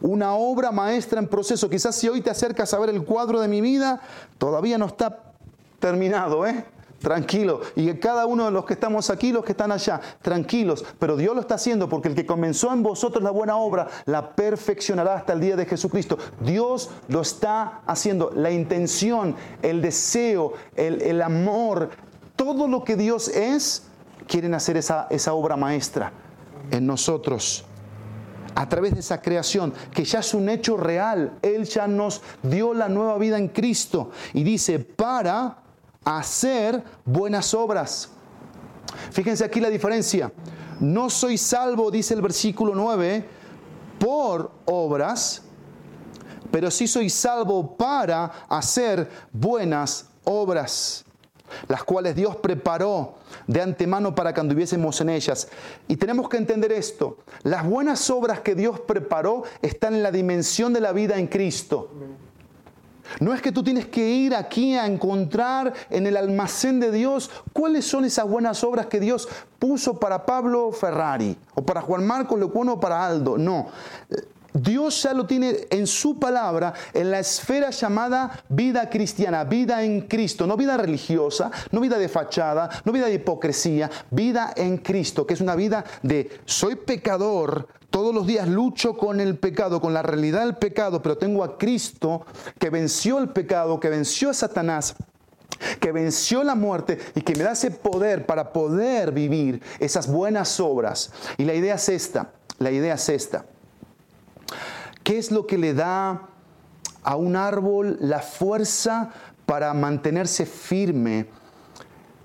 una 0.00 0.34
obra 0.34 0.72
maestra 0.72 1.18
en 1.18 1.28
proceso. 1.28 1.68
Quizás 1.68 1.94
si 1.96 2.08
hoy 2.08 2.20
te 2.20 2.30
acercas 2.30 2.72
a 2.74 2.78
ver 2.78 2.90
el 2.90 3.04
cuadro 3.04 3.40
de 3.40 3.48
mi 3.48 3.60
vida, 3.60 4.00
todavía 4.38 4.78
no 4.78 4.86
está 4.86 5.32
terminado, 5.78 6.46
¿eh? 6.46 6.64
Tranquilo. 7.00 7.60
Y 7.76 7.92
cada 7.94 8.24
uno 8.24 8.46
de 8.46 8.50
los 8.50 8.64
que 8.64 8.72
estamos 8.72 9.10
aquí, 9.10 9.30
los 9.30 9.44
que 9.44 9.52
están 9.52 9.70
allá, 9.70 10.00
tranquilos. 10.22 10.84
Pero 10.98 11.16
Dios 11.16 11.34
lo 11.34 11.42
está 11.42 11.56
haciendo 11.56 11.86
porque 11.86 12.08
el 12.08 12.14
que 12.14 12.24
comenzó 12.24 12.72
en 12.72 12.82
vosotros 12.82 13.22
la 13.22 13.30
buena 13.30 13.56
obra, 13.56 13.88
la 14.06 14.34
perfeccionará 14.34 15.16
hasta 15.16 15.34
el 15.34 15.40
día 15.40 15.54
de 15.54 15.66
Jesucristo. 15.66 16.16
Dios 16.40 16.88
lo 17.08 17.20
está 17.20 17.82
haciendo. 17.86 18.30
La 18.34 18.50
intención, 18.50 19.36
el 19.60 19.82
deseo, 19.82 20.54
el, 20.76 21.20
amor, 21.20 21.90
todo 22.36 22.68
lo 22.68 22.84
que 22.84 22.96
Dios 22.96 23.28
es, 23.28 23.82
quieren 24.26 24.54
hacer 24.54 24.78
esa, 24.78 25.06
esa 25.10 25.34
obra 25.34 25.56
maestra 25.56 26.10
en 26.70 26.86
nosotros 26.86 27.66
a 28.54 28.68
través 28.68 28.94
de 28.94 29.00
esa 29.00 29.20
creación, 29.20 29.72
que 29.92 30.04
ya 30.04 30.20
es 30.20 30.34
un 30.34 30.48
hecho 30.48 30.76
real. 30.76 31.38
Él 31.42 31.64
ya 31.64 31.86
nos 31.86 32.22
dio 32.42 32.74
la 32.74 32.88
nueva 32.88 33.18
vida 33.18 33.38
en 33.38 33.48
Cristo. 33.48 34.10
Y 34.32 34.44
dice, 34.44 34.78
para 34.78 35.58
hacer 36.04 36.82
buenas 37.04 37.54
obras. 37.54 38.10
Fíjense 39.10 39.44
aquí 39.44 39.60
la 39.60 39.70
diferencia. 39.70 40.32
No 40.80 41.10
soy 41.10 41.38
salvo, 41.38 41.90
dice 41.90 42.14
el 42.14 42.22
versículo 42.22 42.74
9, 42.74 43.24
por 43.98 44.50
obras, 44.66 45.42
pero 46.50 46.70
sí 46.70 46.86
soy 46.86 47.10
salvo 47.10 47.76
para 47.76 48.46
hacer 48.48 49.08
buenas 49.32 50.06
obras 50.24 51.04
las 51.68 51.84
cuales 51.84 52.14
Dios 52.14 52.36
preparó 52.36 53.14
de 53.46 53.62
antemano 53.62 54.14
para 54.14 54.32
que 54.32 54.40
anduviésemos 54.40 55.00
en 55.00 55.10
ellas. 55.10 55.48
Y 55.88 55.96
tenemos 55.96 56.28
que 56.28 56.36
entender 56.36 56.72
esto, 56.72 57.18
las 57.42 57.66
buenas 57.66 58.08
obras 58.10 58.40
que 58.40 58.54
Dios 58.54 58.80
preparó 58.80 59.44
están 59.62 59.94
en 59.94 60.02
la 60.02 60.10
dimensión 60.10 60.72
de 60.72 60.80
la 60.80 60.92
vida 60.92 61.18
en 61.18 61.26
Cristo. 61.26 61.90
No 63.20 63.34
es 63.34 63.42
que 63.42 63.52
tú 63.52 63.62
tienes 63.62 63.86
que 63.86 64.08
ir 64.08 64.34
aquí 64.34 64.74
a 64.74 64.86
encontrar 64.86 65.72
en 65.90 66.06
el 66.06 66.16
almacén 66.16 66.80
de 66.80 66.90
Dios 66.90 67.30
cuáles 67.52 67.84
son 67.84 68.04
esas 68.04 68.26
buenas 68.26 68.64
obras 68.64 68.86
que 68.86 68.98
Dios 68.98 69.28
puso 69.58 70.00
para 70.00 70.24
Pablo 70.24 70.72
Ferrari 70.72 71.36
o 71.54 71.62
para 71.62 71.82
Juan 71.82 72.06
Marcos 72.06 72.40
Lecuono 72.40 72.74
o 72.74 72.80
para 72.80 73.06
Aldo. 73.06 73.36
No, 73.38 73.68
Dios 74.54 75.02
ya 75.02 75.12
lo 75.12 75.26
tiene 75.26 75.66
en 75.68 75.84
su 75.88 76.20
palabra, 76.20 76.72
en 76.92 77.10
la 77.10 77.18
esfera 77.18 77.70
llamada 77.70 78.44
vida 78.48 78.88
cristiana, 78.88 79.42
vida 79.42 79.82
en 79.82 80.02
Cristo, 80.02 80.46
no 80.46 80.56
vida 80.56 80.76
religiosa, 80.76 81.50
no 81.72 81.80
vida 81.80 81.98
de 81.98 82.08
fachada, 82.08 82.70
no 82.84 82.92
vida 82.92 83.06
de 83.06 83.14
hipocresía, 83.14 83.90
vida 84.12 84.52
en 84.56 84.78
Cristo, 84.78 85.26
que 85.26 85.34
es 85.34 85.40
una 85.40 85.56
vida 85.56 85.84
de 86.04 86.30
soy 86.44 86.76
pecador, 86.76 87.66
todos 87.90 88.14
los 88.14 88.28
días 88.28 88.46
lucho 88.46 88.96
con 88.96 89.18
el 89.20 89.38
pecado, 89.38 89.80
con 89.80 89.92
la 89.92 90.02
realidad 90.02 90.44
del 90.44 90.54
pecado, 90.54 91.02
pero 91.02 91.18
tengo 91.18 91.42
a 91.42 91.58
Cristo 91.58 92.24
que 92.60 92.70
venció 92.70 93.18
el 93.18 93.30
pecado, 93.30 93.80
que 93.80 93.88
venció 93.88 94.30
a 94.30 94.34
Satanás, 94.34 94.94
que 95.80 95.90
venció 95.90 96.44
la 96.44 96.54
muerte 96.54 96.98
y 97.16 97.22
que 97.22 97.34
me 97.34 97.42
da 97.42 97.52
ese 97.52 97.72
poder 97.72 98.24
para 98.24 98.52
poder 98.52 99.10
vivir 99.10 99.62
esas 99.80 100.06
buenas 100.06 100.60
obras. 100.60 101.12
Y 101.38 101.44
la 101.44 101.54
idea 101.54 101.74
es 101.74 101.88
esta, 101.88 102.30
la 102.58 102.70
idea 102.70 102.94
es 102.94 103.08
esta. 103.08 103.46
¿Qué 105.04 105.18
es 105.18 105.30
lo 105.30 105.46
que 105.46 105.58
le 105.58 105.74
da 105.74 106.22
a 107.02 107.16
un 107.16 107.36
árbol 107.36 107.98
la 108.00 108.20
fuerza 108.20 109.10
para 109.44 109.74
mantenerse 109.74 110.46
firme 110.46 111.26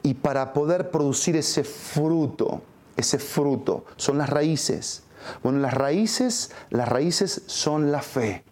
y 0.01 0.13
para 0.13 0.53
poder 0.53 0.89
producir 0.89 1.35
ese 1.35 1.65
fruto? 1.65 2.61
Ese 2.95 3.19
fruto 3.19 3.83
son 3.97 4.17
las 4.17 4.29
raíces. 4.29 5.03
Bueno, 5.43 5.59
las 5.59 5.73
raíces, 5.73 6.51
las 6.69 6.87
raíces 6.87 7.41
son 7.47 7.91
la 7.91 8.01
fe. 8.01 8.45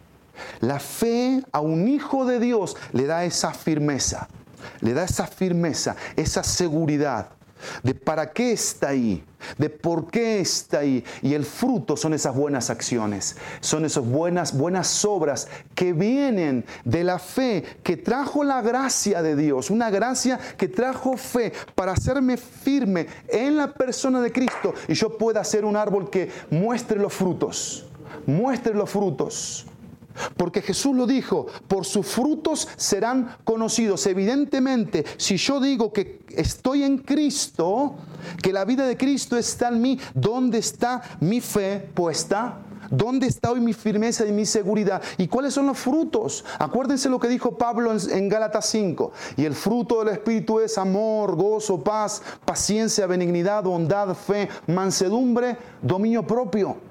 La 0.59 0.79
fe 0.79 1.41
a 1.53 1.61
un 1.61 1.87
hijo 1.87 2.25
de 2.25 2.41
Dios 2.41 2.75
le 2.91 3.05
da 3.05 3.23
esa 3.23 3.53
firmeza, 3.53 4.27
le 4.81 4.93
da 4.93 5.05
esa 5.05 5.25
firmeza, 5.25 5.95
esa 6.17 6.43
seguridad 6.43 7.36
de 7.83 7.93
para 7.93 8.31
qué 8.31 8.51
está 8.51 8.89
ahí, 8.89 9.23
de 9.57 9.69
por 9.69 10.09
qué 10.09 10.39
está 10.39 10.79
ahí. 10.79 11.03
Y 11.21 11.33
el 11.33 11.45
fruto 11.45 11.97
son 11.97 12.13
esas 12.13 12.35
buenas 12.35 12.69
acciones, 12.69 13.37
son 13.59 13.85
esas 13.85 14.05
buenas, 14.05 14.57
buenas 14.57 15.05
obras 15.05 15.47
que 15.75 15.93
vienen 15.93 16.65
de 16.83 17.03
la 17.03 17.19
fe, 17.19 17.63
que 17.83 17.97
trajo 17.97 18.43
la 18.43 18.61
gracia 18.61 19.21
de 19.21 19.35
Dios, 19.35 19.69
una 19.69 19.89
gracia 19.89 20.39
que 20.57 20.67
trajo 20.67 21.17
fe 21.17 21.53
para 21.75 21.93
hacerme 21.93 22.37
firme 22.37 23.07
en 23.27 23.57
la 23.57 23.73
persona 23.73 24.21
de 24.21 24.31
Cristo 24.31 24.73
y 24.87 24.93
yo 24.93 25.17
pueda 25.17 25.43
ser 25.43 25.65
un 25.65 25.75
árbol 25.75 26.09
que 26.09 26.29
muestre 26.49 26.99
los 26.99 27.13
frutos, 27.13 27.85
muestre 28.25 28.73
los 28.73 28.89
frutos. 28.89 29.67
Porque 30.35 30.61
Jesús 30.61 30.95
lo 30.95 31.07
dijo, 31.07 31.47
por 31.67 31.85
sus 31.85 32.05
frutos 32.05 32.67
serán 32.75 33.35
conocidos. 33.43 34.05
Evidentemente, 34.07 35.05
si 35.17 35.37
yo 35.37 35.59
digo 35.59 35.91
que 35.93 36.21
estoy 36.29 36.83
en 36.83 36.99
Cristo, 36.99 37.95
que 38.41 38.53
la 38.53 38.65
vida 38.65 38.85
de 38.85 38.97
Cristo 38.97 39.37
está 39.37 39.69
en 39.69 39.81
mí, 39.81 39.99
¿dónde 40.13 40.59
está 40.59 41.01
mi 41.19 41.41
fe 41.41 41.89
puesta? 41.93 42.63
¿Dónde 42.89 43.27
está 43.27 43.51
hoy 43.51 43.59
mi 43.59 43.73
firmeza 43.73 44.25
y 44.25 44.31
mi 44.31 44.45
seguridad? 44.45 45.01
¿Y 45.17 45.27
cuáles 45.27 45.53
son 45.53 45.65
los 45.67 45.77
frutos? 45.77 46.45
Acuérdense 46.59 47.09
lo 47.09 47.19
que 47.19 47.27
dijo 47.27 47.57
Pablo 47.57 47.91
en, 47.93 48.29
Gálatas 48.29 48.67
5. 48.67 49.11
Y 49.35 49.45
el 49.45 49.55
fruto 49.55 49.99
del 50.03 50.13
Espíritu 50.13 50.59
es 50.59 50.77
amor, 50.77 51.35
gozo, 51.35 51.83
paz, 51.83 52.21
paciencia, 52.45 53.07
benignidad, 53.07 53.63
bondad, 53.63 54.13
fe, 54.13 54.47
mansedumbre, 54.67 55.57
dominio 55.81 56.25
propio 56.25 56.86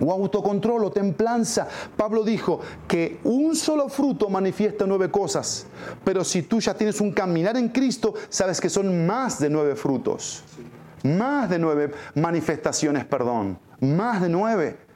o 0.00 0.12
autocontrol 0.12 0.84
o 0.84 0.90
templanza. 0.90 1.68
Pablo 1.96 2.22
dijo 2.22 2.60
que 2.86 3.20
un 3.24 3.54
solo 3.56 3.88
fruto 3.88 4.28
manifiesta 4.28 4.86
nueve 4.86 5.10
cosas, 5.10 5.66
pero 6.04 6.24
si 6.24 6.42
tú 6.42 6.60
ya 6.60 6.74
tienes 6.74 7.00
un 7.00 7.12
caminar 7.12 7.56
en 7.56 7.68
Cristo, 7.68 8.14
sabes 8.28 8.60
que 8.60 8.68
son 8.68 9.06
más 9.06 9.38
de 9.38 9.50
nueve 9.50 9.74
frutos, 9.74 10.42
más 11.02 11.50
de 11.50 11.58
nueve 11.58 11.92
manifestaciones, 12.14 13.04
perdón, 13.04 13.58
más 13.80 14.22
de 14.22 14.28
nueve. 14.28 14.88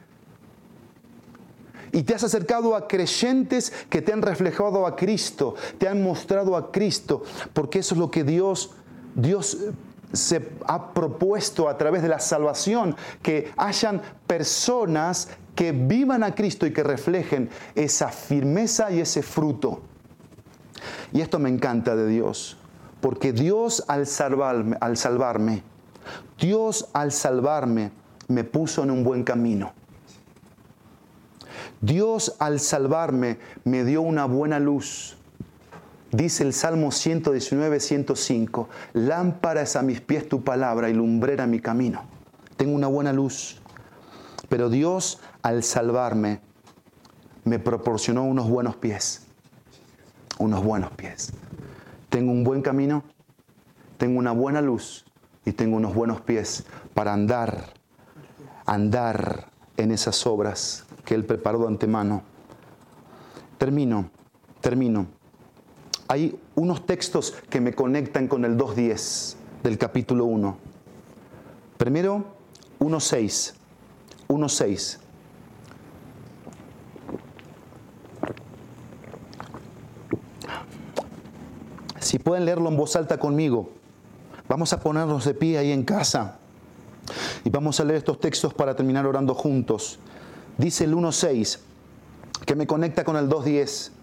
Y 1.91 2.01
te 2.01 2.15
has 2.15 2.23
acercado 2.23 2.75
a 2.75 2.87
creyentes 2.87 3.71
que 3.87 4.01
te 4.01 4.11
han 4.11 4.23
reflejado 4.23 4.87
a 4.87 4.95
Cristo, 4.95 5.53
te 5.77 5.87
han 5.87 6.01
mostrado 6.01 6.57
a 6.57 6.71
Cristo, 6.71 7.23
porque 7.53 7.79
eso 7.79 7.93
es 7.93 7.99
lo 7.99 8.09
que 8.09 8.23
Dios, 8.23 8.71
Dios 9.13 9.57
se 10.13 10.51
ha 10.67 10.93
propuesto 10.93 11.67
a 11.67 11.77
través 11.77 12.01
de 12.01 12.07
la 12.07 12.19
salvación 12.19 12.95
que 13.21 13.51
hayan 13.57 14.01
personas 14.27 15.27
que 15.55 15.71
vivan 15.71 16.23
a 16.23 16.33
Cristo 16.33 16.65
y 16.65 16.73
que 16.73 16.83
reflejen 16.83 17.49
esa 17.75 18.09
firmeza 18.09 18.91
y 18.91 18.99
ese 18.99 19.21
fruto. 19.21 19.81
Y 21.11 21.21
esto 21.21 21.39
me 21.39 21.49
encanta 21.49 21.95
de 21.95 22.07
Dios, 22.07 22.57
porque 23.01 23.33
Dios 23.33 23.83
al 23.87 24.07
salvarme, 24.07 24.77
al 24.79 24.97
salvarme, 24.97 25.63
Dios 26.39 26.89
al 26.93 27.11
salvarme 27.11 27.91
me 28.27 28.43
puso 28.43 28.83
en 28.83 28.91
un 28.91 29.03
buen 29.03 29.23
camino. 29.23 29.73
Dios 31.81 32.35
al 32.39 32.59
salvarme 32.59 33.39
me 33.65 33.83
dio 33.83 34.01
una 34.01 34.25
buena 34.25 34.59
luz. 34.59 35.17
Dice 36.13 36.43
el 36.43 36.53
Salmo 36.53 36.91
119, 36.91 37.79
105, 37.79 38.69
lámpara 38.93 39.63
es 39.63 39.75
a 39.75 39.81
mis 39.81 39.99
pies 39.99 40.29
tu 40.29 40.43
palabra 40.43 40.87
y 40.87 40.93
lumbrera 40.93 41.47
mi 41.47 41.59
camino. 41.59 42.03
Tengo 42.55 42.75
una 42.75 42.85
buena 42.85 43.11
luz, 43.11 43.59
pero 44.47 44.69
Dios 44.69 45.19
al 45.41 45.63
salvarme 45.63 46.39
me 47.45 47.57
proporcionó 47.57 48.25
unos 48.25 48.47
buenos 48.47 48.75
pies, 48.75 49.25
unos 50.37 50.63
buenos 50.63 50.91
pies. 50.91 51.33
Tengo 52.09 52.31
un 52.31 52.43
buen 52.43 52.61
camino, 52.61 53.03
tengo 53.97 54.19
una 54.19 54.33
buena 54.33 54.61
luz 54.61 55.05
y 55.45 55.53
tengo 55.53 55.77
unos 55.77 55.95
buenos 55.95 56.21
pies 56.21 56.63
para 56.93 57.11
andar, 57.11 57.73
andar 58.67 59.49
en 59.77 59.91
esas 59.91 60.27
obras 60.27 60.85
que 61.05 61.15
Él 61.15 61.25
preparó 61.25 61.57
de 61.61 61.69
antemano. 61.69 62.21
Termino, 63.57 64.11
termino 64.61 65.22
hay 66.13 66.39
unos 66.53 66.85
textos 66.85 67.33
que 67.49 67.59
me 67.59 67.73
conectan 67.73 68.27
con 68.27 68.45
el 68.45 68.55
2.10 68.55 69.33
del 69.63 69.79
capítulo 69.79 70.25
1. 70.25 70.57
Primero, 71.77 72.23
1.6. 72.79 73.53
1.6. 74.27 74.99
Si 81.99 82.19
pueden 82.19 82.45
leerlo 82.45 82.69
en 82.69 82.77
voz 82.77 82.95
alta 82.95 83.17
conmigo, 83.17 83.71
vamos 84.47 84.71
a 84.71 84.79
ponernos 84.79 85.25
de 85.25 85.33
pie 85.33 85.57
ahí 85.57 85.71
en 85.71 85.83
casa 85.83 86.37
y 87.43 87.49
vamos 87.49 87.79
a 87.79 87.85
leer 87.85 87.97
estos 87.97 88.19
textos 88.19 88.53
para 88.53 88.75
terminar 88.75 89.07
orando 89.07 89.33
juntos. 89.33 89.97
Dice 90.59 90.83
el 90.83 90.93
1.6, 90.93 91.57
que 92.45 92.55
me 92.55 92.67
conecta 92.67 93.03
con 93.03 93.15
el 93.15 93.27
2.10 93.27 94.02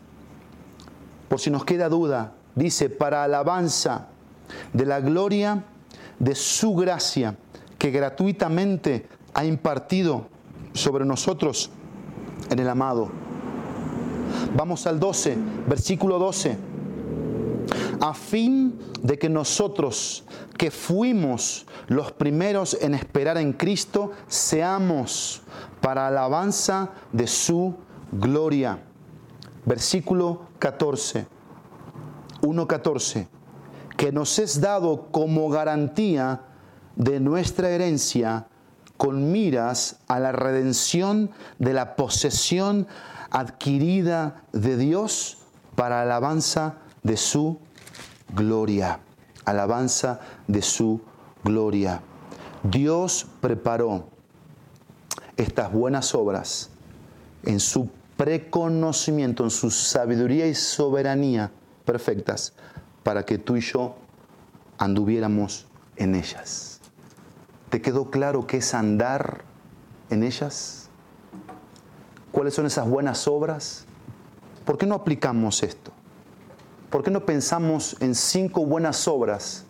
por 1.30 1.38
si 1.38 1.48
nos 1.48 1.64
queda 1.64 1.88
duda, 1.88 2.32
dice, 2.56 2.90
para 2.90 3.22
alabanza 3.22 4.08
de 4.72 4.84
la 4.84 5.00
gloria 5.00 5.62
de 6.18 6.34
su 6.34 6.74
gracia 6.74 7.36
que 7.78 7.92
gratuitamente 7.92 9.06
ha 9.32 9.44
impartido 9.44 10.26
sobre 10.72 11.04
nosotros 11.04 11.70
en 12.50 12.58
el 12.58 12.68
amado. 12.68 13.10
Vamos 14.56 14.88
al 14.88 14.98
12, 14.98 15.38
versículo 15.68 16.18
12. 16.18 16.58
A 18.00 18.12
fin 18.12 18.76
de 19.00 19.16
que 19.16 19.28
nosotros 19.28 20.24
que 20.58 20.72
fuimos 20.72 21.64
los 21.86 22.10
primeros 22.10 22.76
en 22.80 22.92
esperar 22.92 23.38
en 23.38 23.52
Cristo, 23.52 24.10
seamos 24.26 25.42
para 25.80 26.08
alabanza 26.08 26.90
de 27.12 27.28
su 27.28 27.76
gloria. 28.10 28.80
Versículo 29.64 30.46
14, 30.58 31.26
1.14, 32.42 33.28
que 33.96 34.12
nos 34.12 34.38
es 34.38 34.60
dado 34.60 35.08
como 35.10 35.48
garantía 35.50 36.42
de 36.96 37.20
nuestra 37.20 37.70
herencia 37.70 38.46
con 38.96 39.32
miras 39.32 40.00
a 40.08 40.18
la 40.18 40.32
redención 40.32 41.30
de 41.58 41.72
la 41.72 41.96
posesión 41.96 42.86
adquirida 43.30 44.42
de 44.52 44.76
Dios 44.76 45.38
para 45.74 46.02
alabanza 46.02 46.76
de 47.02 47.16
su 47.16 47.58
gloria. 48.34 49.00
Alabanza 49.44 50.20
de 50.46 50.60
su 50.62 51.00
gloria. 51.44 52.02
Dios 52.62 53.26
preparó 53.40 54.08
estas 55.36 55.72
buenas 55.72 56.14
obras 56.14 56.70
en 57.44 57.58
su 57.58 57.88
preconocimiento, 58.20 59.44
en 59.44 59.50
su 59.50 59.70
sabiduría 59.70 60.46
y 60.46 60.54
soberanía 60.54 61.50
perfectas, 61.86 62.52
para 63.02 63.24
que 63.24 63.38
tú 63.38 63.56
y 63.56 63.62
yo 63.62 63.96
anduviéramos 64.76 65.66
en 65.96 66.14
ellas. 66.14 66.82
¿Te 67.70 67.80
quedó 67.80 68.10
claro 68.10 68.46
qué 68.46 68.58
es 68.58 68.74
andar 68.74 69.40
en 70.10 70.22
ellas? 70.22 70.90
¿Cuáles 72.30 72.52
son 72.52 72.66
esas 72.66 72.86
buenas 72.86 73.26
obras? 73.26 73.86
¿Por 74.66 74.76
qué 74.76 74.84
no 74.84 74.96
aplicamos 74.96 75.62
esto? 75.62 75.90
¿Por 76.90 77.02
qué 77.02 77.10
no 77.10 77.24
pensamos 77.24 77.96
en 78.00 78.14
cinco 78.14 78.66
buenas 78.66 79.08
obras 79.08 79.64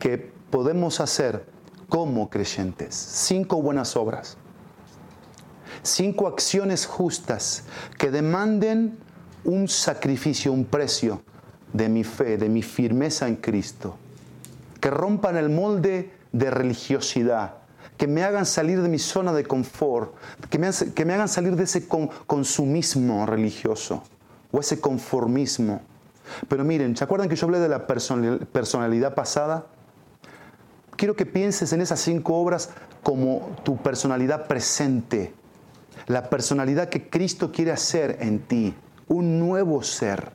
que 0.00 0.32
podemos 0.50 0.98
hacer 0.98 1.46
como 1.88 2.28
creyentes? 2.30 2.96
Cinco 2.96 3.62
buenas 3.62 3.94
obras 3.94 4.38
cinco 5.82 6.26
acciones 6.26 6.86
justas 6.86 7.64
que 7.98 8.10
demanden 8.10 8.98
un 9.44 9.68
sacrificio, 9.68 10.52
un 10.52 10.64
precio 10.64 11.22
de 11.72 11.88
mi 11.88 12.04
fe, 12.04 12.36
de 12.36 12.48
mi 12.48 12.62
firmeza 12.62 13.28
en 13.28 13.36
Cristo, 13.36 13.96
que 14.80 14.90
rompan 14.90 15.36
el 15.36 15.48
molde 15.48 16.12
de 16.32 16.50
religiosidad, 16.50 17.54
que 17.96 18.06
me 18.06 18.22
hagan 18.22 18.46
salir 18.46 18.82
de 18.82 18.88
mi 18.88 18.98
zona 18.98 19.32
de 19.32 19.44
confort, 19.44 20.14
que 20.50 20.58
me, 20.58 21.14
hagan 21.14 21.28
salir 21.28 21.56
de 21.56 21.64
ese 21.64 21.86
consumismo 21.88 23.26
religioso 23.26 24.02
o 24.50 24.60
ese 24.60 24.80
conformismo. 24.80 25.82
Pero 26.48 26.64
miren, 26.64 26.96
¿se 26.96 27.04
acuerdan 27.04 27.28
que 27.28 27.36
yo 27.36 27.46
hablé 27.46 27.58
de 27.58 27.68
la 27.68 27.86
personalidad 27.86 29.14
pasada? 29.14 29.66
Quiero 30.96 31.16
que 31.16 31.26
pienses 31.26 31.72
en 31.72 31.80
esas 31.80 32.00
cinco 32.00 32.36
obras 32.36 32.70
como 33.02 33.50
tu 33.64 33.76
personalidad 33.76 34.46
presente, 34.46 35.34
la 36.12 36.28
personalidad 36.28 36.90
que 36.90 37.08
Cristo 37.08 37.50
quiere 37.50 37.72
hacer 37.72 38.18
en 38.20 38.40
ti, 38.40 38.74
un 39.08 39.38
nuevo 39.38 39.82
ser, 39.82 40.30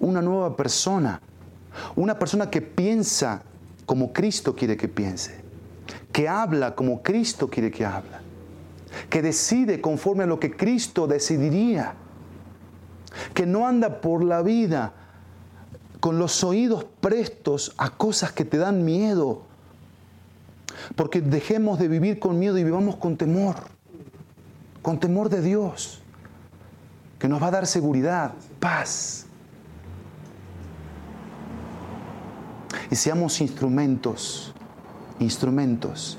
una 0.00 0.20
nueva 0.20 0.56
persona, 0.56 1.20
una 1.94 2.18
persona 2.18 2.50
que 2.50 2.60
piensa 2.60 3.42
como 3.86 4.12
Cristo 4.12 4.56
quiere 4.56 4.76
que 4.76 4.88
piense, 4.88 5.40
que 6.10 6.28
habla 6.28 6.74
como 6.74 7.00
Cristo 7.00 7.48
quiere 7.48 7.70
que 7.70 7.84
habla, 7.84 8.22
que 9.08 9.22
decide 9.22 9.80
conforme 9.80 10.24
a 10.24 10.26
lo 10.26 10.40
que 10.40 10.50
Cristo 10.50 11.06
decidiría, 11.06 11.94
que 13.34 13.46
no 13.46 13.68
anda 13.68 14.00
por 14.00 14.24
la 14.24 14.42
vida 14.42 14.94
con 16.00 16.18
los 16.18 16.42
oídos 16.42 16.86
prestos 17.00 17.72
a 17.78 17.90
cosas 17.90 18.32
que 18.32 18.44
te 18.44 18.58
dan 18.58 18.84
miedo, 18.84 19.42
porque 20.96 21.20
dejemos 21.20 21.78
de 21.78 21.86
vivir 21.86 22.18
con 22.18 22.40
miedo 22.40 22.58
y 22.58 22.64
vivamos 22.64 22.96
con 22.96 23.16
temor, 23.16 23.73
con 24.84 25.00
temor 25.00 25.30
de 25.30 25.40
Dios, 25.40 26.02
que 27.18 27.26
nos 27.26 27.42
va 27.42 27.46
a 27.46 27.52
dar 27.52 27.66
seguridad, 27.66 28.34
paz. 28.60 29.24
Y 32.90 32.94
seamos 32.94 33.40
instrumentos, 33.40 34.52
instrumentos, 35.20 36.18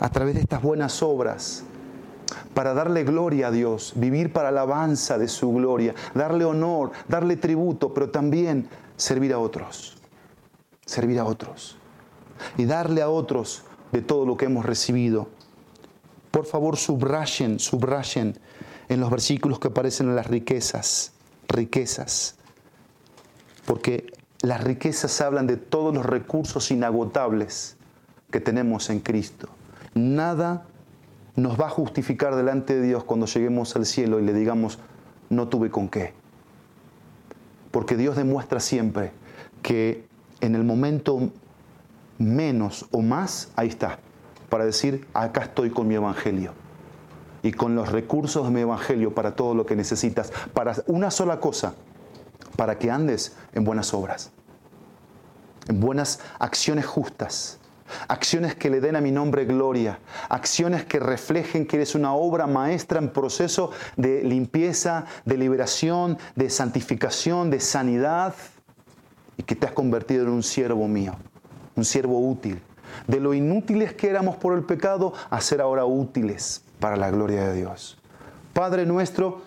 a 0.00 0.08
través 0.08 0.34
de 0.34 0.40
estas 0.40 0.60
buenas 0.60 1.04
obras, 1.04 1.62
para 2.52 2.74
darle 2.74 3.04
gloria 3.04 3.46
a 3.46 3.50
Dios, 3.52 3.92
vivir 3.94 4.32
para 4.32 4.48
alabanza 4.48 5.16
de 5.16 5.28
su 5.28 5.52
gloria, 5.52 5.94
darle 6.12 6.44
honor, 6.44 6.90
darle 7.06 7.36
tributo, 7.36 7.94
pero 7.94 8.10
también 8.10 8.68
servir 8.96 9.32
a 9.32 9.38
otros, 9.38 9.98
servir 10.84 11.20
a 11.20 11.24
otros 11.24 11.78
y 12.56 12.64
darle 12.64 13.02
a 13.02 13.08
otros 13.08 13.62
de 13.92 14.02
todo 14.02 14.26
lo 14.26 14.36
que 14.36 14.46
hemos 14.46 14.66
recibido. 14.66 15.28
Por 16.30 16.46
favor, 16.46 16.76
subrayen, 16.76 17.58
subrayen 17.58 18.38
en 18.88 19.00
los 19.00 19.10
versículos 19.10 19.58
que 19.58 19.68
aparecen 19.68 20.08
en 20.08 20.16
las 20.16 20.26
riquezas, 20.26 21.12
riquezas, 21.48 22.36
porque 23.66 24.12
las 24.42 24.62
riquezas 24.62 25.20
hablan 25.20 25.46
de 25.46 25.56
todos 25.56 25.94
los 25.94 26.06
recursos 26.06 26.70
inagotables 26.70 27.76
que 28.30 28.40
tenemos 28.40 28.90
en 28.90 29.00
Cristo. 29.00 29.48
Nada 29.94 30.66
nos 31.36 31.60
va 31.60 31.66
a 31.66 31.70
justificar 31.70 32.36
delante 32.36 32.74
de 32.76 32.86
Dios 32.86 33.04
cuando 33.04 33.26
lleguemos 33.26 33.74
al 33.76 33.86
cielo 33.86 34.20
y 34.20 34.24
le 34.24 34.32
digamos, 34.32 34.78
no 35.28 35.48
tuve 35.48 35.70
con 35.70 35.88
qué. 35.88 36.12
Porque 37.70 37.96
Dios 37.96 38.16
demuestra 38.16 38.60
siempre 38.60 39.12
que 39.62 40.06
en 40.40 40.54
el 40.54 40.64
momento 40.64 41.30
menos 42.18 42.86
o 42.90 43.02
más, 43.02 43.52
ahí 43.56 43.68
está, 43.68 43.98
para 44.50 44.64
decir, 44.64 45.06
acá 45.14 45.42
estoy 45.42 45.70
con 45.70 45.88
mi 45.88 45.94
evangelio. 45.94 46.52
Y 47.42 47.52
con 47.52 47.74
los 47.74 47.90
recursos 47.90 48.44
de 48.44 48.50
mi 48.50 48.60
evangelio 48.60 49.14
para 49.14 49.34
todo 49.34 49.54
lo 49.54 49.64
que 49.64 49.74
necesitas, 49.74 50.30
para 50.52 50.74
una 50.86 51.10
sola 51.10 51.40
cosa, 51.40 51.74
para 52.56 52.78
que 52.78 52.90
andes 52.90 53.34
en 53.54 53.64
buenas 53.64 53.94
obras, 53.94 54.30
en 55.68 55.80
buenas 55.80 56.20
acciones 56.38 56.84
justas, 56.84 57.58
acciones 58.08 58.54
que 58.54 58.68
le 58.68 58.82
den 58.82 58.96
a 58.96 59.00
mi 59.00 59.10
nombre 59.10 59.46
gloria, 59.46 60.00
acciones 60.28 60.84
que 60.84 61.00
reflejen 61.00 61.66
que 61.66 61.76
eres 61.76 61.94
una 61.94 62.12
obra 62.12 62.46
maestra 62.46 62.98
en 62.98 63.08
proceso 63.08 63.70
de 63.96 64.22
limpieza, 64.22 65.06
de 65.24 65.38
liberación, 65.38 66.18
de 66.36 66.50
santificación, 66.50 67.48
de 67.48 67.60
sanidad, 67.60 68.34
y 69.38 69.44
que 69.44 69.56
te 69.56 69.64
has 69.66 69.72
convertido 69.72 70.24
en 70.24 70.28
un 70.28 70.42
siervo 70.42 70.86
mío 70.86 71.16
un 71.80 71.84
siervo 71.84 72.20
útil. 72.20 72.60
De 73.06 73.20
lo 73.20 73.34
inútiles 73.34 73.94
que 73.94 74.08
éramos 74.08 74.36
por 74.36 74.54
el 74.54 74.64
pecado 74.64 75.12
a 75.30 75.40
ser 75.40 75.60
ahora 75.60 75.84
útiles 75.84 76.62
para 76.78 76.96
la 76.96 77.10
gloria 77.10 77.48
de 77.48 77.54
Dios. 77.54 77.98
Padre 78.52 78.86
nuestro, 78.86 79.42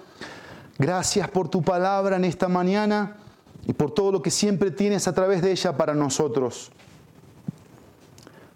gracias 0.78 1.30
por 1.30 1.50
tu 1.50 1.62
palabra 1.62 2.16
en 2.16 2.26
esta 2.26 2.48
mañana 2.48 3.18
y 3.66 3.74
por 3.74 3.92
todo 3.92 4.12
lo 4.12 4.22
que 4.22 4.32
siempre 4.32 4.72
tienes 4.72 5.08
a 5.08 5.14
través 5.14 5.42
de 5.42 5.52
ella 5.52 5.76
para 5.78 5.94
nosotros. 5.94 6.72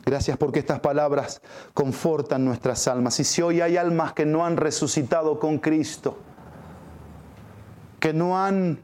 Gracias 0.06 0.38
porque 0.38 0.60
estas 0.60 0.80
palabras 0.80 1.42
confortan 1.74 2.46
nuestras 2.46 2.88
almas. 2.88 3.20
Y 3.20 3.26
si 3.26 3.42
hoy 3.42 3.60
hay 3.60 3.76
almas 3.76 4.14
que 4.14 4.26
no 4.26 4.46
han 4.46 4.56
resucitado 4.56 5.38
con 5.38 5.58
Cristo, 5.58 6.18
que 8.00 8.14
no 8.14 8.42
han 8.42 8.80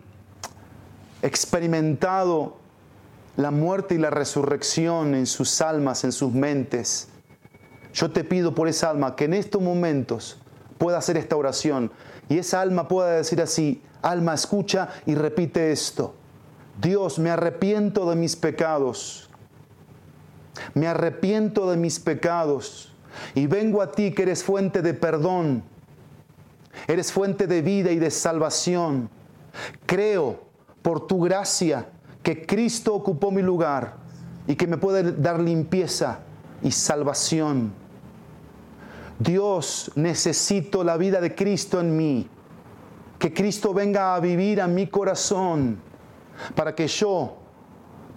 experimentado 1.22 2.58
la 3.36 3.52
muerte 3.52 3.96
y 3.96 3.98
la 3.98 4.10
resurrección 4.10 5.16
en 5.16 5.26
sus 5.26 5.62
almas, 5.62 6.04
en 6.04 6.12
sus 6.12 6.34
mentes. 6.34 7.10
Yo 7.94 8.12
te 8.12 8.24
pido 8.24 8.54
por 8.54 8.68
esa 8.68 8.90
alma 8.90 9.16
que 9.16 9.26
en 9.26 9.34
estos 9.34 9.62
momentos 9.62 10.40
pueda 10.78 10.98
hacer 10.98 11.18
esta 11.18 11.36
oración 11.36 11.92
y 12.30 12.38
esa 12.38 12.62
alma 12.62 12.88
pueda 12.88 13.12
decir 13.12 13.42
así, 13.42 13.82
alma 14.02 14.34
escucha 14.34 14.90
y 15.06 15.16
repite 15.16 15.72
esto. 15.72 16.16
Dios, 16.82 17.20
me 17.20 17.30
arrepiento 17.30 18.10
de 18.10 18.16
mis 18.16 18.36
pecados. 18.36 19.30
Me 20.74 20.88
arrepiento 20.88 21.70
de 21.70 21.78
mis 21.78 22.00
pecados 22.00 22.94
y 23.34 23.48
vengo 23.48 23.82
a 23.82 23.92
ti 23.92 24.12
que 24.12 24.24
eres 24.24 24.44
fuente 24.44 24.82
de 24.82 24.94
perdón. 24.94 25.64
Eres 26.88 27.12
fuente 27.12 27.48
de 27.48 27.62
vida 27.62 27.92
y 27.92 28.00
de 28.00 28.12
salvación. 28.12 29.10
Creo 29.86 30.42
por 30.82 31.08
tu 31.08 31.22
gracia 31.22 31.88
que 32.24 32.46
Cristo 32.46 32.96
ocupó 32.96 33.32
mi 33.32 33.42
lugar 33.42 33.96
y 34.48 34.56
que 34.56 34.66
me 34.66 34.78
puede 34.78 35.12
dar 35.12 35.40
limpieza 35.40 36.20
y 36.64 36.72
salvación. 36.72 37.74
Dios, 39.20 39.92
necesito 39.96 40.84
la 40.84 40.98
vida 40.98 41.22
de 41.22 41.36
Cristo 41.36 41.80
en 41.80 41.96
mí. 41.96 42.28
Que 43.20 43.34
Cristo 43.34 43.74
venga 43.74 44.16
a 44.16 44.20
vivir 44.20 44.60
a 44.60 44.68
mi 44.68 44.88
corazón 44.88 45.78
para 46.56 46.74
que 46.74 46.88
yo 46.88 47.38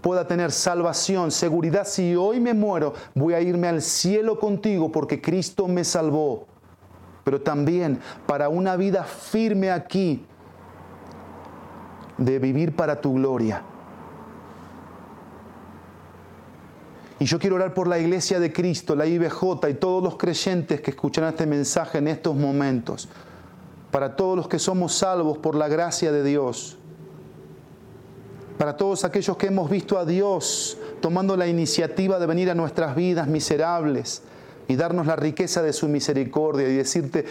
pueda 0.00 0.26
tener 0.26 0.52
salvación, 0.52 1.30
seguridad. 1.30 1.86
Si 1.86 2.16
hoy 2.16 2.40
me 2.40 2.54
muero, 2.54 2.94
voy 3.14 3.34
a 3.34 3.40
irme 3.40 3.68
al 3.68 3.82
cielo 3.82 4.38
contigo 4.38 4.90
porque 4.90 5.20
Cristo 5.20 5.68
me 5.68 5.84
salvó. 5.84 6.46
Pero 7.24 7.40
también 7.40 8.00
para 8.26 8.48
una 8.48 8.76
vida 8.76 9.04
firme 9.04 9.70
aquí, 9.70 10.24
de 12.18 12.38
vivir 12.38 12.74
para 12.74 13.00
tu 13.00 13.14
gloria. 13.14 13.62
Y 17.18 17.24
yo 17.24 17.38
quiero 17.38 17.56
orar 17.56 17.72
por 17.72 17.88
la 17.88 17.98
iglesia 17.98 18.38
de 18.38 18.52
Cristo, 18.52 18.94
la 18.94 19.06
IBJ 19.06 19.68
y 19.70 19.74
todos 19.74 20.02
los 20.02 20.16
creyentes 20.16 20.80
que 20.82 20.90
escuchan 20.90 21.24
este 21.24 21.46
mensaje 21.46 21.98
en 21.98 22.08
estos 22.08 22.36
momentos. 22.36 23.08
Para 23.90 24.16
todos 24.16 24.36
los 24.36 24.48
que 24.48 24.58
somos 24.58 24.94
salvos 24.94 25.38
por 25.38 25.54
la 25.54 25.68
gracia 25.68 26.12
de 26.12 26.22
Dios. 26.22 26.76
Para 28.58 28.76
todos 28.76 29.04
aquellos 29.04 29.36
que 29.36 29.46
hemos 29.46 29.70
visto 29.70 29.98
a 29.98 30.04
Dios 30.04 30.76
tomando 31.00 31.36
la 31.36 31.46
iniciativa 31.46 32.18
de 32.18 32.26
venir 32.26 32.50
a 32.50 32.54
nuestras 32.54 32.94
vidas 32.94 33.28
miserables 33.28 34.22
y 34.68 34.76
darnos 34.76 35.06
la 35.06 35.16
riqueza 35.16 35.62
de 35.62 35.72
su 35.72 35.88
misericordia 35.88 36.68
y 36.68 36.74
decirte, 36.74 37.24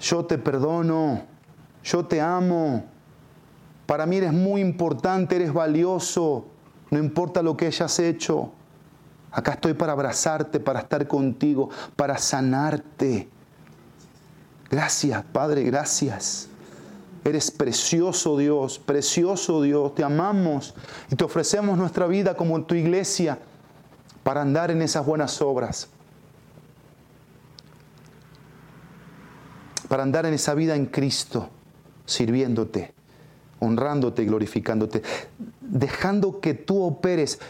yo 0.00 0.24
te 0.26 0.38
perdono, 0.38 1.22
yo 1.82 2.04
te 2.06 2.20
amo, 2.20 2.84
para 3.86 4.06
mí 4.06 4.16
eres 4.16 4.32
muy 4.32 4.60
importante, 4.60 5.36
eres 5.36 5.52
valioso, 5.52 6.46
no 6.90 6.98
importa 6.98 7.42
lo 7.42 7.56
que 7.56 7.66
hayas 7.66 7.98
hecho. 7.98 8.52
Acá 9.34 9.54
estoy 9.54 9.74
para 9.74 9.92
abrazarte, 9.92 10.60
para 10.60 10.78
estar 10.78 11.08
contigo, 11.08 11.68
para 11.96 12.16
sanarte. 12.18 13.28
Gracias, 14.70 15.24
Padre, 15.24 15.64
gracias. 15.64 16.48
Eres 17.24 17.50
precioso 17.50 18.38
Dios, 18.38 18.78
precioso 18.78 19.60
Dios. 19.60 19.92
Te 19.96 20.04
amamos 20.04 20.74
y 21.10 21.16
te 21.16 21.24
ofrecemos 21.24 21.76
nuestra 21.76 22.06
vida 22.06 22.36
como 22.36 22.62
tu 22.62 22.76
iglesia 22.76 23.40
para 24.22 24.42
andar 24.42 24.70
en 24.70 24.82
esas 24.82 25.04
buenas 25.04 25.42
obras. 25.42 25.88
Para 29.88 30.04
andar 30.04 30.26
en 30.26 30.34
esa 30.34 30.54
vida 30.54 30.76
en 30.76 30.86
Cristo, 30.86 31.50
sirviéndote, 32.06 32.94
honrándote 33.58 34.24
glorificándote, 34.24 35.02
dejando 35.60 36.40
que 36.40 36.54
tú 36.54 36.82
operes 36.82 37.40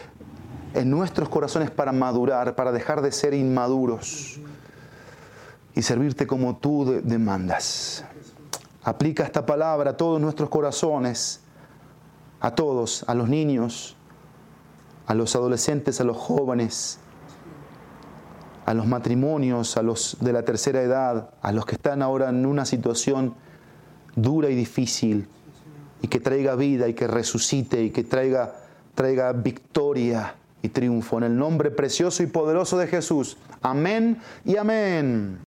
en 0.75 0.89
nuestros 0.89 1.29
corazones 1.29 1.71
para 1.71 1.93
madurar, 1.93 2.55
para 2.55 2.71
dejar 2.73 3.01
de 3.01 3.11
ser 3.11 3.33
inmaduros 3.33 4.39
y 5.73 5.81
servirte 5.81 6.27
como 6.27 6.57
tú 6.57 7.01
demandas. 7.01 8.03
Aplica 8.83 9.23
esta 9.23 9.45
palabra 9.45 9.91
a 9.91 9.97
todos 9.97 10.19
nuestros 10.19 10.49
corazones, 10.49 11.39
a 12.41 12.51
todos, 12.51 13.05
a 13.07 13.15
los 13.15 13.29
niños, 13.29 13.95
a 15.07 15.13
los 15.13 15.35
adolescentes, 15.35 16.01
a 16.01 16.03
los 16.03 16.17
jóvenes, 16.17 16.99
a 18.65 18.73
los 18.73 18.85
matrimonios, 18.85 19.77
a 19.77 19.81
los 19.81 20.17
de 20.19 20.33
la 20.33 20.43
tercera 20.43 20.81
edad, 20.81 21.29
a 21.41 21.51
los 21.53 21.65
que 21.65 21.75
están 21.75 22.01
ahora 22.01 22.29
en 22.29 22.45
una 22.45 22.65
situación 22.65 23.33
dura 24.15 24.49
y 24.49 24.55
difícil, 24.55 25.29
y 26.01 26.09
que 26.09 26.19
traiga 26.19 26.55
vida 26.55 26.89
y 26.89 26.93
que 26.93 27.07
resucite 27.07 27.81
y 27.81 27.91
que 27.91 28.03
traiga, 28.03 28.55
traiga 28.93 29.31
victoria 29.31 30.35
y 30.65 30.69
triunfo. 30.69 31.17
En 31.17 31.23
el 31.23 31.37
nombre 31.37 31.71
precioso 31.71 32.23
y 32.23 32.27
poderoso 32.27 32.77
de 32.77 32.87
Jesús. 32.87 33.37
Amén 33.61 34.17
y 34.43 34.57
amén. 34.57 35.39